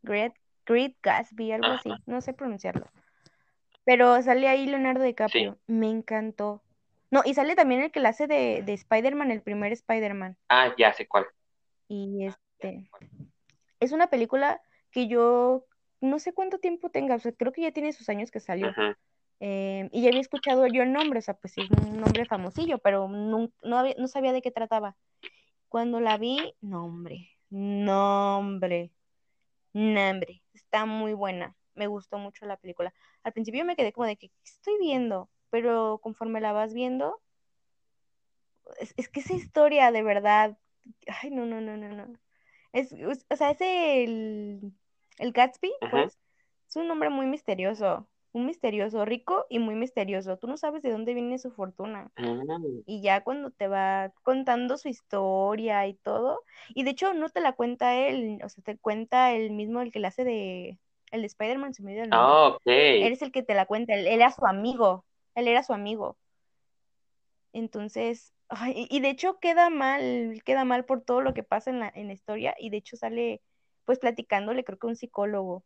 Great, 0.03 0.33
Great 0.67 0.95
Gatsby, 1.01 1.51
algo 1.53 1.67
así, 1.67 1.89
no 2.05 2.21
sé 2.21 2.33
pronunciarlo. 2.33 2.87
Pero 3.85 4.21
sale 4.21 4.47
ahí 4.47 4.67
Leonardo 4.67 5.03
DiCaprio, 5.03 5.57
me 5.67 5.89
encantó. 5.89 6.61
No, 7.09 7.21
y 7.25 7.33
sale 7.33 7.55
también 7.55 7.81
el 7.81 7.91
que 7.91 8.01
la 8.01 8.09
hace 8.09 8.27
de, 8.27 8.61
de 8.65 8.73
Spider-Man, 8.73 9.31
el 9.31 9.41
primer 9.41 9.71
Spider-Man. 9.71 10.35
ah, 10.49 10.73
ya 10.77 10.91
sé 10.93 11.07
cuál. 11.07 11.25
Y 11.87 12.25
este, 12.25 12.91
es 13.79 13.93
una 13.93 14.07
película 14.07 14.61
que 14.91 15.07
yo 15.07 15.65
no 16.01 16.19
sé 16.19 16.33
cuánto 16.33 16.59
tiempo 16.59 16.89
tenga, 16.89 17.15
o 17.15 17.19
sea, 17.19 17.31
creo 17.31 17.53
que 17.53 17.61
ya 17.61 17.71
tiene 17.71 17.93
sus 17.93 18.09
años 18.09 18.29
que 18.29 18.41
salió. 18.41 18.73
Eh, 19.39 19.87
y 19.93 20.01
ya 20.01 20.09
había 20.09 20.19
escuchado 20.21 20.67
yo 20.67 20.83
el 20.83 20.91
nombre, 20.91 21.19
o 21.19 21.21
sea, 21.21 21.35
pues 21.35 21.53
sí, 21.53 21.61
es 21.61 21.69
un 21.85 22.01
nombre 22.01 22.25
famosillo, 22.25 22.79
pero 22.79 23.07
nun- 23.07 23.53
no, 23.63 23.77
había- 23.77 23.95
no 23.97 24.07
sabía 24.07 24.33
de 24.33 24.41
qué 24.41 24.51
trataba. 24.51 24.97
Cuando 25.69 25.99
la 26.01 26.17
vi, 26.17 26.53
nombre, 26.59 27.29
nombre, 27.49 28.91
nombre, 29.73 30.41
está 30.67 30.85
muy 30.85 31.13
buena, 31.13 31.55
me 31.75 31.87
gustó 31.87 32.17
mucho 32.17 32.45
la 32.45 32.57
película. 32.57 32.93
Al 33.23 33.33
principio 33.33 33.63
me 33.65 33.75
quedé 33.77 33.93
como 33.93 34.05
de 34.07 34.17
que, 34.17 34.29
¿qué 34.29 34.35
estoy 34.43 34.77
viendo? 34.79 35.29
Pero 35.49 35.99
conforme 36.03 36.41
la 36.41 36.51
vas 36.51 36.73
viendo, 36.73 37.21
es, 38.79 38.93
es 38.97 39.09
que 39.09 39.21
esa 39.21 39.33
historia 39.33 39.91
de 39.91 40.03
verdad, 40.03 40.57
ay, 41.23 41.31
no, 41.31 41.45
no, 41.45 41.61
no, 41.61 41.77
no, 41.77 41.89
no. 41.89 42.19
Es, 42.73 42.91
es- 42.91 43.25
o 43.29 43.35
sea, 43.35 43.51
es 43.51 43.61
el, 43.61 44.73
el 45.19 45.31
Gatsby, 45.31 45.71
pues, 45.89 46.19
es 46.69 46.75
un 46.75 46.91
hombre 46.91 47.09
muy 47.09 47.25
misterioso, 47.27 48.09
un 48.33 48.45
misterioso, 48.45 49.05
rico 49.05 49.45
y 49.49 49.59
muy 49.59 49.75
misterioso. 49.75 50.37
Tú 50.37 50.47
no 50.47 50.57
sabes 50.57 50.83
de 50.83 50.91
dónde 50.91 51.13
viene 51.13 51.39
su 51.39 51.51
fortuna. 51.51 52.11
Mm. 52.17 52.81
Y 52.85 53.01
ya 53.01 53.23
cuando 53.23 53.51
te 53.51 53.67
va 53.67 54.11
contando 54.23 54.77
su 54.77 54.89
historia 54.89 55.87
y 55.87 55.95
todo, 55.95 56.43
y 56.69 56.83
de 56.83 56.91
hecho 56.91 57.13
no 57.13 57.29
te 57.29 57.41
la 57.41 57.53
cuenta 57.53 57.95
él, 57.95 58.39
o 58.43 58.49
sea, 58.49 58.63
te 58.63 58.77
cuenta 58.77 59.33
el 59.33 59.51
mismo, 59.51 59.81
el 59.81 59.91
que 59.91 59.99
le 59.99 60.07
hace 60.07 60.23
de, 60.23 60.77
el 61.11 61.21
de 61.21 61.27
Spider-Man, 61.27 61.73
se 61.73 61.83
me 61.83 61.91
olvidó 61.91 62.03
el 62.03 62.09
nombre. 62.09 62.35
Ah, 62.35 62.47
ok. 62.49 62.61
Él 62.65 63.13
es 63.13 63.21
el 63.21 63.31
que 63.31 63.43
te 63.43 63.53
la 63.53 63.65
cuenta, 63.65 63.93
él, 63.93 64.07
él 64.07 64.21
era 64.21 64.31
su 64.31 64.45
amigo. 64.45 65.05
él 65.35 65.47
era 65.47 65.63
su 65.63 65.73
amigo. 65.73 66.17
Entonces, 67.53 68.33
y 68.75 68.99
de 68.99 69.09
hecho 69.09 69.39
queda 69.39 69.69
mal, 69.69 70.41
queda 70.45 70.63
mal 70.63 70.85
por 70.85 71.01
todo 71.01 71.21
lo 71.21 71.33
que 71.33 71.43
pasa 71.43 71.69
en 71.69 71.79
la, 71.79 71.91
en 71.93 72.07
la 72.07 72.13
historia, 72.13 72.55
y 72.59 72.69
de 72.69 72.77
hecho 72.77 72.97
sale 72.97 73.41
pues 73.85 73.99
platicándole, 73.99 74.63
creo 74.65 74.77
que 74.77 74.87
un 74.87 74.95
psicólogo, 74.95 75.63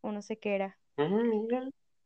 o 0.00 0.12
no 0.12 0.22
sé 0.22 0.38
qué 0.38 0.56
era. 0.56 0.78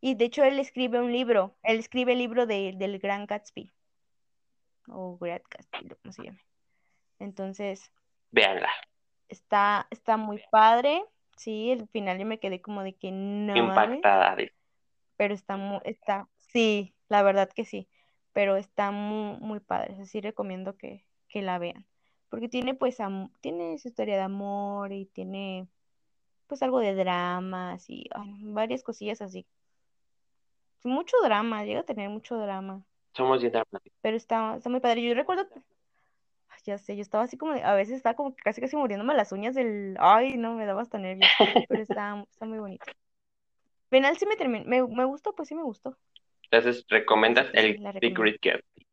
Y 0.01 0.15
de 0.15 0.27
hecho 0.27 0.45
él 0.45 0.59
escribe 0.59 1.01
un 1.01 1.13
libro, 1.13 1.57
él 1.63 1.79
escribe 1.79 2.13
el 2.13 2.19
libro 2.19 2.47
de, 2.47 2.73
del 2.77 2.99
Gran 2.99 3.27
Gatsby, 3.27 3.73
o 4.89 5.19
Great 5.19 5.43
Gatsby, 5.51 5.97
¿cómo 6.03 6.13
se 6.13 6.23
llama? 6.25 6.41
Entonces, 7.19 7.91
véanla. 8.31 8.71
Está, 9.29 9.87
está 9.91 10.17
muy 10.17 10.43
padre. 10.51 11.05
Sí, 11.37 11.71
el 11.71 11.89
final 11.89 12.19
yo 12.19 12.27
me 12.27 12.39
quedé 12.39 12.61
como 12.61 12.83
de 12.83 12.95
que 12.95 13.11
no. 13.13 13.57
Impactada. 13.57 14.37
Pero 15.17 15.35
está 15.35 15.57
muy, 15.57 15.81
está, 15.85 16.29
sí, 16.37 16.95
la 17.09 17.23
verdad 17.23 17.49
que 17.51 17.65
sí. 17.65 17.89
Pero 18.33 18.57
está 18.57 18.91
muy, 18.91 19.39
muy 19.41 19.61
padre. 19.61 19.97
Así 20.01 20.21
recomiendo 20.21 20.77
que, 20.77 21.05
que 21.29 21.43
la 21.43 21.59
vean. 21.59 21.87
Porque 22.29 22.49
tiene 22.49 22.75
pues 22.75 22.99
tiene 23.41 23.79
su 23.79 23.89
historia 23.89 24.17
de 24.17 24.23
amor 24.23 24.93
y 24.93 25.07
tiene 25.07 25.67
pues 26.47 26.63
algo 26.63 26.79
de 26.79 26.95
dramas 26.95 27.89
y 27.89 28.09
varias 28.41 28.83
cosillas 28.83 29.21
así. 29.21 29.47
Mucho 30.85 31.17
drama, 31.23 31.65
llega 31.65 31.81
a 31.81 31.85
tener 31.85 32.09
mucho 32.09 32.37
drama. 32.37 32.83
Somos 33.15 33.41
bien 33.41 33.53
dramáticos. 33.53 33.99
Pero 34.01 34.17
está, 34.17 34.57
está 34.57 34.71
muy 34.71 34.81
padre. 34.81 35.03
Yo 35.03 35.15
recuerdo 35.15 35.47
ya 36.69 36.79
sé, 36.79 36.97
yo 36.97 37.03
estaba 37.03 37.25
así 37.25 37.37
como, 37.37 37.53
a 37.53 37.75
veces 37.75 37.97
estaba 37.97 38.15
como 38.15 38.37
casi 38.37 38.61
casi 38.61 38.77
muriéndome 38.77 39.15
las 39.15 39.33
uñas 39.33 39.55
del, 39.55 39.97
ay, 39.99 40.37
no, 40.37 40.55
me 40.55 40.67
daba 40.67 40.83
hasta 40.83 40.99
nervios, 40.99 41.31
pero 41.69 41.83
está, 41.83 42.25
está 42.31 42.47
muy 42.47 42.59
bonito. 42.59 42.85
Final 43.91 44.17
sí 44.19 44.27
me 44.27 44.37
terminó, 44.37 44.65
me, 44.67 44.87
me 44.87 45.05
gustó, 45.05 45.35
pues 45.35 45.49
sí 45.49 45.55
me 45.55 45.63
gustó. 45.63 45.97
Entonces, 46.51 46.85
¿recomiendas 46.89 47.49
el 47.55 47.83
The 48.01 48.11
Great 48.11 48.41
Gatsby? 48.43 48.87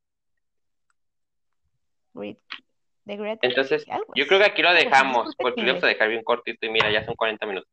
The 3.05 3.17
Great 3.17 3.39
Entonces, 3.41 3.85
yo 4.15 4.25
creo 4.25 4.39
que 4.39 4.45
aquí 4.45 4.61
lo 4.61 4.73
dejamos, 4.73 5.35
porque 5.37 5.61
lo 5.61 5.67
vamos 5.67 5.83
a 5.83 5.87
dejar 5.87 6.09
bien 6.09 6.23
cortito 6.23 6.65
y 6.65 6.69
mira, 6.69 6.91
ya 6.91 7.05
son 7.05 7.15
40 7.15 7.45
minutos. 7.45 7.69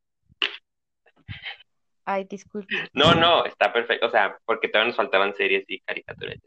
Ay, 2.05 2.25
disculpe. 2.25 2.75
No, 2.93 3.15
no, 3.15 3.45
está 3.45 3.73
perfecto, 3.73 4.07
o 4.07 4.11
sea, 4.11 4.37
porque 4.45 4.69
todavía 4.69 4.89
nos 4.89 4.97
faltaban 4.97 5.35
series 5.35 5.65
y 5.69 5.81
caricaturas. 5.81 6.39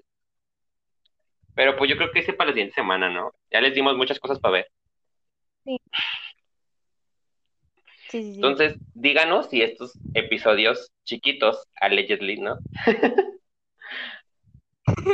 Pero 1.55 1.77
pues 1.77 1.89
yo 1.89 1.95
creo 1.97 2.11
que 2.11 2.19
ese 2.19 2.33
para 2.33 2.49
la 2.49 2.53
siguiente 2.53 2.75
semana, 2.75 3.09
¿no? 3.09 3.33
Ya 3.49 3.61
les 3.61 3.73
dimos 3.73 3.95
muchas 3.95 4.19
cosas 4.19 4.39
para 4.39 4.53
ver. 4.53 4.67
Sí. 5.63 5.77
Sí, 8.09 8.21
sí, 8.21 8.35
Entonces, 8.35 8.77
díganos 8.93 9.49
si 9.49 9.61
estos 9.61 9.93
episodios 10.13 10.91
chiquitos, 11.03 11.67
allegedly, 11.81 12.37
¿no? 12.37 12.57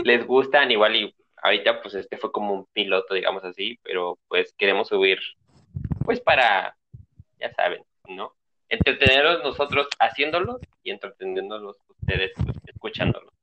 les 0.04 0.26
gustan 0.26 0.72
igual 0.72 0.96
y 0.96 1.16
ahorita 1.42 1.82
pues 1.82 1.96
este 1.96 2.18
fue 2.18 2.32
como 2.32 2.54
un 2.54 2.66
piloto, 2.74 3.14
digamos 3.14 3.44
así, 3.44 3.80
pero 3.84 4.20
pues 4.28 4.54
queremos 4.58 4.90
subir 4.90 5.20
pues 6.04 6.20
para, 6.20 6.76
ya 7.40 7.54
saben, 7.54 7.84
¿no? 8.08 8.36
Entretenerlos 8.72 9.44
nosotros 9.44 9.88
haciéndolos 10.00 10.62
y 10.82 10.92
entreteniéndolos 10.92 11.76
ustedes 11.90 12.32
escuchándolos. 12.66 13.34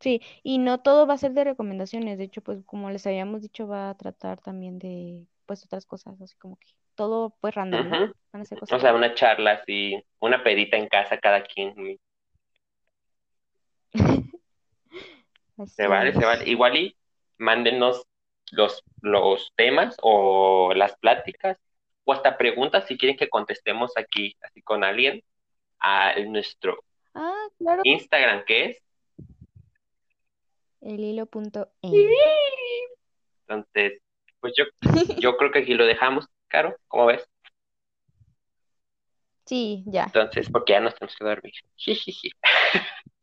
Sí, 0.00 0.22
y 0.44 0.58
no 0.58 0.78
todo 0.78 1.08
va 1.08 1.14
a 1.14 1.18
ser 1.18 1.32
de 1.32 1.42
recomendaciones, 1.42 2.18
de 2.18 2.24
hecho, 2.24 2.40
pues 2.40 2.64
como 2.64 2.88
les 2.88 3.04
habíamos 3.04 3.42
dicho, 3.42 3.66
va 3.66 3.90
a 3.90 3.96
tratar 3.96 4.40
también 4.40 4.78
de, 4.78 5.26
pues 5.44 5.64
otras 5.64 5.86
cosas, 5.86 6.20
así 6.20 6.36
como 6.36 6.56
que 6.56 6.68
todo 6.94 7.34
pues 7.40 7.52
random, 7.52 7.90
Van 8.32 8.42
a 8.42 8.44
ser 8.44 8.60
cosas. 8.60 8.78
O 8.78 8.80
sea, 8.80 8.94
una 8.94 9.12
charla 9.14 9.54
así, 9.54 10.00
una 10.20 10.44
pedita 10.44 10.76
en 10.76 10.86
casa 10.86 11.18
cada 11.18 11.42
quien. 11.42 11.98
se 15.66 15.88
vale, 15.88 16.12
se 16.12 16.24
vale. 16.24 16.48
Igual 16.48 16.76
y 16.76 16.96
mándenos 17.38 18.06
los, 18.52 18.84
los 19.00 19.52
temas 19.56 19.96
o 20.00 20.72
las 20.74 20.96
pláticas 20.98 21.58
o 22.06 22.12
hasta 22.12 22.38
preguntas 22.38 22.86
si 22.86 22.96
quieren 22.96 23.18
que 23.18 23.28
contestemos 23.28 23.92
aquí, 23.96 24.36
así 24.40 24.62
con 24.62 24.84
alguien, 24.84 25.22
a 25.80 26.14
nuestro 26.20 26.82
ah, 27.14 27.48
Instagram, 27.82 28.44
que 28.44 28.64
es 28.64 28.82
el 30.80 31.00
hilo 31.00 31.26
punto 31.26 31.68
Entonces, 33.42 34.00
pues 34.40 34.54
yo, 34.56 34.64
yo 35.20 35.36
creo 35.36 35.50
que 35.50 35.58
aquí 35.58 35.74
lo 35.74 35.84
dejamos, 35.84 36.28
Caro, 36.48 36.76
¿cómo 36.86 37.06
ves? 37.06 37.28
Sí, 39.44 39.82
ya. 39.86 40.04
Entonces, 40.04 40.48
porque 40.50 40.72
ya 40.74 40.80
nos 40.80 40.94
tenemos 40.94 41.16
que 41.16 41.24
dormir. 41.24 41.52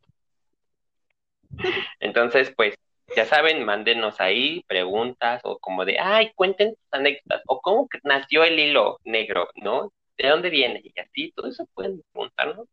Entonces, 2.00 2.54
pues, 2.56 2.76
ya 3.16 3.26
saben, 3.26 3.64
mándenos 3.66 4.20
ahí 4.20 4.64
preguntas 4.68 5.42
o 5.44 5.60
como 5.60 5.86
de, 5.86 5.98
ay, 6.00 6.32
cuenten 6.36 6.70
sus 6.76 6.94
anécdotas 6.94 7.42
o 7.48 7.62
cómo 7.62 7.88
nació 8.04 8.44
el 8.44 8.60
hilo 8.60 9.00
negro, 9.04 9.50
¿no? 9.56 9.92
¿De 10.18 10.28
dónde 10.28 10.50
viene? 10.50 10.82
Y 10.84 11.00
así, 11.00 11.32
todo 11.36 11.48
eso 11.48 11.68
pueden 11.74 12.02
preguntarnos. 12.12 12.68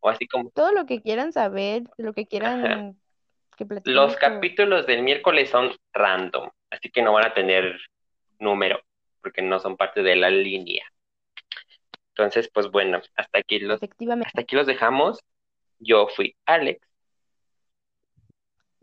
O 0.00 0.08
así 0.08 0.26
como... 0.26 0.50
Todo 0.50 0.72
lo 0.72 0.84
que 0.86 1.00
quieran 1.00 1.32
saber, 1.32 1.84
lo 1.96 2.12
que 2.12 2.26
quieran 2.26 2.96
los 3.84 4.16
capítulos 4.16 4.86
del 4.86 5.02
miércoles 5.02 5.50
son 5.50 5.72
random, 5.92 6.50
así 6.70 6.90
que 6.90 7.02
no 7.02 7.12
van 7.12 7.26
a 7.26 7.34
tener 7.34 7.78
número, 8.38 8.80
porque 9.22 9.42
no 9.42 9.58
son 9.60 9.76
parte 9.76 10.02
de 10.02 10.16
la 10.16 10.30
línea. 10.30 10.84
Entonces, 12.08 12.50
pues 12.52 12.70
bueno, 12.70 13.00
hasta 13.16 13.38
aquí 13.38 13.58
los, 13.60 13.80
hasta 13.82 14.40
aquí 14.40 14.56
los 14.56 14.66
dejamos. 14.66 15.20
Yo 15.78 16.08
fui 16.08 16.36
Alex. 16.46 16.86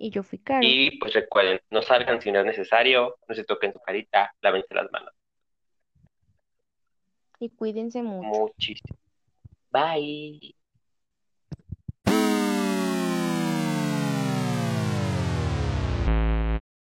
Y 0.03 0.09
yo 0.09 0.23
fui 0.23 0.39
Carlos. 0.39 0.67
Y 0.67 0.97
pues 0.97 1.13
recuerden, 1.13 1.61
no 1.69 1.83
salgan 1.83 2.19
si 2.19 2.31
no 2.31 2.39
es 2.39 2.45
necesario, 2.47 3.19
no 3.27 3.35
se 3.35 3.43
toquen 3.43 3.71
su 3.71 3.79
carita, 3.79 4.33
lávense 4.41 4.73
las 4.73 4.91
manos. 4.91 5.13
Y 7.39 7.49
cuídense 7.51 8.01
mucho. 8.01 8.27
Muchísimo. 8.27 8.97
Bye. 9.69 10.55